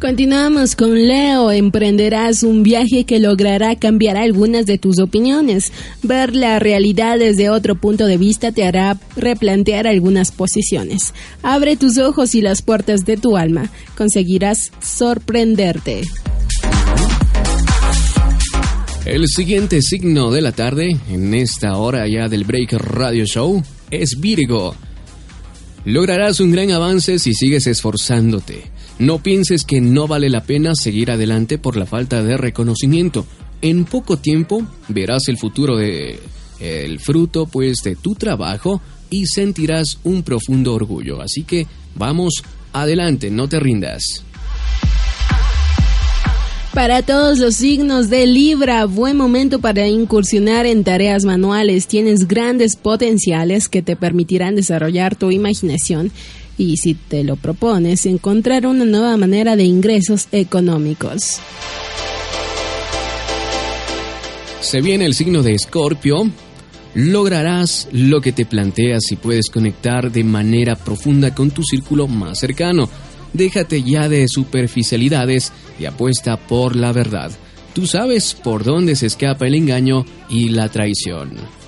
Continuamos 0.00 0.76
con 0.76 0.94
Leo. 0.94 1.52
Emprenderás 1.52 2.42
un 2.42 2.62
viaje 2.62 3.04
que 3.04 3.18
logrará 3.18 3.76
cambiar 3.76 4.16
algunas 4.16 4.64
de 4.64 4.78
tus 4.78 4.98
opiniones. 4.98 5.72
Ver 6.02 6.34
la 6.34 6.58
realidad 6.58 7.18
desde 7.18 7.50
otro 7.50 7.74
punto 7.74 8.06
de 8.06 8.16
vista 8.16 8.50
te 8.50 8.64
hará 8.64 8.98
replantear 9.14 9.86
algunas 9.86 10.32
posiciones. 10.32 11.12
Abre 11.42 11.76
tus 11.76 11.98
ojos 11.98 12.34
y 12.34 12.40
las 12.40 12.62
puertas 12.62 13.04
de 13.04 13.18
tu 13.18 13.36
alma. 13.36 13.70
Conseguirás 13.94 14.72
sorprenderte. 14.80 16.00
El 19.04 19.28
siguiente 19.28 19.82
signo 19.82 20.30
de 20.30 20.40
la 20.40 20.52
tarde, 20.52 20.96
en 21.10 21.34
esta 21.34 21.76
hora 21.76 22.08
ya 22.08 22.28
del 22.30 22.44
Break 22.44 22.72
Radio 22.72 23.26
Show, 23.26 23.62
es 23.90 24.18
Virgo. 24.18 24.74
Lograrás 25.84 26.40
un 26.40 26.52
gran 26.52 26.70
avance 26.70 27.18
si 27.18 27.34
sigues 27.34 27.66
esforzándote. 27.66 28.79
No 29.00 29.22
pienses 29.22 29.64
que 29.64 29.80
no 29.80 30.06
vale 30.06 30.28
la 30.28 30.42
pena 30.42 30.74
seguir 30.74 31.10
adelante 31.10 31.56
por 31.56 31.74
la 31.78 31.86
falta 31.86 32.22
de 32.22 32.36
reconocimiento. 32.36 33.24
En 33.62 33.86
poco 33.86 34.18
tiempo 34.18 34.62
verás 34.88 35.28
el 35.28 35.38
futuro 35.38 35.78
de 35.78 36.20
el 36.60 37.00
fruto 37.00 37.46
pues 37.46 37.78
de 37.82 37.96
tu 37.96 38.14
trabajo 38.14 38.82
y 39.08 39.24
sentirás 39.24 39.98
un 40.04 40.22
profundo 40.22 40.74
orgullo. 40.74 41.22
Así 41.22 41.44
que 41.44 41.66
vamos 41.94 42.42
adelante, 42.74 43.30
no 43.30 43.48
te 43.48 43.58
rindas. 43.58 44.02
Para 46.74 47.00
todos 47.00 47.38
los 47.38 47.56
signos 47.56 48.10
de 48.10 48.26
Libra, 48.26 48.84
buen 48.84 49.16
momento 49.16 49.60
para 49.60 49.88
incursionar 49.88 50.66
en 50.66 50.84
tareas 50.84 51.24
manuales. 51.24 51.86
Tienes 51.86 52.28
grandes 52.28 52.76
potenciales 52.76 53.70
que 53.70 53.80
te 53.80 53.96
permitirán 53.96 54.56
desarrollar 54.56 55.16
tu 55.16 55.30
imaginación 55.30 56.12
y, 56.60 56.76
si 56.76 56.94
te 56.94 57.24
lo 57.24 57.36
propones, 57.36 58.04
encontrar 58.06 58.66
una 58.66 58.84
nueva 58.84 59.16
manera 59.16 59.56
de 59.56 59.64
ingresos 59.64 60.28
económicos. 60.30 61.40
Se 64.60 64.80
viene 64.80 65.06
el 65.06 65.14
signo 65.14 65.42
de 65.42 65.52
Escorpio. 65.52 66.30
Lograrás 66.94 67.88
lo 67.92 68.20
que 68.20 68.32
te 68.32 68.44
planteas 68.44 69.10
y 69.10 69.16
puedes 69.16 69.48
conectar 69.48 70.10
de 70.10 70.24
manera 70.24 70.76
profunda 70.76 71.34
con 71.34 71.50
tu 71.50 71.62
círculo 71.62 72.08
más 72.08 72.40
cercano 72.40 72.88
déjate 73.32 73.82
ya 73.82 74.08
de 74.08 74.26
superficialidades 74.28 75.52
y 75.78 75.86
apuesta 75.86 76.36
por 76.36 76.76
la 76.76 76.92
verdad. 76.92 77.30
Tú 77.74 77.86
sabes 77.86 78.34
por 78.34 78.64
dónde 78.64 78.96
se 78.96 79.06
escapa 79.06 79.46
el 79.46 79.54
engaño 79.54 80.04
y 80.28 80.48
la 80.48 80.68
traición. 80.68 81.59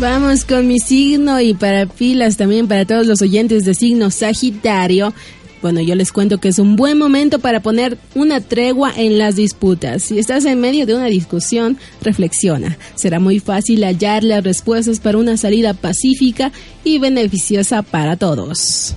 Vamos 0.00 0.46
con 0.46 0.66
mi 0.66 0.78
signo 0.78 1.42
y 1.42 1.52
para 1.52 1.84
pilas 1.84 2.38
también 2.38 2.66
para 2.66 2.86
todos 2.86 3.06
los 3.06 3.20
oyentes 3.20 3.66
de 3.66 3.74
signo 3.74 4.10
Sagitario. 4.10 5.12
Bueno, 5.60 5.82
yo 5.82 5.94
les 5.94 6.10
cuento 6.10 6.38
que 6.38 6.48
es 6.48 6.58
un 6.58 6.74
buen 6.74 6.96
momento 6.96 7.38
para 7.38 7.60
poner 7.60 7.98
una 8.14 8.40
tregua 8.40 8.94
en 8.96 9.18
las 9.18 9.36
disputas. 9.36 10.04
Si 10.04 10.18
estás 10.18 10.46
en 10.46 10.58
medio 10.58 10.86
de 10.86 10.94
una 10.94 11.04
discusión, 11.04 11.76
reflexiona. 12.00 12.78
Será 12.94 13.20
muy 13.20 13.40
fácil 13.40 13.84
hallar 13.84 14.24
las 14.24 14.42
respuestas 14.42 15.00
para 15.00 15.18
una 15.18 15.36
salida 15.36 15.74
pacífica 15.74 16.50
y 16.82 16.98
beneficiosa 16.98 17.82
para 17.82 18.16
todos. 18.16 18.94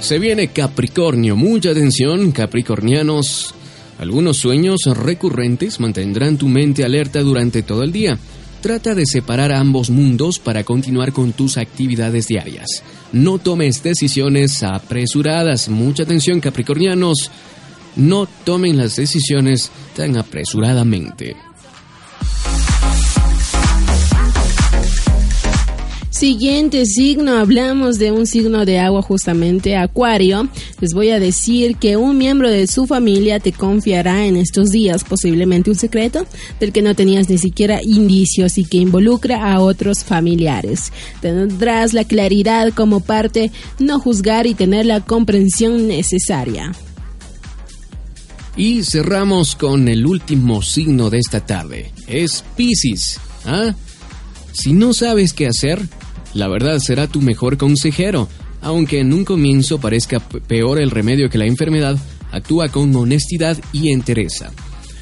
Se 0.00 0.18
viene 0.18 0.48
Capricornio, 0.48 1.34
mucha 1.34 1.70
atención, 1.70 2.30
Capricornianos. 2.32 3.54
Algunos 4.02 4.38
sueños 4.38 4.80
recurrentes 4.96 5.78
mantendrán 5.78 6.36
tu 6.36 6.48
mente 6.48 6.84
alerta 6.84 7.20
durante 7.20 7.62
todo 7.62 7.84
el 7.84 7.92
día. 7.92 8.18
Trata 8.60 8.96
de 8.96 9.06
separar 9.06 9.52
ambos 9.52 9.90
mundos 9.90 10.40
para 10.40 10.64
continuar 10.64 11.12
con 11.12 11.32
tus 11.32 11.56
actividades 11.56 12.26
diarias. 12.26 12.82
No 13.12 13.38
tomes 13.38 13.80
decisiones 13.84 14.64
apresuradas. 14.64 15.68
Mucha 15.68 16.02
atención, 16.02 16.40
Capricornianos. 16.40 17.30
No 17.94 18.26
tomen 18.26 18.76
las 18.76 18.96
decisiones 18.96 19.70
tan 19.94 20.16
apresuradamente. 20.16 21.36
Siguiente 26.12 26.84
signo, 26.84 27.38
hablamos 27.38 27.98
de 27.98 28.12
un 28.12 28.26
signo 28.26 28.66
de 28.66 28.78
agua 28.78 29.00
justamente, 29.00 29.76
Acuario. 29.76 30.46
Les 30.78 30.92
voy 30.92 31.08
a 31.08 31.18
decir 31.18 31.76
que 31.76 31.96
un 31.96 32.18
miembro 32.18 32.50
de 32.50 32.66
su 32.66 32.86
familia 32.86 33.40
te 33.40 33.50
confiará 33.50 34.26
en 34.26 34.36
estos 34.36 34.68
días 34.68 35.04
posiblemente 35.04 35.70
un 35.70 35.76
secreto 35.76 36.26
del 36.60 36.70
que 36.70 36.82
no 36.82 36.94
tenías 36.94 37.30
ni 37.30 37.38
siquiera 37.38 37.80
indicios 37.82 38.58
y 38.58 38.66
que 38.66 38.76
involucra 38.76 39.52
a 39.52 39.60
otros 39.60 40.04
familiares. 40.04 40.92
Tendrás 41.22 41.94
la 41.94 42.04
claridad 42.04 42.74
como 42.74 43.00
parte, 43.00 43.50
no 43.78 43.98
juzgar 43.98 44.46
y 44.46 44.52
tener 44.52 44.84
la 44.84 45.00
comprensión 45.00 45.88
necesaria. 45.88 46.72
Y 48.54 48.82
cerramos 48.82 49.56
con 49.56 49.88
el 49.88 50.04
último 50.04 50.60
signo 50.60 51.08
de 51.08 51.18
esta 51.18 51.40
tarde. 51.46 51.90
Es 52.06 52.44
Pisces. 52.54 53.18
¿Ah? 53.46 53.74
Si 54.52 54.74
no 54.74 54.92
sabes 54.92 55.32
qué 55.32 55.46
hacer, 55.46 55.80
la 56.34 56.48
verdad 56.48 56.78
será 56.78 57.06
tu 57.06 57.20
mejor 57.20 57.56
consejero. 57.56 58.28
Aunque 58.60 59.00
en 59.00 59.12
un 59.12 59.24
comienzo 59.24 59.80
parezca 59.80 60.20
peor 60.20 60.80
el 60.80 60.90
remedio 60.90 61.28
que 61.28 61.38
la 61.38 61.46
enfermedad, 61.46 61.98
actúa 62.30 62.68
con 62.68 62.94
honestidad 62.94 63.58
y 63.72 63.90
entereza. 63.90 64.52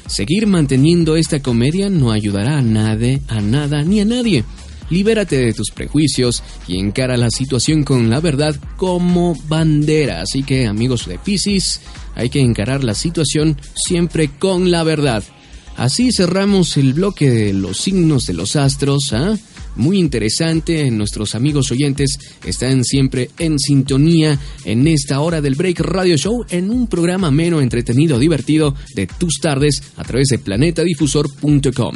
Seguir 0.07 0.47
manteniendo 0.47 1.15
esta 1.15 1.41
comedia 1.41 1.89
no 1.89 2.11
ayudará 2.11 2.57
a 2.57 2.61
nadie, 2.61 3.21
a 3.27 3.39
nada 3.39 3.83
ni 3.83 4.01
a 4.01 4.05
nadie. 4.05 4.43
Libérate 4.89 5.37
de 5.37 5.53
tus 5.53 5.71
prejuicios 5.71 6.43
y 6.67 6.77
encara 6.77 7.15
la 7.15 7.29
situación 7.29 7.83
con 7.85 8.09
la 8.09 8.19
verdad 8.19 8.53
como 8.75 9.35
bandera. 9.47 10.21
Así 10.21 10.43
que, 10.43 10.67
amigos 10.67 11.07
de 11.07 11.17
Pisces, 11.17 11.79
hay 12.13 12.29
que 12.29 12.41
encarar 12.41 12.83
la 12.83 12.93
situación 12.93 13.57
siempre 13.73 14.29
con 14.37 14.69
la 14.69 14.83
verdad. 14.83 15.23
Así 15.77 16.11
cerramos 16.11 16.75
el 16.75 16.93
bloque 16.93 17.29
de 17.29 17.53
los 17.53 17.77
signos 17.77 18.27
de 18.27 18.33
los 18.33 18.57
astros. 18.57 19.13
¿ah? 19.13 19.37
Muy 19.81 19.97
interesante. 19.97 20.89
Nuestros 20.91 21.35
amigos 21.35 21.71
oyentes 21.71 22.17
están 22.45 22.85
siempre 22.85 23.31
en 23.37 23.59
sintonía 23.59 24.39
en 24.63 24.87
esta 24.87 25.19
hora 25.19 25.41
del 25.41 25.55
Break 25.55 25.81
Radio 25.81 26.15
Show 26.15 26.45
en 26.49 26.69
un 26.69 26.87
programa 26.87 27.31
menos 27.31 27.61
entretenido, 27.63 28.19
divertido 28.19 28.75
de 28.95 29.07
tus 29.07 29.39
tardes 29.41 29.81
a 29.97 30.03
través 30.03 30.27
de 30.29 30.39
planetadifusor.com. 30.39 31.95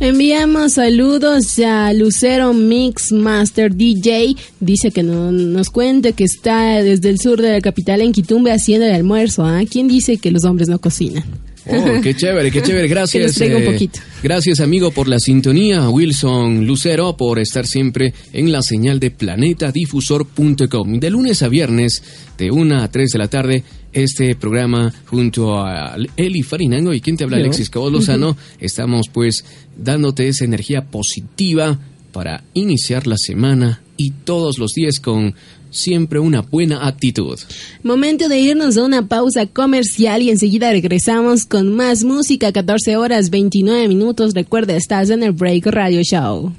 Enviamos 0.00 0.72
saludos 0.72 1.60
a 1.60 1.92
Lucero 1.92 2.52
Mix 2.52 3.12
Master 3.12 3.72
DJ. 3.72 4.34
Dice 4.58 4.90
que 4.90 5.04
no, 5.04 5.30
nos 5.30 5.70
cuente 5.70 6.14
que 6.14 6.24
está 6.24 6.82
desde 6.82 7.08
el 7.08 7.20
sur 7.20 7.40
de 7.40 7.52
la 7.52 7.60
capital 7.60 8.00
en 8.00 8.10
Quitumbe 8.10 8.50
haciendo 8.50 8.86
el 8.86 8.94
almuerzo. 8.94 9.44
¿ah? 9.44 9.60
¿Quién 9.70 9.86
dice 9.86 10.16
que 10.16 10.32
los 10.32 10.42
hombres 10.42 10.68
no 10.68 10.80
cocinan? 10.80 11.22
Oh, 11.66 12.00
qué 12.02 12.14
chévere, 12.14 12.50
qué 12.50 12.62
chévere. 12.62 12.88
Gracias. 12.88 13.36
un 13.36 13.52
eh. 13.52 13.90
Gracias, 14.22 14.60
amigo, 14.60 14.90
por 14.90 15.08
la 15.08 15.20
sintonía. 15.20 15.88
Wilson 15.88 16.66
Lucero, 16.66 17.16
por 17.16 17.38
estar 17.38 17.66
siempre 17.66 18.12
en 18.32 18.50
la 18.50 18.62
señal 18.62 18.98
de 18.98 19.10
planetadifusor.com. 19.10 20.98
De 20.98 21.10
lunes 21.10 21.42
a 21.42 21.48
viernes, 21.48 22.02
de 22.36 22.50
1 22.50 22.82
a 22.82 22.88
3 22.88 23.10
de 23.10 23.18
la 23.18 23.28
tarde, 23.28 23.62
este 23.92 24.34
programa 24.34 24.92
junto 25.06 25.60
a 25.60 25.96
Eli 26.16 26.42
Farinango 26.42 26.92
y 26.92 27.00
quien 27.00 27.16
te 27.16 27.24
habla, 27.24 27.36
Alexis 27.36 27.70
Cabo 27.70 27.90
Lozano. 27.90 28.36
Estamos, 28.58 29.06
pues, 29.12 29.44
dándote 29.76 30.26
esa 30.26 30.44
energía 30.44 30.86
positiva 30.86 31.78
para 32.12 32.44
iniciar 32.54 33.06
la 33.06 33.16
semana 33.16 33.82
y 33.96 34.10
todos 34.10 34.58
los 34.58 34.72
días 34.72 34.98
con 35.00 35.34
siempre 35.72 36.20
una 36.20 36.42
buena 36.42 36.86
actitud. 36.86 37.38
Momento 37.82 38.28
de 38.28 38.38
irnos 38.38 38.76
a 38.76 38.84
una 38.84 39.08
pausa 39.08 39.46
comercial 39.46 40.22
y 40.22 40.30
enseguida 40.30 40.70
regresamos 40.70 41.46
con 41.46 41.74
más 41.74 42.04
música, 42.04 42.52
14 42.52 42.96
horas 42.96 43.30
29 43.30 43.88
minutos. 43.88 44.34
Recuerda, 44.34 44.76
estás 44.76 45.10
en 45.10 45.24
el 45.24 45.32
Break 45.32 45.66
Radio 45.66 46.02
Show. 46.02 46.52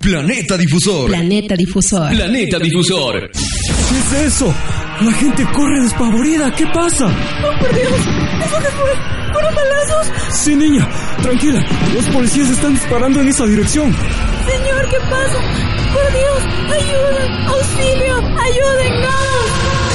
Planeta 0.00 0.56
Difusor. 0.56 1.10
Planeta 1.10 1.54
Difusor. 1.56 2.10
Planeta 2.14 2.58
Difusor. 2.58 3.30
¿Qué 3.90 3.98
es 3.98 4.12
eso? 4.34 4.54
La 5.00 5.12
gente 5.12 5.44
corre 5.52 5.80
despavorida. 5.82 6.52
¿Qué 6.54 6.66
pasa? 6.68 7.06
¡Oh, 7.06 7.58
por 7.58 7.74
Dios! 7.74 7.92
¿Eso 8.44 8.58
qué 8.60 8.68
fue? 8.70 9.32
¿Fueron 9.32 9.54
balazos? 9.54 10.12
Sí, 10.30 10.54
niña, 10.54 10.88
tranquila. 11.22 11.60
Los 11.94 12.04
policías 12.06 12.50
están 12.50 12.72
disparando 12.74 13.20
en 13.20 13.28
esa 13.28 13.46
dirección. 13.46 13.92
Señor, 14.46 14.88
¿qué 14.88 14.98
pasa? 15.10 15.38
Por 15.92 16.12
Dios, 16.12 16.44
ayuda, 16.72 17.48
auxilio, 17.48 18.16
ayúdennos. 18.16 19.89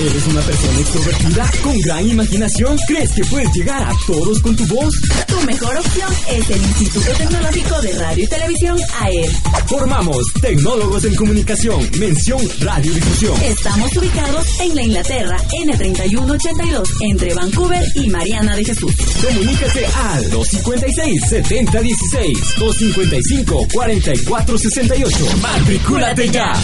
¿Eres 0.00 0.26
una 0.28 0.40
persona 0.40 0.80
extrovertida 0.80 1.50
con 1.62 1.78
gran 1.80 2.08
imaginación? 2.08 2.78
¿Crees 2.86 3.12
que 3.12 3.22
puedes 3.24 3.52
llegar 3.52 3.82
a 3.82 3.92
todos 4.06 4.40
con 4.40 4.56
tu 4.56 4.64
voz? 4.66 4.94
Tu 5.26 5.38
mejor 5.42 5.76
opción 5.76 6.10
es 6.30 6.48
el 6.48 6.62
Instituto 6.62 7.12
Tecnológico 7.12 7.82
de 7.82 7.92
Radio 7.98 8.24
y 8.24 8.26
Televisión 8.26 8.78
AER. 8.98 9.28
Formamos 9.66 10.16
Tecnólogos 10.40 11.04
en 11.04 11.14
Comunicación, 11.16 11.86
mención 11.98 12.40
Radiodifusión. 12.60 13.38
Estamos 13.42 13.94
ubicados 13.94 14.46
en 14.60 14.74
la 14.74 14.82
Inglaterra, 14.84 15.36
N3182, 15.66 16.88
entre 17.02 17.34
Vancouver 17.34 17.84
y 17.96 18.08
Mariana 18.08 18.56
de 18.56 18.64
Jesús. 18.64 18.94
Comunícate 19.22 19.84
al 19.84 20.30
256-7016, 20.30 22.56
255-4468. 22.56 25.36
¡Matricúlate 25.42 26.30
ya! 26.30 26.54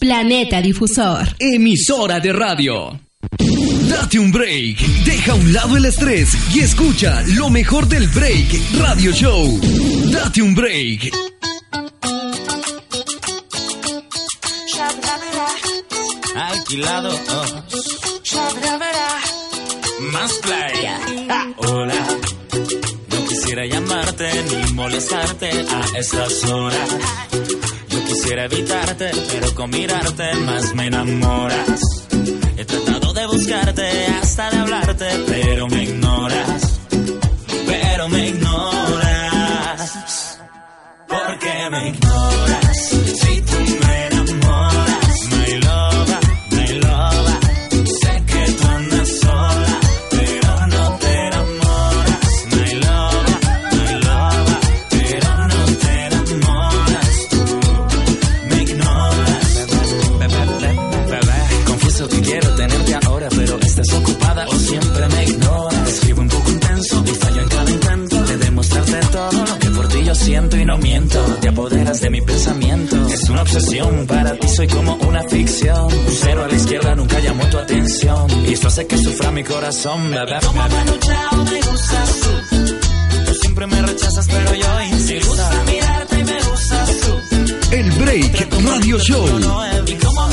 Planeta 0.00 0.62
Difusor. 0.62 1.36
Emisora 1.38 2.20
de 2.20 2.32
radio. 2.32 2.98
Date 3.86 4.18
un 4.18 4.32
break, 4.32 4.78
deja 5.04 5.32
a 5.32 5.34
un 5.34 5.52
lado 5.52 5.76
el 5.76 5.84
estrés 5.84 6.34
y 6.54 6.60
escucha 6.60 7.22
lo 7.36 7.50
mejor 7.50 7.86
del 7.86 8.08
Break 8.08 8.78
Radio 8.78 9.12
Show. 9.12 9.60
Date 10.10 10.40
un 10.40 10.54
break. 10.54 11.12
Alquilado. 16.34 17.10
Más 20.12 20.32
playa. 20.38 20.98
Hola. 21.58 22.06
No 23.10 23.24
quisiera 23.28 23.66
llamarte 23.66 24.30
ni 24.44 24.72
molestarte 24.72 25.50
a 25.50 25.98
estas 25.98 26.44
horas. 26.44 26.88
Quisiera 28.12 28.46
evitarte, 28.46 29.12
pero 29.30 29.54
con 29.54 29.70
mirarte 29.70 30.34
más 30.44 30.74
me 30.74 30.88
enamoras. 30.88 31.80
He 32.56 32.64
tratado 32.64 33.12
de 33.12 33.26
buscarte, 33.26 34.06
hasta 34.20 34.50
de 34.50 34.56
hablarte, 34.56 35.06
pero 35.28 35.68
me 35.68 35.84
ignoras. 35.84 36.80
Pero 37.68 38.08
me 38.08 38.28
ignoras. 38.30 39.90
¿Por 41.06 41.38
qué 41.38 41.70
me 41.70 41.88
ignoras? 41.90 42.88
Si 42.88 43.42
tú 43.42 43.58
me 43.86 44.06
enamoras, 44.06 44.19
apoderas 71.50 72.00
de 72.00 72.10
mi 72.10 72.20
pensamiento. 72.20 72.96
Es 73.08 73.28
una 73.28 73.42
obsesión, 73.42 74.06
para 74.06 74.36
ti 74.38 74.48
soy 74.48 74.68
como 74.68 74.94
una 74.94 75.22
ficción. 75.24 75.84
Un 75.84 76.14
cero 76.22 76.44
a 76.44 76.48
la 76.48 76.54
izquierda 76.54 76.94
nunca 76.94 77.18
llamó 77.20 77.44
tu 77.46 77.58
atención. 77.58 78.26
Y 78.46 78.52
esto 78.52 78.68
hace 78.68 78.86
que 78.86 78.96
sufra 78.96 79.30
mi 79.30 79.44
corazón, 79.44 80.10
bebé. 80.10 80.38
Como 80.46 80.60
Manu 80.60 80.96
Chao 80.98 81.44
me 81.44 81.60
gustas 81.60 82.20
tú. 82.20 82.56
Tú 83.26 83.34
siempre 83.34 83.66
me 83.66 83.82
rechazas, 83.82 84.26
pero 84.28 84.54
yo 84.54 84.82
insisto. 84.82 85.12
Me 85.12 85.26
gusta 85.26 85.62
mirarte 85.66 86.20
y 86.20 86.24
me 86.24 86.42
gustas 86.42 86.90
tú. 87.00 87.76
El 87.76 87.90
Break 87.92 88.48
Radio 88.64 88.98
Show. 88.98 89.26
Y 89.86 89.94
como 89.94 90.29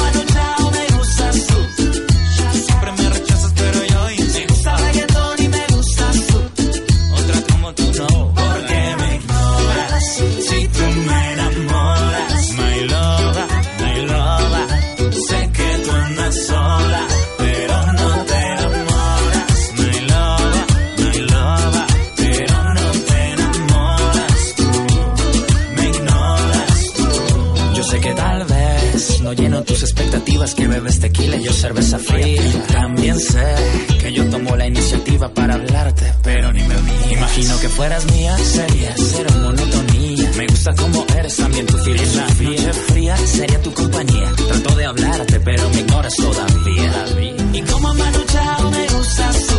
que 30.56 30.68
bebes 30.68 31.00
tequila 31.00 31.36
y 31.38 31.44
yo 31.44 31.54
cerveza 31.54 32.00
fría. 32.00 32.42
También 32.72 33.20
sé 33.20 33.56
que 34.00 34.14
yo 34.14 34.26
tomo 34.30 34.56
la 34.56 34.68
iniciativa 34.68 35.34
para 35.34 35.56
hablarte, 35.56 36.14
pero 36.24 36.52
ni 36.54 36.62
me 36.64 36.76
vi. 36.76 37.14
Imagino 37.14 37.60
que 37.60 37.70
fueras 37.70 38.06
mía, 38.12 38.38
sería 38.38 38.94
cero 38.96 39.30
monotonía. 39.42 40.32
Me 40.38 40.48
gusta 40.48 40.74
como 40.76 41.06
eres, 41.18 41.36
también 41.38 41.66
tu 41.66 41.78
filosofía. 41.78 42.50
Noche 42.50 42.74
fría 42.74 43.18
sería 43.18 43.62
tu 43.62 43.74
compañía. 43.74 44.32
Trato 44.48 44.76
de 44.76 44.86
hablarte, 44.86 45.40
pero 45.40 45.70
me 45.70 45.80
ignoras 45.80 46.14
todavía. 46.16 47.06
Y 47.54 47.62
como 47.62 47.94
Manu 47.94 48.24
Chao 48.32 48.72
me 48.72 48.88
gustas 48.88 49.48
tú. 49.48 49.56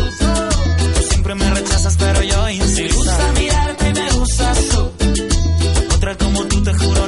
Tú 0.95 1.03
siempre 1.09 1.35
me 1.35 1.49
rechazas, 1.53 1.95
pero 1.97 2.23
yo 2.23 2.49
insisto. 2.49 2.81
Me 2.83 2.93
gusta 2.93 3.31
mirarte 3.39 3.89
y 3.89 3.93
me 3.93 4.11
gustas 4.11 4.57
tú. 4.69 4.91
Otra 5.95 6.17
como 6.17 6.43
tú, 6.45 6.63
te 6.63 6.73
juro, 6.73 7.07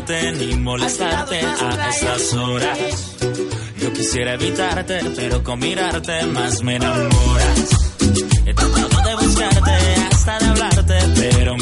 llamarte 0.00 0.32
ni 0.32 0.56
molestarte 0.56 1.40
a 1.40 1.88
estas 1.88 2.34
horas. 2.34 3.16
Yo 3.78 3.92
quisiera 3.92 4.34
evitarte, 4.34 5.00
pero 5.16 5.42
con 5.42 5.58
mirarte 5.58 6.26
más 6.26 6.62
me 6.62 6.76
enamoras. 6.76 7.98
He 8.46 8.54
tratado 8.54 9.02
de 9.04 9.14
buscarte, 9.14 9.70
hasta 10.10 10.38
de 10.38 10.46
hablarte, 10.46 10.98
pero 11.16 11.56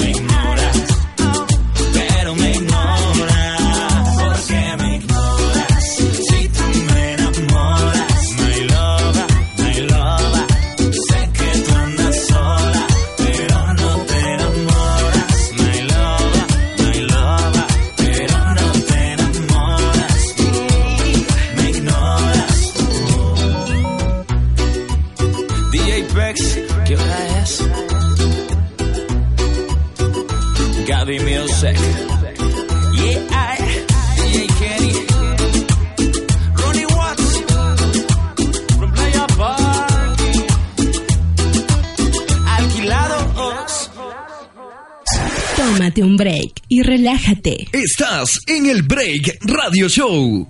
y 46.78 46.82
relájate. 46.82 47.56
Estás 47.72 48.38
en 48.46 48.66
el 48.66 48.82
Break 48.82 49.38
Radio 49.40 49.88
Show. 49.88 50.46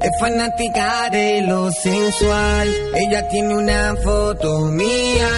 Es 0.00 0.10
fanática 0.18 1.10
de 1.10 1.42
lo 1.42 1.70
sensual. 1.72 2.74
Ella 2.94 3.28
tiene 3.28 3.54
una 3.54 3.96
foto 4.02 4.70
mía. 4.70 5.28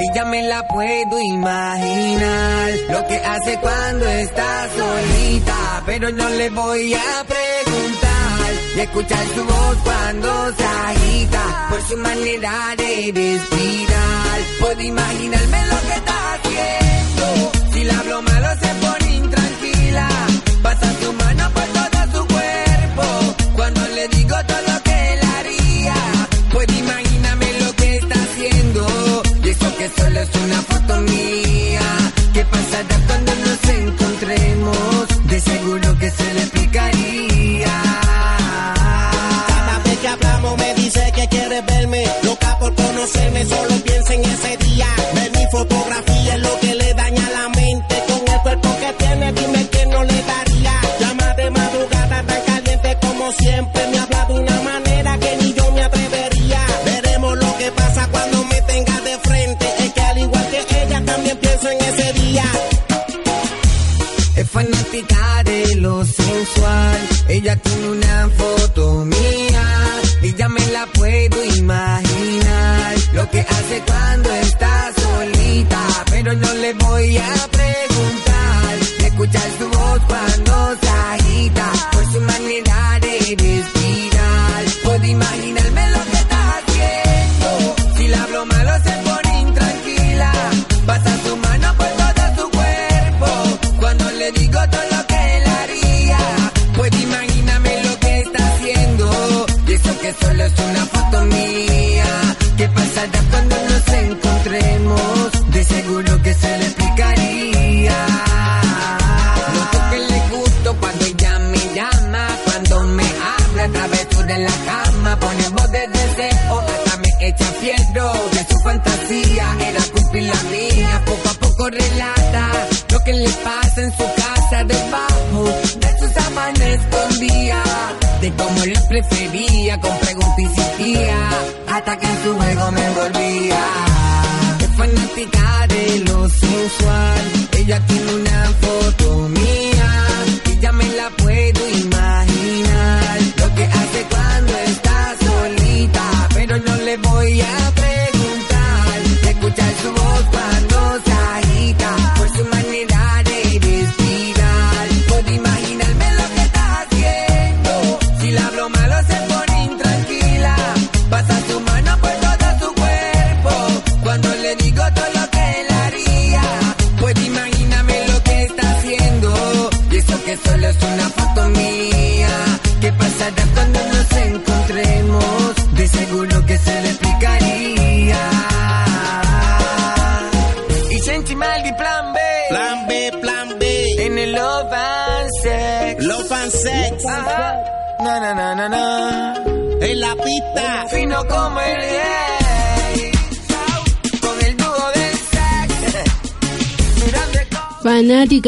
Y 0.00 0.16
ya 0.16 0.24
me 0.24 0.42
la 0.48 0.66
puedo 0.66 1.20
imaginar. 1.20 2.72
Lo 2.90 3.06
que 3.06 3.16
hace 3.18 3.56
cuando 3.60 4.06
está 4.08 4.68
solita. 4.76 5.82
Pero 5.86 6.10
no 6.10 6.28
le 6.30 6.50
voy 6.50 6.92
a 6.94 7.24
preguntar. 7.24 8.52
Y 8.76 8.80
escuchar 8.80 9.26
su 9.32 9.44
voz 9.44 9.76
cuando 9.84 10.56
se 10.56 10.64
agita. 10.64 11.66
Por 11.70 11.82
su 11.82 11.96
manera 11.98 12.74
de 12.76 13.12
respirar. 13.14 14.40
Puedo 14.60 14.80
imaginarme 14.80 15.66
lo 15.66 15.80
que 15.88 15.94
está 15.94 16.15
hablo 17.90 18.22
malo 18.22 18.48
se 18.60 18.74
pone 18.80 19.05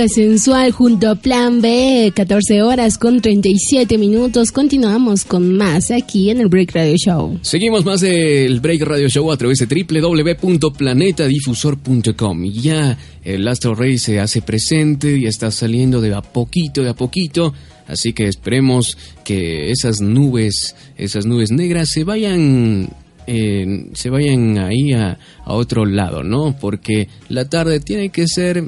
Sensual 0.07 0.71
junto 0.71 1.11
a 1.11 1.17
Plan 1.17 1.61
B, 1.61 2.13
14 2.15 2.63
horas 2.63 2.99
con 2.99 3.21
37 3.21 3.99
minutos. 3.99 4.53
Continuamos 4.53 5.25
con 5.25 5.57
más 5.57 5.91
aquí 5.91 6.31
en 6.31 6.41
el 6.41 6.47
Break 6.47 6.73
Radio 6.73 6.95
Show. 6.97 7.41
Seguimos 7.43 7.85
más 7.85 8.01
del 8.01 8.61
Break 8.61 8.83
Radio 8.83 9.09
Show 9.09 9.33
a 9.33 9.37
través 9.37 9.59
de 9.59 9.67
www.planetadifusor.com. 9.67 12.45
Ya 12.45 12.97
el 13.25 13.49
Astro 13.49 13.75
Rey 13.75 13.99
se 13.99 14.21
hace 14.21 14.41
presente 14.41 15.19
y 15.19 15.27
está 15.27 15.51
saliendo 15.51 16.01
de 16.01 16.15
a 16.15 16.23
poquito, 16.23 16.85
de 16.85 16.91
a 16.91 16.95
poquito. 16.95 17.53
Así 17.89 18.13
que 18.13 18.29
esperemos 18.29 18.97
que 19.25 19.73
esas 19.73 20.01
nubes, 20.01 20.77
esas 20.97 21.27
nubes 21.27 21.51
negras 21.51 21.89
se 21.89 22.05
vayan 22.05 22.89
eh, 23.27 23.89
se 23.95 24.11
vayan 24.11 24.59
ahí 24.59 24.93
a, 24.93 25.19
a 25.45 25.55
otro 25.55 25.87
lado, 25.87 26.23
¿no? 26.23 26.57
Porque 26.61 27.09
la 27.29 27.49
tarde 27.49 27.81
tiene 27.81 28.11
que 28.11 28.29
ser 28.29 28.63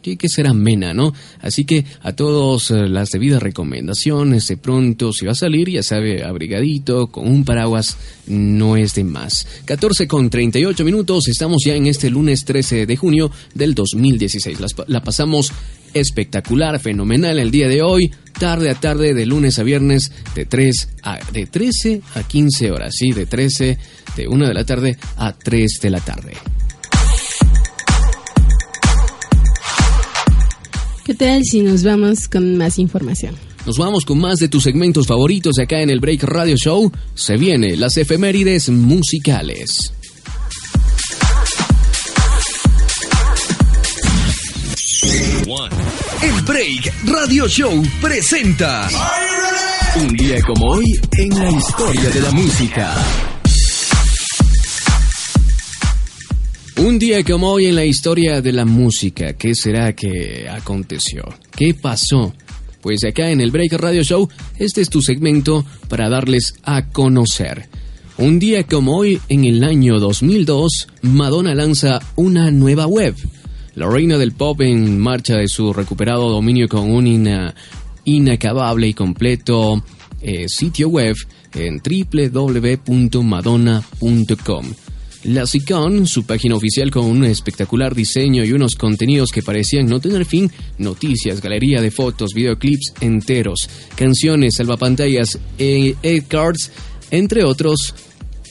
tiene 0.00 0.18
que 0.18 0.28
ser 0.28 0.46
amena, 0.46 0.94
¿no? 0.94 1.12
Así 1.40 1.64
que 1.64 1.84
a 2.02 2.12
todos 2.12 2.70
eh, 2.70 2.88
las 2.88 3.10
debidas 3.10 3.42
recomendaciones, 3.42 4.46
de 4.46 4.56
pronto 4.56 5.12
si 5.12 5.26
va 5.26 5.32
a 5.32 5.36
salir, 5.36 5.70
ya 5.70 5.82
sabe, 5.82 6.24
abrigadito, 6.24 7.08
con 7.08 7.28
un 7.28 7.44
paraguas, 7.44 7.96
no 8.26 8.76
es 8.76 8.94
de 8.94 9.04
más. 9.04 9.46
14 9.64 10.06
con 10.08 10.30
38 10.30 10.84
minutos, 10.84 11.28
estamos 11.28 11.62
ya 11.64 11.74
en 11.74 11.86
este 11.86 12.10
lunes 12.10 12.44
13 12.44 12.86
de 12.86 12.96
junio 12.96 13.30
del 13.54 13.74
2016. 13.74 14.60
Las 14.60 14.74
la 14.86 15.02
pasamos 15.02 15.52
espectacular, 15.94 16.78
fenomenal 16.80 17.38
el 17.38 17.50
día 17.50 17.68
de 17.68 17.82
hoy, 17.82 18.10
tarde 18.38 18.70
a 18.70 18.74
tarde, 18.74 19.14
de 19.14 19.26
lunes 19.26 19.58
a 19.58 19.62
viernes, 19.62 20.12
de 20.34 20.46
3 20.46 20.88
a, 21.02 21.18
de 21.32 21.46
13 21.46 22.02
a 22.14 22.22
15 22.22 22.70
horas, 22.70 22.94
sí, 22.96 23.12
de 23.12 23.26
13, 23.26 23.78
de 24.16 24.28
1 24.28 24.48
de 24.48 24.54
la 24.54 24.64
tarde 24.64 24.98
a 25.16 25.32
3 25.32 25.78
de 25.82 25.90
la 25.90 26.00
tarde. 26.00 26.32
¿Qué 31.10 31.16
tal 31.16 31.42
si 31.44 31.60
nos 31.60 31.82
vamos 31.82 32.28
con 32.28 32.56
más 32.56 32.78
información? 32.78 33.34
Nos 33.66 33.76
vamos 33.78 34.04
con 34.04 34.20
más 34.20 34.38
de 34.38 34.46
tus 34.46 34.62
segmentos 34.62 35.08
favoritos 35.08 35.58
acá 35.58 35.80
en 35.80 35.90
el 35.90 35.98
Break 35.98 36.22
Radio 36.22 36.54
Show. 36.54 36.92
Se 37.16 37.36
viene 37.36 37.76
las 37.76 37.96
efemérides 37.96 38.68
musicales. 38.68 39.92
El 46.22 46.42
Break 46.46 46.94
Radio 47.06 47.48
Show 47.48 47.82
presenta 48.00 48.88
Un 49.96 50.16
día 50.16 50.40
como 50.42 50.64
hoy 50.64 50.84
en 51.18 51.36
la 51.36 51.50
historia 51.50 52.08
de 52.10 52.20
la 52.20 52.30
música. 52.30 53.29
Un 56.80 56.98
día 56.98 57.22
como 57.24 57.50
hoy 57.52 57.66
en 57.66 57.76
la 57.76 57.84
historia 57.84 58.40
de 58.40 58.52
la 58.52 58.64
música, 58.64 59.34
¿qué 59.34 59.54
será 59.54 59.92
que 59.94 60.48
aconteció? 60.48 61.24
¿Qué 61.54 61.74
pasó? 61.74 62.32
Pues 62.80 63.04
acá 63.04 63.30
en 63.30 63.42
el 63.42 63.50
Break 63.50 63.72
Radio 63.74 64.02
Show, 64.02 64.28
este 64.58 64.80
es 64.80 64.88
tu 64.88 65.02
segmento 65.02 65.66
para 65.88 66.08
darles 66.08 66.54
a 66.62 66.86
conocer. 66.88 67.68
Un 68.16 68.38
día 68.38 68.64
como 68.64 68.96
hoy, 68.96 69.20
en 69.28 69.44
el 69.44 69.62
año 69.62 69.98
2002, 69.98 70.88
Madonna 71.02 71.54
lanza 71.54 72.00
una 72.16 72.50
nueva 72.50 72.86
web. 72.86 73.14
La 73.74 73.86
reina 73.88 74.16
del 74.16 74.32
pop 74.32 74.62
en 74.62 74.98
marcha 74.98 75.36
de 75.36 75.48
su 75.48 75.74
recuperado 75.74 76.30
dominio 76.30 76.66
con 76.68 76.90
un 76.90 77.06
ina- 77.06 77.54
inacabable 78.04 78.88
y 78.88 78.94
completo 78.94 79.84
eh, 80.22 80.46
sitio 80.48 80.88
web 80.88 81.14
en 81.54 81.80
www.madonna.com. 81.84 84.66
La 85.24 85.46
Sicon, 85.46 86.06
su 86.06 86.24
página 86.24 86.54
oficial 86.54 86.90
con 86.90 87.04
un 87.04 87.24
espectacular 87.24 87.94
diseño 87.94 88.42
y 88.42 88.52
unos 88.52 88.74
contenidos 88.74 89.30
que 89.30 89.42
parecían 89.42 89.86
no 89.86 90.00
tener 90.00 90.24
fin, 90.24 90.50
noticias, 90.78 91.42
galería 91.42 91.82
de 91.82 91.90
fotos, 91.90 92.32
videoclips 92.32 92.94
enteros, 93.00 93.68
canciones, 93.96 94.54
salvapantallas, 94.56 95.38
e 95.58 95.94
e 96.02 96.22
cards, 96.22 96.70
entre 97.10 97.44
otros. 97.44 97.94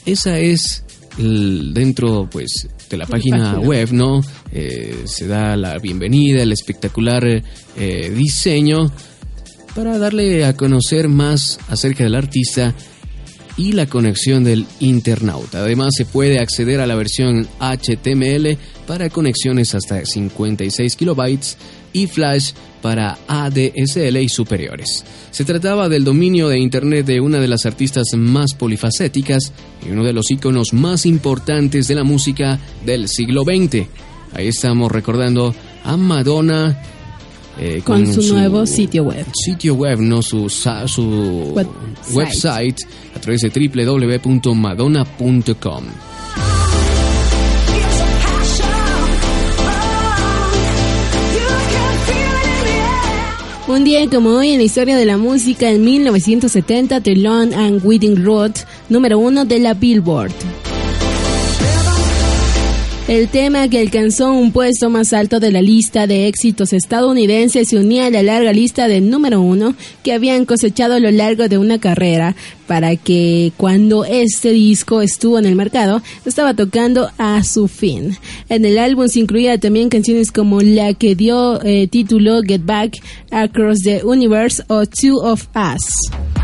Esa 0.06 0.40
es 0.40 0.84
dentro 1.18 2.30
pues 2.32 2.68
de 2.68 2.70
la 2.70 2.88
De 2.90 2.98
la 2.98 3.06
página 3.08 3.38
página. 3.54 3.60
web, 3.68 3.92
¿no? 3.92 4.22
Eh, 4.52 5.04
se 5.06 5.28
da 5.28 5.58
la 5.58 5.80
bienvenida, 5.80 6.44
el 6.44 6.52
espectacular 6.52 7.44
eh, 7.78 8.14
diseño 8.16 8.92
para 9.76 9.98
darle 9.98 10.46
a 10.46 10.56
conocer 10.56 11.08
más 11.08 11.60
acerca 11.68 12.04
del 12.04 12.16
artista 12.16 12.76
y 13.60 13.74
la 13.74 13.88
conexión 13.88 14.46
del 14.46 14.66
internauta. 14.80 15.60
Además, 15.60 15.90
se 15.98 16.06
puede 16.06 16.40
acceder 16.40 16.80
a 16.80 16.88
la 16.88 16.96
versión 16.96 17.46
HTML 17.60 18.58
para 18.88 19.10
conexiones 19.10 19.76
hasta 19.76 20.06
56 20.06 20.96
kilobytes 20.96 21.58
y 21.92 22.08
Flash 22.08 22.54
para 22.82 23.18
ADSL 23.28 24.16
y 24.16 24.30
superiores. 24.30 25.04
Se 25.32 25.44
trataba 25.44 25.90
del 25.90 26.06
dominio 26.06 26.48
de 26.48 26.58
Internet 26.58 27.06
de 27.06 27.20
una 27.20 27.42
de 27.42 27.50
las 27.50 27.66
artistas 27.66 28.06
más 28.16 28.54
polifacéticas 28.54 29.52
y 29.86 29.92
uno 29.92 30.06
de 30.06 30.14
los 30.14 30.32
íconos 30.32 30.72
más 30.72 31.06
importantes 31.06 31.90
de 31.90 31.96
la 31.96 32.06
música 32.06 32.58
del 32.86 33.10
siglo 33.10 33.44
XX. 33.44 33.88
Ahí 34.32 34.48
estamos 34.48 34.90
recordando 34.90 35.54
a 35.84 35.98
Madonna. 35.98 36.82
Eh, 37.60 37.82
con, 37.84 38.12
su, 38.12 38.34
nuevo 38.34 38.66
sitio 38.66 39.04
web. 39.04 39.26
Sitio 39.34 39.76
web, 39.76 40.00
no 40.00 40.22
su, 40.22 40.50
su 40.50 41.54
website 42.14 42.78
a 43.16 43.20
través 43.20 43.42
de 43.42 43.50
www.madonna.com. 43.50 45.84
Un 53.68 53.84
día 53.84 54.10
como 54.10 54.30
hoy 54.32 54.50
en 54.50 54.58
la 54.58 54.64
historia 54.64 54.98
de 54.98 55.06
la 55.06 55.18
música, 55.18 55.70
en 55.70 55.84
1970, 55.84 57.02
The 57.02 57.16
Long 57.18 57.54
and 57.54 57.86
Winding 57.86 58.26
Road, 58.26 58.54
número 58.90 59.20
uno 59.20 59.46
de 59.46 59.60
la 59.60 59.76
Billboard. 59.76 60.32
El 63.10 63.28
tema 63.28 63.68
que 63.70 63.80
alcanzó 63.80 64.32
un 64.32 64.52
puesto 64.52 64.92
más 64.92 65.14
alto 65.14 65.40
de 65.40 65.52
la 65.52 65.64
lista 65.64 66.06
de 66.06 66.28
éxitos 66.28 66.74
estadounidenses 66.74 67.68
se 67.68 67.78
unía 67.80 68.06
a 68.06 68.12
la 68.12 68.22
larga 68.22 68.54
lista 68.54 68.88
de 68.88 69.02
número 69.02 69.42
uno 69.42 69.74
que 70.04 70.14
habían 70.14 70.46
cosechado 70.46 70.94
a 70.94 71.00
lo 71.00 71.10
largo 71.10 71.48
de 71.48 71.58
una 71.58 71.80
carrera 71.80 72.36
para 72.68 72.96
que 72.98 73.52
cuando 73.58 74.06
este 74.06 74.52
disco 74.52 75.02
estuvo 75.02 75.40
en 75.40 75.48
el 75.48 75.56
mercado 75.56 76.04
estaba 76.24 76.54
tocando 76.54 77.10
a 77.18 77.44
su 77.44 77.68
fin. 77.68 78.16
En 78.48 78.64
el 78.64 78.78
álbum 78.78 79.08
se 79.08 79.22
incluía 79.22 79.58
también 79.58 79.90
canciones 79.90 80.32
como 80.32 80.62
la 80.62 80.94
que 80.94 81.16
dio 81.16 81.64
eh, 81.64 81.88
título 81.88 82.44
Get 82.44 82.64
Back, 82.64 82.98
Across 83.32 83.80
the 83.80 84.04
Universe 84.04 84.62
o 84.68 84.86
Two 84.86 85.18
of 85.18 85.48
Us. 85.56 86.39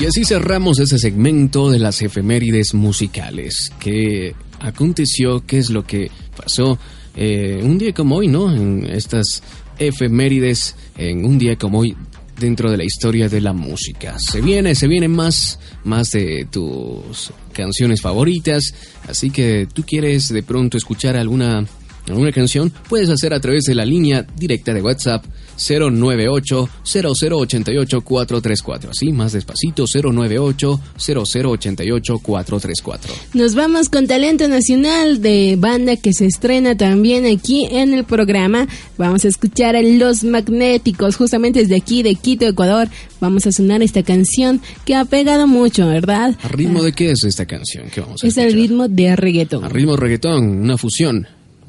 Y 0.00 0.06
así 0.06 0.24
cerramos 0.24 0.78
ese 0.78 0.98
segmento 0.98 1.70
de 1.70 1.78
las 1.78 2.00
efemérides 2.00 2.72
musicales. 2.72 3.70
¿Qué 3.78 4.34
aconteció? 4.58 5.44
¿Qué 5.44 5.58
es 5.58 5.68
lo 5.68 5.86
que 5.86 6.10
pasó 6.34 6.78
eh, 7.14 7.60
un 7.62 7.76
día 7.76 7.92
como 7.92 8.16
hoy, 8.16 8.26
no? 8.26 8.50
En 8.50 8.86
estas 8.86 9.42
efemérides, 9.78 10.74
en 10.96 11.26
un 11.26 11.36
día 11.36 11.56
como 11.56 11.80
hoy 11.80 11.94
dentro 12.38 12.70
de 12.70 12.78
la 12.78 12.84
historia 12.84 13.28
de 13.28 13.42
la 13.42 13.52
música. 13.52 14.16
Se 14.18 14.40
viene, 14.40 14.74
se 14.74 14.88
viene 14.88 15.06
más, 15.06 15.58
más 15.84 16.12
de 16.12 16.48
tus 16.50 17.30
canciones 17.52 18.00
favoritas. 18.00 18.72
Así 19.06 19.28
que 19.28 19.68
tú 19.70 19.84
quieres 19.84 20.30
de 20.30 20.42
pronto 20.42 20.78
escuchar 20.78 21.18
alguna, 21.18 21.66
alguna 22.08 22.32
canción, 22.32 22.72
puedes 22.88 23.10
hacer 23.10 23.34
a 23.34 23.40
través 23.40 23.64
de 23.64 23.74
la 23.74 23.84
línea 23.84 24.26
directa 24.34 24.72
de 24.72 24.80
WhatsApp 24.80 25.26
098 25.60 26.68
0088 26.82 28.00
434. 28.00 28.90
Así, 28.90 29.12
más 29.12 29.32
despacito, 29.32 29.84
098 29.86 30.80
0088 30.96 32.18
434. 32.18 33.14
Nos 33.34 33.54
vamos 33.54 33.88
con 33.88 34.06
talento 34.06 34.48
nacional 34.48 35.20
de 35.20 35.56
banda 35.58 35.96
que 35.96 36.12
se 36.12 36.26
estrena 36.26 36.76
también 36.76 37.26
aquí 37.26 37.66
en 37.70 37.94
el 37.94 38.04
programa. 38.04 38.66
Vamos 38.96 39.24
a 39.24 39.28
escuchar 39.28 39.76
a 39.76 39.82
Los 39.82 40.24
Magnéticos, 40.24 41.16
justamente 41.16 41.60
desde 41.60 41.76
aquí, 41.76 42.02
de 42.02 42.14
Quito, 42.14 42.46
Ecuador. 42.46 42.88
Vamos 43.20 43.46
a 43.46 43.52
sonar 43.52 43.82
esta 43.82 44.02
canción 44.02 44.60
que 44.84 44.94
ha 44.94 45.04
pegado 45.04 45.46
mucho, 45.46 45.86
¿verdad? 45.86 46.36
¿A 46.42 46.48
ritmo 46.48 46.82
de 46.82 46.92
qué 46.92 47.10
es 47.10 47.24
esta 47.24 47.46
canción? 47.46 47.86
¿Qué 47.92 48.00
vamos 48.00 48.22
a 48.24 48.26
es 48.26 48.38
el 48.38 48.52
ritmo 48.52 48.88
de 48.88 49.14
reggaetón. 49.16 49.64
A 49.64 49.68
ritmo 49.68 49.96
reggaetón, 49.96 50.62
una 50.62 50.78
fusión. 50.78 51.26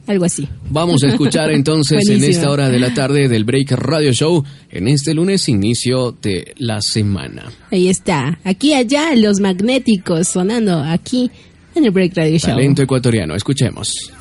Algo 0.07 0.25
así. 0.25 0.47
Vamos 0.69 1.03
a 1.03 1.07
escuchar 1.07 1.51
entonces 1.51 2.07
en 2.09 2.23
esta 2.23 2.49
hora 2.49 2.69
de 2.69 2.79
la 2.79 2.93
tarde 2.93 3.27
del 3.27 3.43
Break 3.43 3.71
Radio 3.71 4.11
Show, 4.11 4.43
en 4.69 4.87
este 4.87 5.13
lunes 5.13 5.47
inicio 5.47 6.11
de 6.21 6.53
la 6.57 6.81
semana. 6.81 7.51
Ahí 7.71 7.87
está, 7.87 8.39
aquí 8.43 8.73
allá 8.73 9.15
los 9.15 9.39
magnéticos 9.39 10.27
sonando 10.27 10.79
aquí 10.83 11.29
en 11.75 11.85
el 11.85 11.91
Break 11.91 12.15
Radio 12.15 12.37
Show. 12.37 12.55
Talento 12.55 12.81
ecuatoriano, 12.81 13.35
escuchemos. 13.35 14.11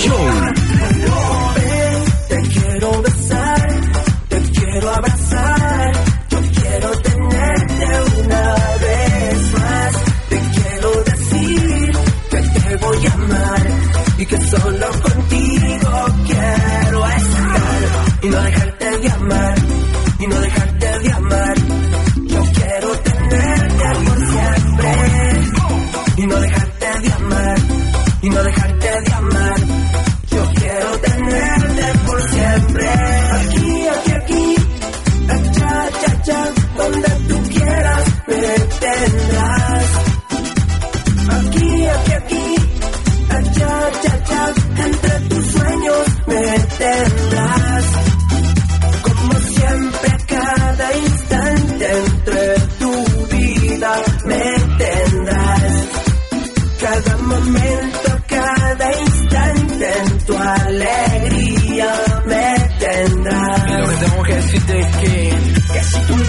Show. 0.00 0.59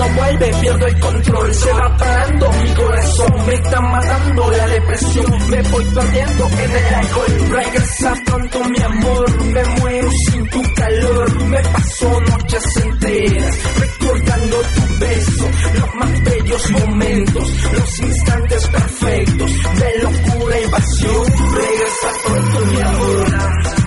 No 0.02 0.16
vuelves 0.16 0.56
pierdo 0.58 0.88
el 0.88 1.00
control, 1.00 1.54
se 1.54 1.72
va 1.74 1.98
parando 1.98 2.52
mi 2.52 2.74
corazón, 2.74 3.46
me 3.46 3.54
está 3.54 3.82
matando 3.82 4.52
la 4.52 4.68
depresión, 4.68 5.50
me 5.50 5.62
voy 5.62 5.86
perdiendo 5.86 6.50
en 6.50 6.72
el 6.72 6.94
alcohol. 6.94 7.50
Regresa 7.50 8.14
pronto 8.26 8.64
mi 8.66 8.82
amor, 8.82 9.46
me 9.46 9.64
muero 9.80 10.10
sin 10.28 10.50
tu 10.50 10.62
calor, 10.74 11.44
me 11.46 11.62
paso 11.62 12.22
noches 12.22 12.64
enteras 12.78 13.60
recordando 13.80 14.58
tu 14.62 15.00
beso, 15.00 15.50
los 15.80 15.96
más 15.96 16.24
bellos 16.24 16.72
momentos, 16.72 17.50
los 17.74 18.00
instantes 18.00 18.68
perfectos 18.68 19.52
de 19.52 20.04
locura 20.04 20.60
y 20.60 20.70
pasión. 20.70 21.26
Regresa 21.54 22.08
pronto 22.26 22.66
mi 22.66 22.82
amor. 22.82 23.81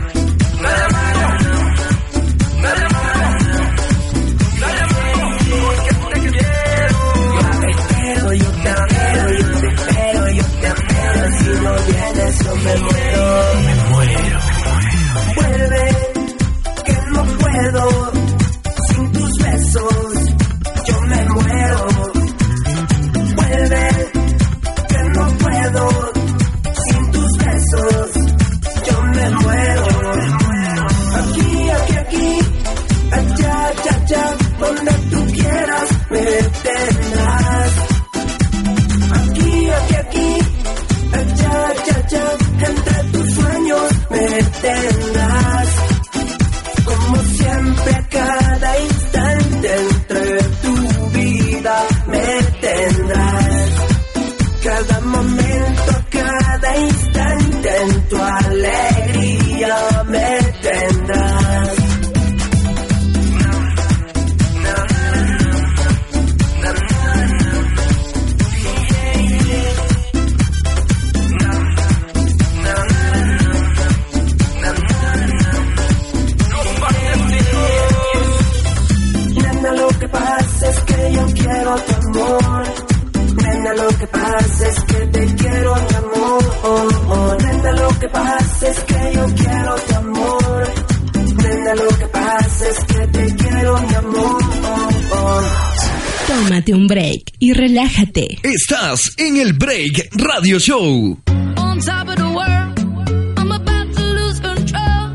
Relájate. 97.94 98.38
Estás 98.42 99.12
en 99.16 99.36
el 99.36 99.52
Break 99.54 100.08
Radio 100.12 100.58
Show. 100.58 101.18
On 101.56 101.80
top 101.80 102.08
of 102.08 102.16
the 102.16 102.28
world, 102.28 103.38
I'm 103.38 103.52
about 103.52 103.94
to 103.94 104.02
lose 104.02 104.40
control. 104.40 105.14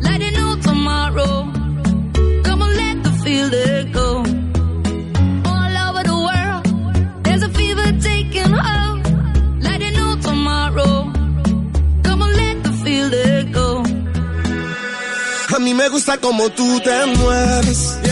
Let 0.00 0.20
it 0.20 0.34
know 0.36 0.56
tomorrow. 0.60 1.52
Come 2.44 2.62
on, 2.62 2.76
let 2.76 3.02
the 3.02 3.12
feeling 3.24 3.92
go. 3.92 4.22
All 5.44 5.76
over 5.88 6.02
the 6.04 6.14
world, 6.14 7.24
there's 7.24 7.42
a 7.42 7.48
fever 7.50 7.92
taking 8.00 8.52
hold. 8.52 9.62
Let 9.62 9.82
it 9.82 9.94
know 9.96 10.16
tomorrow. 10.20 11.12
Come 12.02 12.22
on, 12.22 12.32
let 12.36 12.62
the 12.62 12.72
feeling 12.84 13.52
go. 13.52 13.82
A 15.54 15.58
mí 15.58 15.74
me 15.74 15.88
gusta 15.88 16.18
como 16.18 16.48
tú 16.50 16.80
te 16.80 17.06
mueves. 17.16 18.11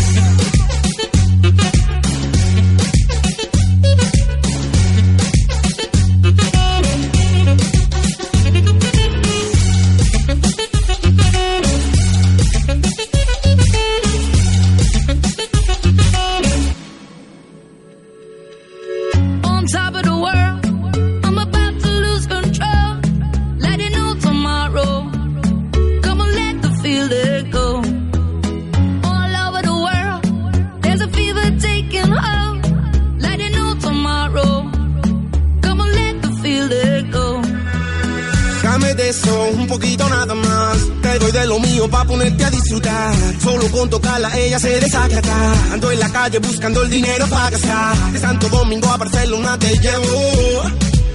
nada 39.97 40.33
más. 40.33 40.77
Te 41.01 41.19
doy 41.19 41.31
de 41.31 41.47
lo 41.47 41.59
mío 41.59 41.89
pa' 41.89 42.05
ponerte 42.05 42.45
a 42.45 42.49
disfrutar. 42.49 43.13
Solo 43.41 43.69
con 43.71 43.89
tocarla 43.89 44.37
ella 44.37 44.59
se 44.59 44.79
desacata. 44.79 45.73
Ando 45.73 45.91
en 45.91 45.99
la 45.99 46.09
calle 46.09 46.39
buscando 46.39 46.83
el 46.83 46.89
dinero 46.89 47.27
para 47.27 47.49
gastar. 47.49 48.11
De 48.11 48.19
Santo 48.19 48.49
Domingo 48.49 48.87
a 48.89 48.97
Barcelona 48.97 49.57
te 49.57 49.69
llevo. 49.77 50.63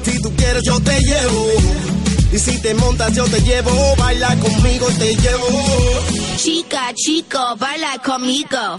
Si 0.05 0.21
tú 0.21 0.33
quieres 0.37 0.63
yo 0.65 0.81
te 0.81 1.01
llevo. 1.01 1.47
Y 2.33 2.39
si 2.39 2.61
te 2.61 2.75
montas 2.75 3.13
yo 3.15 3.25
te 3.25 3.41
llevo. 3.41 3.97
Baila 3.97 4.37
conmigo 4.37 4.87
te 4.99 5.15
llevo. 5.15 5.47
Chica, 6.37 6.93
chico, 6.95 7.57
baila 7.59 7.99
conmigo. 8.05 8.77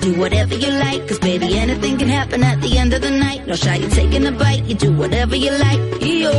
Do 0.00 0.14
whatever 0.14 0.54
you 0.54 0.70
like. 0.70 1.06
Cause 1.08 1.18
baby, 1.18 1.58
anything 1.58 1.98
can 1.98 2.08
happen 2.08 2.42
at 2.42 2.60
the 2.60 2.78
end 2.78 2.92
of 2.92 3.02
the 3.02 3.10
night. 3.10 3.46
No 3.46 3.54
shy, 3.54 3.76
you 3.76 3.88
taking 3.88 4.26
a 4.26 4.32
bite, 4.32 4.64
you 4.64 4.74
do 4.74 4.92
whatever 4.92 5.36
you 5.36 5.50
like. 5.50 5.80
Yo, 6.02 6.32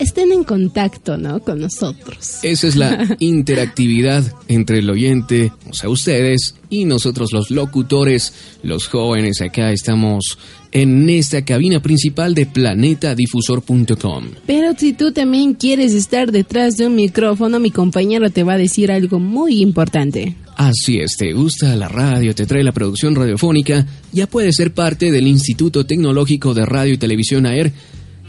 estén 0.00 0.32
en 0.32 0.42
contacto, 0.42 1.16
¿no? 1.16 1.38
Con 1.38 1.60
nosotros. 1.60 2.40
Esa 2.42 2.66
es 2.66 2.74
la 2.74 3.14
interactividad 3.20 4.24
entre 4.48 4.80
el 4.80 4.90
oyente, 4.90 5.52
o 5.70 5.72
sea, 5.72 5.88
ustedes 5.88 6.56
y 6.68 6.84
nosotros 6.84 7.32
los 7.32 7.52
locutores, 7.52 8.34
los 8.64 8.88
jóvenes 8.88 9.40
acá 9.40 9.70
estamos 9.70 10.36
en 10.72 11.08
esta 11.10 11.44
cabina 11.44 11.80
principal 11.80 12.34
de 12.34 12.46
planetadifusor.com. 12.46 14.24
Pero 14.46 14.74
si 14.76 14.94
tú 14.94 15.12
también 15.12 15.54
quieres 15.54 15.92
estar 15.92 16.32
detrás 16.32 16.76
de 16.76 16.86
un 16.86 16.96
micrófono, 16.96 17.60
mi 17.60 17.70
compañero 17.70 18.30
te 18.30 18.42
va 18.42 18.54
a 18.54 18.58
decir 18.58 18.90
algo 18.90 19.20
muy 19.20 19.60
importante. 19.60 20.34
Así 20.56 20.98
es, 20.98 21.16
te 21.16 21.32
gusta 21.32 21.76
la 21.76 21.88
radio, 21.88 22.34
te 22.34 22.46
trae 22.46 22.64
la 22.64 22.72
producción 22.72 23.14
radiofónica, 23.14 23.86
ya 24.12 24.26
puedes 24.26 24.56
ser 24.56 24.72
parte 24.74 25.10
del 25.10 25.26
Instituto 25.26 25.86
Tecnológico 25.86 26.54
de 26.54 26.66
Radio 26.66 26.94
y 26.94 26.98
Televisión 26.98 27.46
AER 27.46 27.72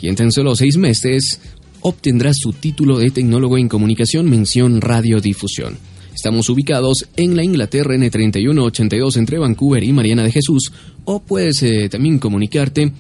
y 0.02 0.10
en 0.10 0.16
tan 0.16 0.32
solo 0.32 0.56
seis 0.56 0.78
meses 0.78 1.40
obtendrás 1.82 2.38
su 2.40 2.54
título 2.54 2.98
de 2.98 3.12
tecnólogo 3.12 3.58
en 3.58 3.68
comunicación 3.70 4.30
mención 4.30 4.82
radiodifusión. 4.82 5.78
Estamos 6.14 6.50
ubicados 6.50 7.08
en 7.16 7.36
la 7.36 7.44
Inglaterra 7.44 7.96
N3182 7.96 9.18
entre 9.18 9.40
Vancouver 9.40 9.84
y 9.84 9.94
Mariana 9.94 10.24
de 10.24 10.32
Jesús 10.32 10.72
o 11.06 11.20
puedes 11.22 11.62
eh, 11.64 11.90
también 11.90 12.20
comunicarte 12.20 12.92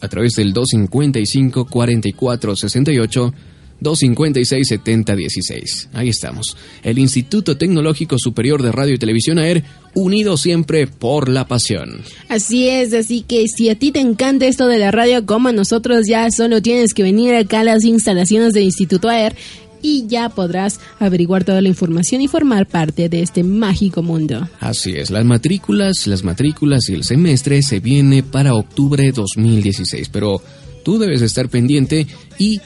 a 0.00 0.08
través 0.08 0.34
del 0.34 0.52
255 0.52 1.66
4468 1.66 3.34
256 3.82 4.68
7016. 4.68 5.88
Ahí 5.92 6.08
estamos. 6.08 6.56
El 6.82 6.98
Instituto 6.98 7.56
Tecnológico 7.56 8.16
Superior 8.18 8.62
de 8.62 8.72
Radio 8.72 8.94
y 8.94 8.98
Televisión 8.98 9.38
AER, 9.38 9.64
unido 9.94 10.36
siempre 10.36 10.86
por 10.86 11.28
la 11.28 11.46
pasión. 11.46 12.02
Así 12.28 12.68
es, 12.68 12.94
así 12.94 13.22
que 13.22 13.46
si 13.48 13.68
a 13.68 13.78
ti 13.78 13.90
te 13.90 14.00
encanta 14.00 14.46
esto 14.46 14.68
de 14.68 14.78
la 14.78 14.90
radio 14.90 15.26
como 15.26 15.48
a 15.48 15.52
nosotros, 15.52 16.06
ya 16.06 16.30
solo 16.30 16.62
tienes 16.62 16.94
que 16.94 17.02
venir 17.02 17.34
acá 17.34 17.60
a 17.60 17.64
las 17.64 17.84
instalaciones 17.84 18.54
del 18.54 18.64
Instituto 18.64 19.08
AER 19.08 19.34
y 19.82 20.06
ya 20.06 20.28
podrás 20.28 20.80
averiguar 21.00 21.44
toda 21.44 21.60
la 21.60 21.68
información 21.68 22.20
y 22.22 22.28
formar 22.28 22.66
parte 22.66 23.08
de 23.08 23.20
este 23.22 23.42
mágico 23.42 24.02
mundo. 24.02 24.48
Así 24.60 24.92
es, 24.92 25.10
las 25.10 25.24
matrículas, 25.24 26.06
las 26.06 26.22
matrículas 26.24 26.88
y 26.88 26.94
el 26.94 27.04
semestre 27.04 27.60
se 27.62 27.80
viene 27.80 28.22
para 28.22 28.54
octubre 28.54 29.10
2016, 29.12 30.08
pero 30.10 30.40
tú 30.84 30.98
debes 30.98 31.20
estar 31.22 31.48
pendiente 31.48 32.06
y 32.38 32.60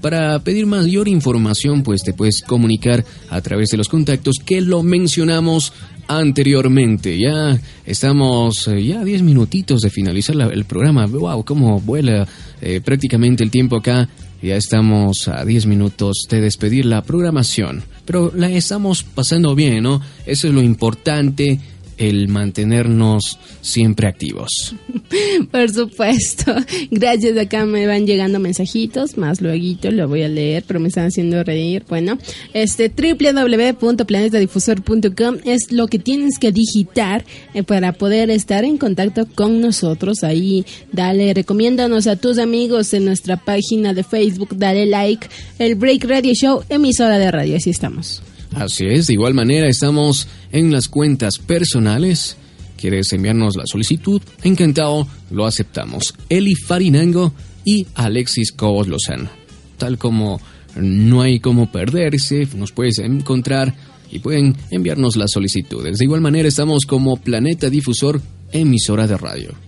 para 0.00 0.38
pedir 0.38 0.66
mayor 0.66 1.08
información, 1.08 1.82
pues 1.82 2.02
te 2.04 2.12
puedes 2.12 2.42
comunicar 2.42 3.04
a 3.30 3.40
través 3.40 3.70
de 3.70 3.76
los 3.78 3.88
contactos 3.88 4.36
que 4.44 4.60
lo 4.60 4.84
mencionamos 4.84 5.72
anteriormente. 6.06 7.18
Ya 7.18 7.58
estamos 7.86 8.68
eh, 8.68 8.84
ya 8.84 9.00
a 9.00 9.04
10 9.04 9.22
minutitos 9.22 9.80
de 9.80 9.90
finalizar 9.90 10.36
la- 10.36 10.46
el 10.48 10.64
programa. 10.64 11.06
Wow, 11.06 11.44
cómo 11.44 11.80
vuela 11.80 12.26
eh, 12.60 12.80
prácticamente 12.84 13.42
el 13.42 13.50
tiempo 13.50 13.76
acá. 13.76 14.08
Ya 14.40 14.56
estamos 14.56 15.26
a 15.26 15.44
10 15.44 15.66
minutos 15.66 16.26
de 16.30 16.40
despedir 16.40 16.86
la 16.86 17.02
programación. 17.02 17.82
Pero 18.04 18.32
la 18.34 18.48
estamos 18.50 19.02
pasando 19.02 19.54
bien, 19.54 19.82
¿no? 19.82 20.00
Eso 20.26 20.46
es 20.48 20.54
lo 20.54 20.62
importante, 20.62 21.58
el 21.98 22.28
mantenernos 22.28 23.38
siempre 23.60 24.08
activos. 24.08 24.74
Por 25.50 25.70
supuesto. 25.70 26.54
Gracias. 26.90 27.36
Acá 27.36 27.66
me 27.66 27.86
van 27.86 28.06
llegando 28.06 28.38
mensajitos. 28.38 29.18
Más 29.18 29.40
luego 29.40 29.58
lo 29.90 30.06
voy 30.08 30.22
a 30.22 30.28
leer, 30.28 30.64
pero 30.66 30.80
me 30.80 30.88
están 30.88 31.06
haciendo 31.06 31.44
reír. 31.44 31.84
Bueno, 31.88 32.18
este 32.54 32.88
www.planetadifusor.com 32.88 35.36
es 35.44 35.72
lo 35.72 35.88
que 35.88 35.98
tienes 35.98 36.38
que 36.38 36.52
digitar 36.52 37.24
eh, 37.54 37.62
para 37.62 37.92
poder 37.92 38.30
estar 38.30 38.64
en 38.64 38.78
contacto 38.78 39.26
con 39.34 39.60
nosotros. 39.60 40.24
Ahí, 40.24 40.64
dale, 40.92 41.34
recomiéndanos 41.34 42.06
a 42.06 42.16
tus 42.16 42.38
amigos 42.38 42.94
en 42.94 43.04
nuestra 43.04 43.36
página 43.36 43.92
de 43.94 44.04
Facebook. 44.04 44.56
Dale 44.56 44.86
like. 44.86 45.26
El 45.58 45.74
Break 45.74 46.04
Radio 46.04 46.32
Show, 46.34 46.62
emisora 46.68 47.18
de 47.18 47.30
radio. 47.30 47.56
Así 47.56 47.70
estamos. 47.70 48.22
Así 48.54 48.86
es, 48.86 49.06
de 49.06 49.12
igual 49.14 49.34
manera 49.34 49.68
estamos 49.68 50.28
en 50.52 50.72
las 50.72 50.88
cuentas 50.88 51.38
personales. 51.38 52.36
¿Quieres 52.76 53.12
enviarnos 53.12 53.56
la 53.56 53.64
solicitud? 53.66 54.22
Encantado, 54.42 55.06
lo 55.30 55.46
aceptamos. 55.46 56.14
Eli 56.28 56.54
Farinango 56.54 57.32
y 57.64 57.86
Alexis 57.94 58.52
Cobos 58.52 58.88
Lozano. 58.88 59.30
Tal 59.76 59.98
como 59.98 60.40
no 60.76 61.22
hay 61.22 61.40
como 61.40 61.70
perderse, 61.70 62.48
nos 62.56 62.72
puedes 62.72 62.98
encontrar 62.98 63.74
y 64.10 64.20
pueden 64.20 64.56
enviarnos 64.70 65.16
las 65.16 65.32
solicitudes. 65.32 65.98
De 65.98 66.04
igual 66.04 66.20
manera 66.20 66.48
estamos 66.48 66.86
como 66.86 67.16
Planeta 67.16 67.68
Difusor, 67.68 68.20
emisora 68.52 69.06
de 69.06 69.16
radio. 69.16 69.67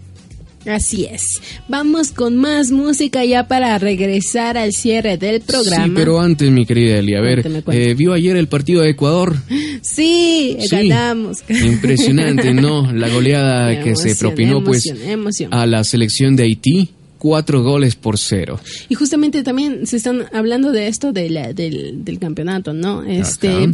Así 0.67 1.05
es. 1.07 1.23
Vamos 1.69 2.13
con 2.13 2.37
más 2.37 2.71
música 2.71 3.25
ya 3.25 3.49
para 3.49 3.79
regresar 3.79 4.59
al 4.59 4.73
cierre 4.75 5.17
del 5.17 5.41
programa. 5.41 5.87
Sí, 5.87 5.93
pero 5.95 6.21
antes, 6.21 6.51
mi 6.51 6.67
querida 6.67 6.99
Eli, 6.99 7.15
a 7.15 7.21
ver, 7.23 7.47
eh, 7.73 7.95
¿vio 7.95 8.13
ayer 8.13 8.37
el 8.37 8.47
partido 8.47 8.83
de 8.83 8.91
Ecuador? 8.91 9.37
Sí, 9.81 10.59
Sí. 10.61 10.69
ganamos. 10.89 11.39
Impresionante, 11.49 12.53
¿no? 12.53 12.93
La 12.93 13.09
goleada 13.09 13.71
que 13.83 13.97
se 13.97 14.09
Emoción, 14.11 14.17
propinó, 14.19 14.63
pues, 14.63 14.85
emoción, 14.87 15.55
a 15.55 15.65
la 15.67 15.83
selección 15.83 16.37
de 16.37 16.43
Haití, 16.43 16.91
cuatro 17.19 17.63
goles 17.63 17.97
por 17.97 18.19
cero. 18.19 18.61
Y 18.91 18.95
justamente 18.97 19.43
también 19.43 19.87
se 19.87 19.97
están 19.97 20.27
hablando 20.33 20.73
de 20.73 20.89
esto 20.89 21.13
de 21.13 21.31
la- 21.31 21.53
del, 21.55 22.05
del 22.05 22.19
campeonato, 22.19 22.75
¿no? 22.75 23.03
Este, 23.03 23.71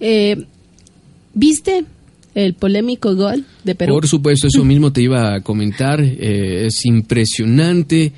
eh, 0.00 0.44
¿viste 1.34 1.84
el 2.34 2.54
polémico 2.54 3.14
gol 3.16 3.44
de 3.64 3.74
Perú? 3.74 3.94
Por 3.94 4.06
supuesto, 4.08 4.46
eso 4.46 4.64
mismo 4.64 4.92
te 4.92 5.02
iba 5.02 5.34
a 5.34 5.40
comentar. 5.40 6.00
eh, 6.00 6.66
es 6.66 6.84
impresionante 6.84 8.12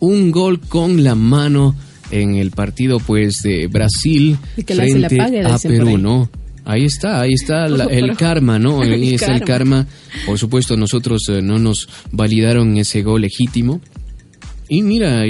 un 0.00 0.30
gol 0.30 0.60
con 0.60 1.02
la 1.04 1.14
mano 1.14 1.74
en 2.10 2.36
el 2.36 2.50
partido, 2.50 2.98
pues, 3.00 3.42
de 3.42 3.66
Brasil 3.66 4.38
que 4.66 4.74
frente 4.74 5.16
pague, 5.16 5.42
a 5.42 5.58
Perú. 5.58 5.98
¿no? 5.98 6.30
Ahí 6.64 6.84
está, 6.84 7.20
ahí 7.20 7.32
está 7.32 7.66
la- 7.68 7.84
el 7.86 8.16
karma, 8.16 8.58
¿no? 8.58 8.80
Ahí 8.82 9.14
está 9.14 9.34
el 9.34 9.42
karma. 9.42 9.86
Por 10.26 10.38
supuesto, 10.38 10.76
nosotros 10.76 11.22
eh, 11.30 11.40
no 11.42 11.58
nos 11.58 11.88
validaron 12.12 12.76
ese 12.76 13.02
gol 13.02 13.22
legítimo. 13.22 13.80
Y 14.68 14.82
mira, 14.82 15.22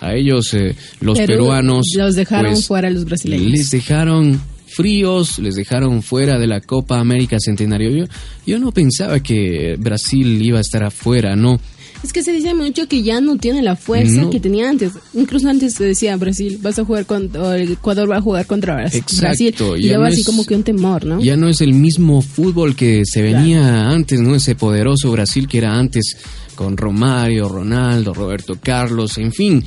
a 0.00 0.14
ellos, 0.14 0.54
eh, 0.54 0.74
los 1.00 1.18
Perú 1.18 1.32
peruanos. 1.44 1.86
Los 1.94 2.14
dejaron 2.14 2.54
pues, 2.66 2.70
a 2.84 2.90
los 2.90 3.04
brasileños. 3.04 3.50
les 3.50 3.70
dejaron 3.70 4.40
fríos, 4.82 5.40
les 5.40 5.56
dejaron 5.56 6.02
fuera 6.04 6.38
de 6.38 6.46
la 6.46 6.60
Copa 6.60 7.00
América 7.00 7.36
Centenario. 7.40 7.90
Yo, 7.90 8.04
yo 8.46 8.58
no 8.60 8.70
pensaba 8.70 9.18
que 9.20 9.74
Brasil 9.76 10.40
iba 10.40 10.58
a 10.58 10.60
estar 10.60 10.84
afuera, 10.84 11.34
¿no? 11.34 11.58
Es 12.04 12.12
que 12.12 12.22
se 12.22 12.30
dice 12.30 12.54
mucho 12.54 12.86
que 12.86 13.02
ya 13.02 13.20
no 13.20 13.38
tiene 13.38 13.60
la 13.60 13.74
fuerza 13.74 14.20
No. 14.22 14.30
que 14.30 14.38
tenía 14.38 14.70
antes. 14.70 14.92
Incluso 15.14 15.48
antes 15.48 15.74
se 15.74 15.82
decía 15.82 16.16
Brasil, 16.16 16.56
vas 16.62 16.78
a 16.78 16.84
jugar 16.84 17.06
contra, 17.06 17.58
Ecuador 17.60 18.08
va 18.08 18.18
a 18.18 18.20
jugar 18.20 18.46
contra 18.46 18.76
Bras- 18.76 18.94
Exacto, 18.94 19.16
Brasil. 19.20 19.54
Y 19.78 19.88
ya 19.88 19.88
luego 19.94 20.02
no 20.04 20.08
así 20.12 20.20
es- 20.20 20.26
como 20.26 20.44
que 20.44 20.54
un 20.54 20.62
temor, 20.62 21.04
¿no? 21.04 21.20
Ya 21.20 21.36
no 21.36 21.48
es 21.48 21.60
el 21.60 21.74
mismo 21.74 22.22
fútbol 22.22 22.76
que 22.76 23.02
se 23.04 23.20
venía 23.20 23.88
antes, 23.90 24.20
¿no? 24.20 24.36
Ese 24.36 24.54
poderoso 24.54 25.10
Brasil 25.10 25.48
que 25.48 25.58
era 25.58 25.74
antes 25.76 26.16
con 26.54 26.76
Romario, 26.76 27.48
Ronaldo, 27.48 28.14
Roberto 28.14 28.56
Carlos, 28.62 29.18
en 29.18 29.32
fin. 29.32 29.64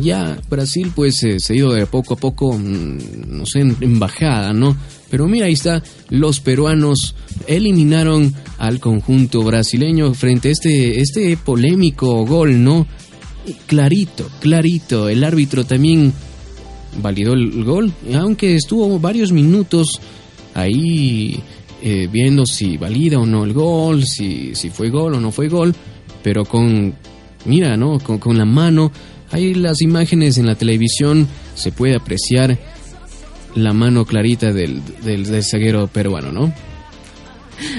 Ya 0.00 0.38
Brasil 0.48 0.90
pues 0.94 1.22
eh, 1.22 1.38
se 1.38 1.52
ha 1.52 1.56
ido 1.56 1.72
de 1.72 1.86
poco 1.86 2.14
a 2.14 2.16
poco, 2.16 2.56
mm, 2.56 2.98
no 3.28 3.44
sé, 3.44 3.60
en, 3.60 3.98
bajada, 3.98 4.52
¿no? 4.52 4.76
Pero 5.10 5.28
mira, 5.28 5.46
ahí 5.46 5.52
está, 5.52 5.82
los 6.08 6.40
peruanos 6.40 7.14
eliminaron 7.46 8.34
al 8.58 8.80
conjunto 8.80 9.42
brasileño 9.42 10.14
frente 10.14 10.48
a 10.48 10.52
este, 10.52 11.00
este 11.00 11.36
polémico 11.36 12.24
gol, 12.24 12.62
¿no? 12.62 12.86
Clarito, 13.66 14.30
clarito, 14.40 15.08
el 15.08 15.24
árbitro 15.24 15.64
también 15.64 16.12
validó 17.00 17.34
el 17.34 17.64
gol, 17.64 17.92
aunque 18.14 18.54
estuvo 18.56 18.98
varios 18.98 19.32
minutos 19.32 20.00
ahí 20.54 21.42
eh, 21.82 22.08
viendo 22.10 22.46
si 22.46 22.76
valida 22.76 23.18
o 23.18 23.26
no 23.26 23.44
el 23.44 23.52
gol, 23.52 24.04
si, 24.04 24.54
si 24.54 24.70
fue 24.70 24.88
gol 24.88 25.14
o 25.14 25.20
no 25.20 25.32
fue 25.32 25.48
gol, 25.48 25.74
pero 26.22 26.44
con, 26.44 26.94
mira, 27.44 27.76
¿no? 27.76 27.98
Con, 27.98 28.18
con 28.18 28.38
la 28.38 28.44
mano, 28.44 28.92
hay 29.32 29.54
las 29.54 29.80
imágenes 29.80 30.38
en 30.38 30.46
la 30.46 30.54
televisión, 30.54 31.26
se 31.54 31.72
puede 31.72 31.96
apreciar 31.96 32.58
la 33.54 33.72
mano 33.72 34.04
clarita 34.04 34.52
del, 34.52 34.82
del, 35.02 35.24
del 35.24 35.42
zaguero 35.42 35.88
peruano, 35.88 36.32
¿no? 36.32 36.52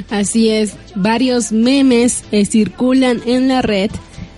Así 0.09 0.49
es, 0.49 0.73
varios 0.95 1.51
memes 1.51 2.23
eh, 2.31 2.45
circulan 2.45 3.21
en 3.25 3.47
la 3.47 3.61
red. 3.61 3.91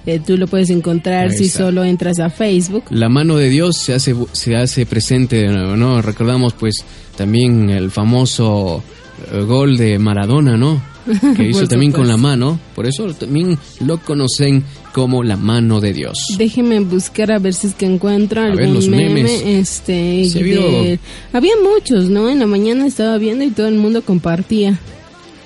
Eh, 0.06 0.20
tú 0.26 0.38
lo 0.38 0.48
puedes 0.48 0.70
encontrar 0.70 1.30
Ahí 1.30 1.38
si 1.38 1.50
solo 1.50 1.84
entras 1.84 2.20
a 2.20 2.30
Facebook. 2.30 2.84
La 2.92 3.10
mano 3.10 3.38
de 3.38 3.50
Dios 3.50 3.78
se 3.78 3.94
hace, 3.94 4.16
se 4.34 4.56
hace 4.56 4.86
presente 4.86 5.38
de 5.38 5.48
nuevo, 5.48 5.76
¿no? 5.76 6.02
Recordamos 6.02 6.54
pues 6.54 6.86
también 7.18 7.70
el 7.70 7.90
famoso 7.90 8.84
eh, 9.32 9.42
gol 9.42 9.78
de 9.78 9.98
Maradona, 9.98 10.58
¿no? 10.58 10.95
Que 11.36 11.50
hizo 11.50 11.68
también 11.68 11.92
con 11.92 12.08
la 12.08 12.18
mano, 12.18 12.60
por 12.74 12.88
eso 12.88 13.14
también 13.14 13.58
lo 13.82 14.00
conocen 14.00 14.64
como 14.94 15.24
la 15.24 15.38
mano 15.38 15.80
de 15.82 15.94
Dios. 15.94 16.18
Déjeme 16.38 16.80
buscar 16.80 17.32
a 17.32 17.38
ver 17.40 17.54
si 17.54 17.68
es 17.68 17.76
que 17.76 17.86
encuentro 17.86 18.42
A 18.42 18.46
algún 18.46 18.58
ver, 18.60 18.70
los 18.70 18.88
meme. 18.88 19.10
memes. 19.24 19.42
Este, 19.46 20.26
Se 20.30 20.42
vio- 20.42 20.62
de- 20.62 21.00
Había 21.34 21.54
muchos, 21.62 22.10
¿no? 22.10 22.30
En 22.30 22.40
la 22.40 22.48
mañana 22.48 22.88
estaba 22.88 23.18
viendo 23.18 23.44
y 23.44 23.52
todo 23.52 23.68
el 23.68 23.76
mundo 23.76 24.02
compartía. 24.04 24.80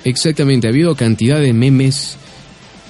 Exactamente, 0.05 0.67
ha 0.67 0.69
habido 0.69 0.95
cantidad 0.95 1.39
de 1.41 1.51
memes, 1.51 2.15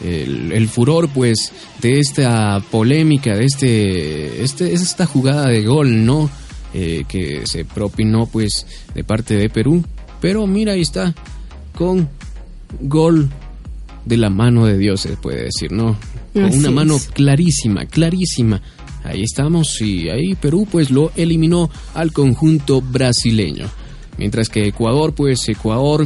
el, 0.06 0.52
el 0.52 0.68
furor 0.70 1.10
pues 1.10 1.52
de 1.82 2.00
esta 2.00 2.62
polémica, 2.72 3.36
de 3.36 3.46
este, 3.46 4.44
este 4.44 4.74
esta 4.74 5.06
jugada 5.06 5.48
de 5.48 5.64
gol, 5.64 6.06
¿no? 6.06 6.30
Eh, 6.74 7.04
que 7.08 7.48
se 7.48 7.66
propinó 7.66 8.28
pues 8.28 8.68
de 8.94 9.04
parte 9.04 9.34
de 9.36 9.50
Perú. 9.50 9.84
Pero 10.22 10.46
mira, 10.46 10.74
ahí 10.74 10.82
está, 10.82 11.16
con 11.74 12.08
gol 12.82 13.30
de 14.06 14.18
la 14.18 14.30
mano 14.30 14.66
de 14.66 14.78
Dios, 14.78 15.02
se 15.02 15.18
puede 15.18 15.44
decir, 15.44 15.72
¿no? 15.72 15.98
Con 16.34 16.46
Así 16.46 16.58
una 16.58 16.72
mano 16.72 16.96
es. 16.96 17.08
clarísima, 17.08 17.86
clarísima. 17.86 18.62
Ahí 19.04 19.24
estamos 19.24 19.80
y 19.82 20.10
ahí 20.10 20.36
Perú 20.36 20.68
pues 20.70 20.92
lo 20.92 21.12
eliminó 21.16 21.70
al 21.94 22.12
conjunto 22.12 22.82
brasileño. 22.82 23.68
Mientras 24.18 24.50
que 24.50 24.68
Ecuador 24.68 25.14
pues 25.14 25.48
Ecuador 25.48 26.06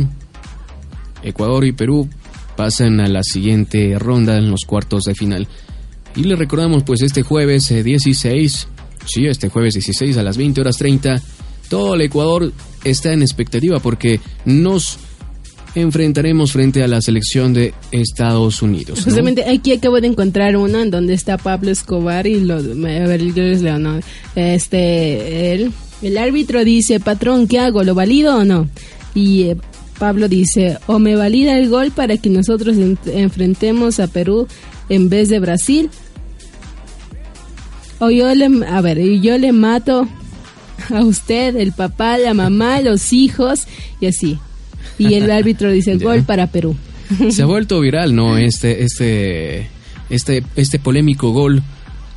Ecuador 1.23 1.65
y 1.65 1.72
Perú 1.72 2.07
pasan 2.56 2.99
a 2.99 3.07
la 3.07 3.23
siguiente 3.23 3.98
ronda 3.98 4.38
en 4.38 4.52
los 4.52 4.61
cuartos 4.65 5.03
de 5.06 5.15
final. 5.15 5.48
Y 6.15 6.23
les 6.23 6.38
recordamos 6.38 6.84
pues 6.84 7.02
este 7.02 7.23
jueves 7.23 7.72
eh, 7.72 7.81
16, 7.84 8.68
sí, 9.06 9.26
este 9.26 9.49
jueves 9.49 9.73
16 9.73 10.18
a 10.18 10.23
las 10.23 10.38
20 10.38 10.61
horas 10.61 10.77
30, 10.77 11.22
todo 11.69 11.95
el 11.95 12.02
Ecuador 12.02 12.52
está 12.84 13.14
en 13.14 13.23
expectativa 13.23 13.80
porque 13.80 14.19
nos 14.45 14.99
enfrentaremos 15.76 16.52
frente 16.52 16.84
a 16.84 16.88
la 16.88 17.02
selección 17.02 17.54
de 17.54 17.74
Estados 17.91 18.62
Unidos. 18.62 19.04
Justamente 19.04 19.44
aquí 19.50 19.72
acabo 19.74 20.00
de 20.00 20.08
encontrar 20.08 20.56
uno 20.56 20.80
en 20.80 20.91
donde 20.91 21.14
está 21.14 21.38
Pablo 21.38 21.72
Escobar 21.72 22.28
y 22.28 22.50
a 22.50 22.56
ver, 22.58 23.22
leo, 23.22 23.80
¿no? 23.80 24.00
Este, 24.36 25.54
el, 25.54 25.72
el 26.02 26.18
árbitro 26.18 26.64
dice, 26.64 27.00
patrón, 27.00 27.48
¿qué 27.48 27.60
hago? 27.60 27.84
¿Lo 27.84 27.95
valido 27.95 28.38
o 28.38 28.44
no? 28.45 28.68
Y 29.16 29.44
eh, 29.44 29.58
Pablo 29.98 30.28
dice, 30.28 30.78
o 30.88 31.00
me 31.00 31.16
valida 31.16 31.58
el 31.58 31.70
gol 31.70 31.91
para 31.91 32.18
que 32.18 32.30
nosotros 32.30 32.78
en- 32.78 32.98
enfrentemos 33.08 34.00
a 34.00 34.08
Perú 34.08 34.48
en 34.90 35.10
vez 35.10 35.30
de 35.30 35.40
Brasil, 35.40 35.90
o 38.00 38.10
yo 38.10 38.34
le, 38.36 38.50
a 38.68 38.82
ver, 38.82 39.00
yo 39.22 39.38
le 39.38 39.52
mato 39.54 40.08
a 40.90 41.02
usted, 41.04 41.56
el 41.56 41.72
papá, 41.72 42.18
la 42.18 42.34
mamá, 42.34 42.82
los 42.82 43.14
hijos, 43.14 43.62
y 44.02 44.08
así. 44.08 44.38
Y 44.98 45.15
el 45.15 45.32
árbitro 45.32 45.72
dice, 45.72 45.98
gol 45.98 46.24
para 46.24 46.48
Perú. 46.48 46.76
Se 47.30 47.44
ha 47.44 47.45
vuelto 47.45 47.80
viral, 47.80 48.15
¿no? 48.15 48.38
Este, 48.38 48.84
este, 48.84 49.68
este, 50.10 50.44
este 50.56 50.80
polémico 50.80 51.32
gol 51.32 51.61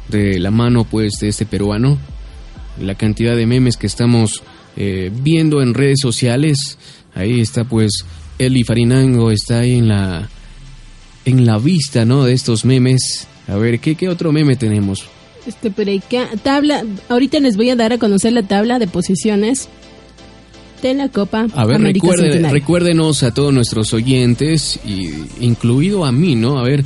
de 0.08 0.38
la 0.38 0.50
mano, 0.50 0.84
pues, 0.84 1.14
de 1.20 1.28
este 1.28 1.46
peruano. 1.46 1.98
La 2.80 2.94
cantidad 2.94 3.36
de 3.36 3.46
memes 3.46 3.76
que 3.76 3.86
estamos 3.86 4.42
eh, 4.76 5.10
viendo 5.22 5.62
en 5.62 5.74
redes 5.74 6.00
sociales. 6.00 6.78
Ahí 7.14 7.40
está, 7.40 7.64
pues, 7.64 8.04
Eli 8.38 8.62
Farinango 8.62 9.30
está 9.30 9.60
ahí 9.60 9.78
en 9.78 9.88
la 9.88 10.28
en 11.24 11.44
la 11.44 11.58
vista, 11.58 12.04
¿no? 12.04 12.24
De 12.24 12.32
estos 12.32 12.64
memes. 12.64 13.26
A 13.48 13.56
ver, 13.56 13.80
¿qué, 13.80 13.96
qué 13.96 14.08
otro 14.08 14.32
meme 14.32 14.56
tenemos? 14.56 15.04
Este, 15.46 15.70
pero 15.70 15.92
acá, 15.92 16.28
tabla, 16.42 16.84
ahorita 17.08 17.38
les 17.40 17.56
voy 17.56 17.70
a 17.70 17.76
dar 17.76 17.92
a 17.92 17.98
conocer 17.98 18.32
la 18.32 18.42
tabla 18.42 18.78
de 18.78 18.86
posiciones 18.86 19.68
de 20.82 20.94
la 20.94 21.08
Copa 21.08 21.46
A 21.54 21.64
ver, 21.66 21.76
América 21.76 22.06
recuerde- 22.08 22.50
recuérdenos 22.50 23.22
a 23.22 23.32
todos 23.32 23.52
nuestros 23.52 23.92
oyentes, 23.92 24.78
y 24.86 25.10
incluido 25.40 26.04
a 26.04 26.12
mí, 26.12 26.34
¿no? 26.34 26.58
A 26.58 26.62
ver, 26.62 26.84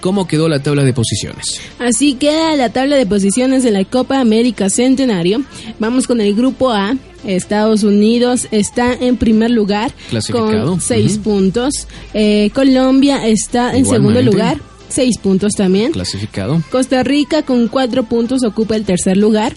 ¿cómo 0.00 0.26
quedó 0.26 0.48
la 0.48 0.62
tabla 0.62 0.84
de 0.84 0.92
posiciones? 0.92 1.60
Así 1.78 2.14
queda 2.14 2.56
la 2.56 2.70
tabla 2.70 2.96
de 2.96 3.06
posiciones 3.06 3.62
de 3.62 3.70
la 3.70 3.84
Copa 3.84 4.20
América 4.20 4.68
Centenario. 4.70 5.42
Vamos 5.78 6.06
con 6.06 6.20
el 6.20 6.34
grupo 6.34 6.70
A. 6.70 6.96
Estados 7.24 7.84
Unidos 7.84 8.48
está 8.50 8.92
en 8.94 9.16
primer 9.16 9.50
lugar 9.52 9.92
Clasificado. 10.10 10.70
con 10.70 10.80
seis 10.80 11.18
puntos. 11.18 11.86
Eh, 12.14 12.50
Colombia 12.52 13.28
está 13.28 13.76
en 13.76 13.86
segundo 13.86 14.20
lugar, 14.22 14.58
seis 14.88 15.18
puntos 15.22 15.52
también. 15.52 15.92
Clasificado. 15.92 16.60
Costa 16.72 17.04
Rica 17.04 17.42
con 17.44 17.68
cuatro 17.68 18.02
puntos 18.02 18.42
ocupa 18.44 18.74
el 18.74 18.84
tercer 18.84 19.16
lugar 19.16 19.54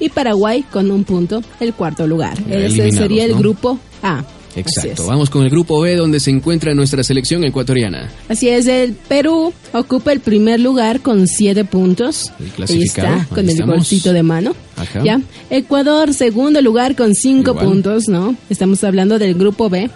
y 0.00 0.08
Paraguay 0.08 0.64
con 0.70 0.90
un 0.90 1.04
punto 1.04 1.42
el 1.60 1.74
cuarto 1.74 2.06
lugar. 2.06 2.38
Ya 2.48 2.56
Ese 2.56 2.92
sería 2.92 3.24
el 3.24 3.32
¿no? 3.32 3.38
grupo 3.38 3.78
A. 4.02 4.24
Exacto. 4.56 5.06
Vamos 5.06 5.30
con 5.30 5.44
el 5.44 5.50
grupo 5.50 5.80
B, 5.80 5.94
donde 5.94 6.18
se 6.18 6.30
encuentra 6.30 6.74
nuestra 6.74 7.04
selección 7.04 7.44
ecuatoriana. 7.44 8.10
Así 8.28 8.48
es, 8.48 8.66
el 8.66 8.94
Perú 8.94 9.52
ocupa 9.72 10.10
el 10.12 10.20
primer 10.20 10.58
lugar 10.58 11.00
con 11.00 11.26
siete 11.28 11.64
puntos. 11.64 12.32
El 12.40 12.64
Ahí 12.68 12.82
está, 12.82 13.20
ahí 13.20 13.26
con 13.26 13.48
el 13.48 13.62
bolsito 13.64 14.12
de 14.12 14.22
mano. 14.22 14.56
Ajá. 14.76 15.02
Ya. 15.04 15.20
Ecuador, 15.50 16.12
segundo 16.12 16.60
lugar 16.60 16.96
con 16.96 17.14
cinco 17.14 17.52
Igual. 17.52 17.66
puntos, 17.66 18.08
¿no? 18.08 18.34
Estamos 18.50 18.82
hablando 18.84 19.18
del 19.18 19.34
grupo 19.34 19.68
B. 19.68 19.90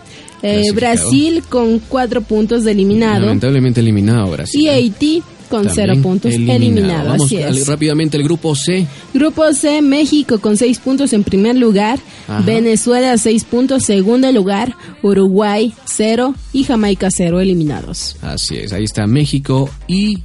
Eh. 0.45 0.73
Brasil 0.74 1.43
con 1.49 1.79
cuatro 1.79 2.20
puntos 2.20 2.65
de 2.65 2.73
eliminado. 2.73 3.27
Lamentablemente 3.27 3.81
eliminado 3.81 4.31
Brasil. 4.31 4.61
Y 4.61 4.69
Haití 4.69 5.23
con 5.53 5.66
También 5.66 5.87
cero 5.91 6.03
puntos 6.03 6.33
eliminado. 6.33 7.11
Vamos 7.11 7.27
así 7.27 7.37
es. 7.37 7.66
rápidamente 7.66 8.16
al 8.16 8.23
grupo 8.24 8.57
C. 8.57 8.87
Grupo 9.12 9.53
C, 9.53 9.83
México 9.83 10.41
con 10.41 10.57
seis 10.57 10.79
puntos 10.79 11.12
en 11.12 11.24
primer 11.24 11.57
lugar, 11.57 11.99
Ajá. 12.27 12.41
Venezuela 12.41 13.19
seis 13.19 13.45
puntos, 13.45 13.85
segundo 13.85 14.33
lugar, 14.33 14.74
Uruguay 15.03 15.74
cero 15.85 16.35
y 16.55 16.65
Jamaica 16.65 17.11
cero 17.11 17.39
eliminados. 17.41 18.16
Así 18.23 18.57
es, 18.57 18.73
ahí 18.73 18.85
está 18.85 19.07
México 19.07 19.69
y 19.87 20.20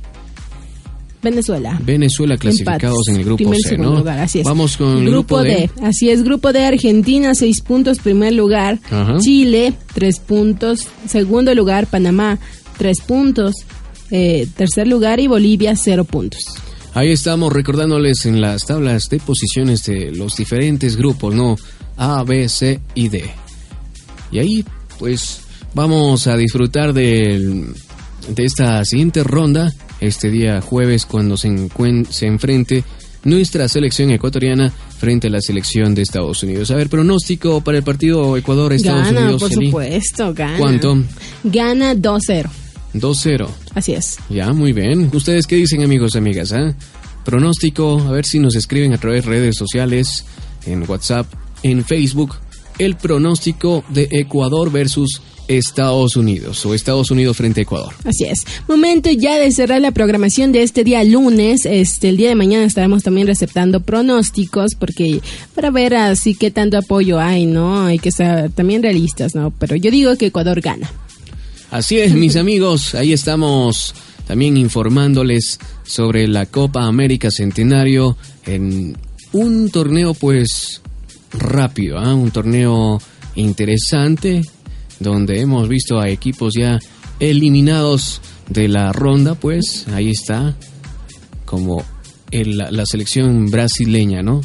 Venezuela. 1.22 1.78
Venezuela 1.84 2.38
clasificados 2.38 3.08
Empates. 3.08 3.08
en 3.10 3.16
el 3.18 3.26
grupo 3.26 3.38
Primer, 3.38 3.60
C, 3.60 3.78
¿no? 3.78 3.98
lugar, 3.98 4.20
así 4.20 4.40
es. 4.40 4.45
Vamos 4.45 4.78
con 4.78 4.99
el 4.99 5.10
grupo, 5.10 5.41
D. 5.41 5.70
Así 5.82 6.10
es, 6.10 6.24
grupo 6.24 6.54
D, 6.54 6.64
Argentina, 6.64 7.36
seis 7.36 7.60
puntos, 7.60 7.99
primer 7.99 8.34
lugar. 8.34 8.80
Ajá. 8.90 9.18
Chile, 9.20 9.74
tres 9.94 10.20
puntos. 10.20 10.88
Segundo 11.08 11.54
lugar, 11.54 11.88
Panamá, 11.88 12.40
tres 12.78 13.02
puntos. 13.06 13.54
Eh, 14.11 14.47
tercer 14.55 14.88
lugar 14.88 15.19
y 15.19 15.27
Bolivia, 15.27 15.75
cero 15.75 16.03
puntos. 16.05 16.43
Ahí 16.93 17.11
estamos 17.11 17.53
recordándoles 17.53 18.25
en 18.25 18.41
las 18.41 18.65
tablas 18.65 19.09
de 19.09 19.19
posiciones 19.19 19.84
de 19.85 20.11
los 20.11 20.35
diferentes 20.35 20.95
grupos, 20.95 21.35
¿no? 21.35 21.55
A, 21.97 22.23
B, 22.23 22.47
C 22.49 22.79
y 22.95 23.09
D. 23.09 23.23
Y 24.31 24.39
ahí, 24.39 24.65
pues, 24.97 25.41
vamos 25.73 26.27
a 26.27 26.35
disfrutar 26.38 26.93
del- 26.93 27.67
de 28.29 28.45
esta 28.45 28.84
siguiente 28.84 29.23
ronda, 29.23 29.71
este 29.99 30.29
día 30.31 30.59
jueves, 30.61 31.05
cuando 31.05 31.38
se, 31.38 31.49
se 32.09 32.25
enfrente 32.25 32.84
nuestra 33.23 33.67
selección 33.67 34.11
ecuatoriana 34.11 34.71
frente 34.97 35.27
a 35.27 35.29
la 35.31 35.41
selección 35.41 35.93
de 35.93 36.01
Estados 36.01 36.41
Unidos. 36.43 36.71
A 36.71 36.75
ver, 36.75 36.89
pronóstico 36.89 37.61
para 37.61 37.77
el 37.77 37.84
partido 37.84 38.38
Ecuador-Estados 38.38 39.05
Gana, 39.07 39.21
Unidos. 39.21 39.41
por 39.41 39.53
Eli. 39.53 39.65
supuesto, 39.67 40.34
gana. 40.34 40.57
¿Cuánto? 40.57 40.97
Gana 41.43 41.93
2-0. 41.95 42.49
2-0. 43.02 43.48
Así 43.76 43.94
es. 43.94 44.18
Ya, 44.30 44.53
muy 44.53 44.74
bien. 44.74 45.10
¿Ustedes 45.14 45.48
qué 45.48 45.56
dicen, 45.56 45.84
amigos, 45.84 46.15
amigas? 46.15 46.52
ah? 46.53 46.74
Pronóstico, 47.26 47.99
a 47.99 48.11
ver 48.11 48.26
si 48.26 48.40
nos 48.40 48.56
escriben 48.56 48.94
a 48.94 48.98
través 48.98 49.26
de 49.26 49.32
redes 49.32 49.57
sociales, 49.57 50.26
en 50.65 50.90
WhatsApp, 50.90 51.28
en 51.64 51.84
Facebook, 51.84 52.36
el 52.80 52.95
pronóstico 52.95 53.84
de 53.90 54.07
Ecuador 54.11 54.72
versus 54.72 55.22
Estados 55.48 56.15
Unidos 56.15 56.65
o 56.65 56.74
Estados 56.74 57.10
Unidos 57.10 57.38
frente 57.38 57.61
a 57.61 57.64
Ecuador. 57.64 57.94
Así 58.03 58.26
es. 58.26 58.45
Momento 58.68 59.10
ya 59.11 59.38
de 59.38 59.52
cerrar 59.52 59.82
la 59.82 59.91
programación 59.91 60.52
de 60.52 60.64
este 60.64 60.84
día 60.84 61.03
lunes. 61.03 61.65
Este, 61.65 62.10
el 62.10 62.18
día 62.18 62.30
de 62.30 62.36
mañana 62.36 62.65
estaremos 62.65 63.03
también 63.03 63.28
receptando 63.28 63.80
pronósticos 63.80 64.76
porque 64.76 65.22
para 65.56 65.72
ver 65.72 65.95
así 65.95 66.36
qué 66.36 66.52
tanto 66.52 66.78
apoyo 66.78 67.19
hay, 67.19 67.45
¿no? 67.45 67.86
Hay 67.86 67.99
que 67.99 68.11
ser 68.11 68.52
también 68.52 68.84
realistas, 68.84 69.36
¿no? 69.36 69.52
Pero 69.52 69.76
yo 69.76 69.90
digo 69.91 70.15
que 70.18 70.28
Ecuador 70.28 70.61
gana. 70.61 70.91
Así 71.72 71.98
es, 71.99 72.14
mis 72.14 72.35
amigos, 72.38 72.95
ahí 72.95 73.14
estamos 73.14 73.94
también 74.27 74.57
informándoles 74.57 75.60
sobre 75.84 76.27
la 76.27 76.45
Copa 76.45 76.84
América 76.85 77.30
Centenario 77.31 78.18
en 78.45 78.98
un 79.34 79.69
torneo 79.69 80.14
pues 80.14 80.81
rápido, 81.31 81.98
¿ah? 81.99 82.14
un 82.14 82.31
torneo 82.31 82.99
interesante 83.35 84.41
donde 84.99 85.39
hemos 85.41 85.68
visto 85.69 85.99
a 85.99 86.10
equipos 86.10 86.53
ya 86.57 86.80
eliminados 87.19 88.22
de 88.49 88.68
la 88.68 88.91
ronda, 88.94 89.35
pues 89.35 89.85
ahí 89.94 90.10
está 90.10 90.56
como 91.45 91.84
el- 92.31 92.57
la, 92.57 92.72
la 92.72 92.85
selección 92.85 93.48
brasileña, 93.49 94.22
¿no? 94.23 94.41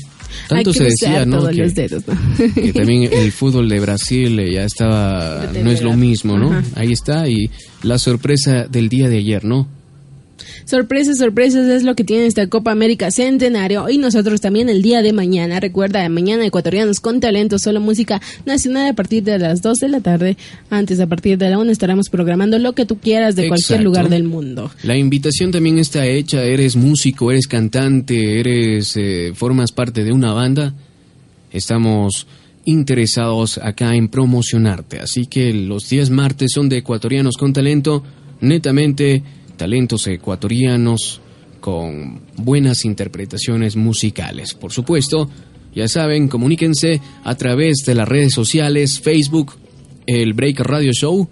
Tanto 0.48 0.54
hay 0.56 0.64
que 0.64 0.72
se 0.78 0.84
decía, 0.84 1.24
¿no? 1.26 1.38
todos 1.38 1.50
Que- 1.50 1.62
los 1.62 1.74
dedos, 1.74 2.02
¿no? 2.06 2.14
que 2.54 2.72
también 2.72 3.08
el 3.12 3.32
fútbol 3.32 3.68
de 3.68 3.80
Brasil 3.80 4.38
eh, 4.38 4.52
ya 4.54 4.64
estaba, 4.64 5.50
no 5.62 5.70
es 5.70 5.82
lo 5.82 5.94
mismo, 5.96 6.38
¿no? 6.38 6.52
Ajá. 6.52 6.64
Ahí 6.76 6.92
está, 6.92 7.28
y 7.28 7.50
la 7.82 7.98
sorpresa 7.98 8.66
del 8.66 8.88
día 8.88 9.08
de 9.08 9.18
ayer, 9.18 9.44
¿no? 9.44 9.68
Sorpresas, 10.64 11.18
sorpresas 11.18 11.68
es 11.68 11.82
lo 11.82 11.94
que 11.94 12.04
tiene 12.04 12.26
esta 12.26 12.46
Copa 12.48 12.72
América 12.72 13.10
Centenario 13.10 13.88
y 13.88 13.98
nosotros 13.98 14.40
también 14.40 14.68
el 14.68 14.82
día 14.82 15.02
de 15.02 15.12
mañana. 15.12 15.60
Recuerda, 15.60 16.08
mañana 16.08 16.46
ecuatorianos 16.46 17.00
con 17.00 17.20
talento, 17.20 17.58
solo 17.58 17.80
música 17.80 18.20
nacional 18.46 18.88
a 18.88 18.92
partir 18.94 19.22
de 19.22 19.38
las 19.38 19.62
2 19.62 19.78
de 19.78 19.88
la 19.88 20.00
tarde. 20.00 20.36
Antes, 20.70 21.00
a 21.00 21.06
partir 21.06 21.38
de 21.38 21.50
la 21.50 21.58
1 21.58 21.70
estaremos 21.70 22.08
programando 22.08 22.58
lo 22.58 22.72
que 22.74 22.86
tú 22.86 22.98
quieras 22.98 23.36
de 23.36 23.48
cualquier 23.48 23.82
lugar 23.82 24.08
del 24.08 24.24
mundo. 24.24 24.70
La 24.82 24.96
invitación 24.96 25.50
también 25.50 25.78
está 25.78 26.06
hecha, 26.06 26.42
eres 26.42 26.76
músico, 26.76 27.30
eres 27.30 27.46
cantante, 27.46 28.40
eres, 28.40 28.96
eh, 28.96 29.32
formas 29.34 29.72
parte 29.72 30.04
de 30.04 30.12
una 30.12 30.32
banda, 30.32 30.74
estamos 31.50 32.26
interesados 32.64 33.58
acá 33.58 33.94
en 33.94 34.08
promocionarte, 34.08 35.00
así 35.00 35.26
que 35.26 35.52
los 35.52 35.88
días 35.88 36.10
martes 36.10 36.52
son 36.54 36.68
de 36.68 36.78
ecuatorianos 36.78 37.36
con 37.36 37.52
talento, 37.52 38.04
netamente 38.40 39.22
talentos 39.62 40.08
ecuatorianos 40.08 41.20
con 41.60 42.20
buenas 42.36 42.84
interpretaciones 42.84 43.76
musicales. 43.76 44.54
Por 44.54 44.72
supuesto, 44.72 45.30
ya 45.72 45.86
saben, 45.86 46.26
comuníquense 46.26 47.00
a 47.22 47.36
través 47.36 47.84
de 47.86 47.94
las 47.94 48.08
redes 48.08 48.32
sociales, 48.32 48.98
Facebook, 48.98 49.52
el 50.08 50.32
Break 50.32 50.58
Radio 50.58 50.90
Show, 50.90 51.28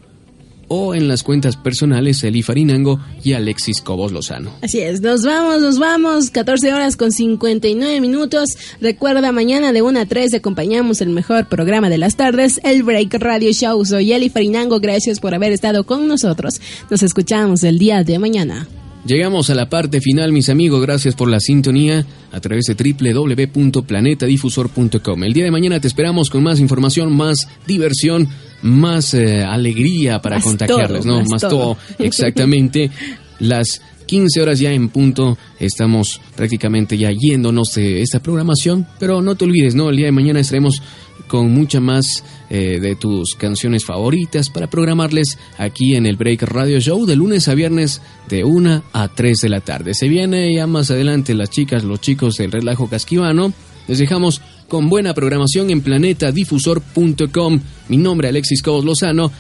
o 0.73 0.95
en 0.95 1.09
las 1.09 1.25
cuentas 1.25 1.57
personales 1.57 2.23
Eli 2.23 2.43
Farinango 2.43 3.01
y 3.25 3.33
Alexis 3.33 3.81
Cobos 3.81 4.13
Lozano. 4.13 4.53
Así 4.63 4.79
es, 4.79 5.01
nos 5.01 5.25
vamos, 5.25 5.61
nos 5.61 5.81
vamos, 5.81 6.31
14 6.31 6.73
horas 6.73 6.97
con 6.97 7.11
59 7.11 8.01
minutos. 8.01 8.51
Recuerda, 8.81 9.33
mañana 9.33 9.73
de 9.73 9.83
1 9.83 10.01
a 10.01 10.07
3 10.07 10.35
acompañamos 10.35 11.01
el 11.01 11.09
mejor 11.09 11.49
programa 11.49 11.91
de 11.91 11.99
las 11.99 12.15
tardes, 12.15 12.61
el 12.63 12.85
Break 12.85 13.15
Radio 13.15 13.53
Show. 13.53 13.85
Soy 13.85 14.13
Eli 14.13 14.31
Farinango, 14.31 14.79
gracias 14.79 15.19
por 15.19 15.35
haber 15.35 15.53
estado 15.53 15.85
con 15.85 16.07
nosotros. 16.07 16.61
Nos 16.89 17.03
escuchamos 17.03 17.65
el 17.65 17.79
día 17.79 18.05
de 18.05 18.21
mañana. 18.21 18.69
Llegamos 19.05 19.49
a 19.49 19.55
la 19.55 19.71
parte 19.71 20.01
final, 20.01 20.31
mis 20.31 20.51
amigos. 20.51 20.83
Gracias 20.83 21.15
por 21.15 21.31
la 21.31 21.41
sintonía 21.41 22.05
a 22.33 22.41
través 22.41 22.67
de 22.67 22.75
www.planetadifusor.com. 22.75 25.25
El 25.25 25.33
día 25.33 25.45
de 25.45 25.51
mañana 25.51 25.81
te 25.81 25.89
esperamos 25.89 26.29
con 26.29 26.43
más 26.43 26.61
información, 26.61 27.17
más 27.17 27.49
diversión, 27.67 28.29
más 28.63 29.15
eh, 29.15 29.43
alegría 29.43 30.21
para 30.21 30.37
Más 30.37 30.45
contagiarles, 30.45 31.03
todo, 31.03 31.13
¿no? 31.13 31.21
más 31.21 31.29
Más 31.31 31.41
todo. 31.43 31.51
todo, 31.51 31.77
exactamente. 31.99 32.91
Las 33.39 33.81
15 34.07 34.43
horas 34.43 34.59
ya 34.59 34.73
en 34.73 34.89
punto, 34.89 35.39
estamos 35.59 36.21
prácticamente 36.37 36.99
ya 36.99 37.11
yéndonos 37.11 37.75
de 37.75 38.03
esta 38.03 38.21
programación, 38.21 38.87
pero 38.99 39.23
no 39.23 39.37
te 39.37 39.45
olvides, 39.45 39.75
¿no? 39.75 39.89
El 39.89 39.97
día 39.97 40.07
de 40.07 40.13
mañana 40.13 40.41
estaremos 40.41 40.83
con 41.29 41.53
mucha 41.53 41.79
más 41.81 42.25
eh, 42.51 42.81
de 42.81 42.97
tus 42.97 43.37
canciones 43.37 43.85
favoritas 43.85 44.51
para 44.51 44.69
programarles 44.69 45.39
aquí 45.59 45.95
en 45.95 46.07
el 46.07 46.17
Break 46.17 46.43
Radio 46.43 46.81
Show 46.81 47.07
de 47.07 47.15
lunes 47.15 47.47
a 47.47 47.55
viernes 47.55 48.03
de 48.29 48.43
1 48.43 48.83
a 48.93 49.09
3 49.09 49.39
de 49.43 49.49
la 49.49 49.61
tarde. 49.61 49.95
Se 49.95 50.09
viene 50.09 50.53
ya 50.53 50.67
más 50.67 50.91
adelante 50.91 51.33
las 51.35 51.49
chicas, 51.49 51.85
los 51.85 52.01
chicos 52.01 52.37
del 52.37 52.51
relajo 52.51 52.89
casquivano. 52.89 53.53
Les 53.87 54.01
dejamos 54.01 54.43
con 54.71 54.89
buena 54.89 55.13
programación 55.13 55.69
en 55.69 55.83
planetadifusor.com. 55.83 57.61
Mi 57.89 57.97
nombre 57.99 58.29
es 58.29 58.31
Alexis 58.31 58.63
Cobos 58.63 58.85
Lozano 58.87 59.31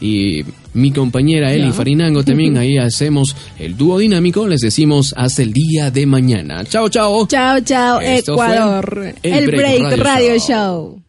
y 0.00 0.44
mi 0.74 0.92
compañera 0.92 1.52
Eli. 1.52 1.72
Farinango 1.72 2.22
también 2.22 2.56
ahí 2.58 2.76
hacemos 2.78 3.34
el 3.58 3.76
dúo 3.76 3.98
dinámico. 3.98 4.46
Les 4.46 4.60
decimos 4.60 5.14
hasta 5.16 5.42
el 5.42 5.52
día 5.52 5.90
de 5.90 6.06
mañana. 6.06 6.64
Chao, 6.64 6.88
chao. 6.88 7.26
Chao, 7.26 7.60
chao, 7.60 8.00
Esto 8.00 8.34
Ecuador. 8.34 9.14
el 9.22 9.32
El 9.32 9.46
Break 9.46 9.80
Break, 9.80 9.82
Radio 9.98 10.04
Radio 10.04 10.38
Show. 10.38 10.46
Show. 10.46 11.03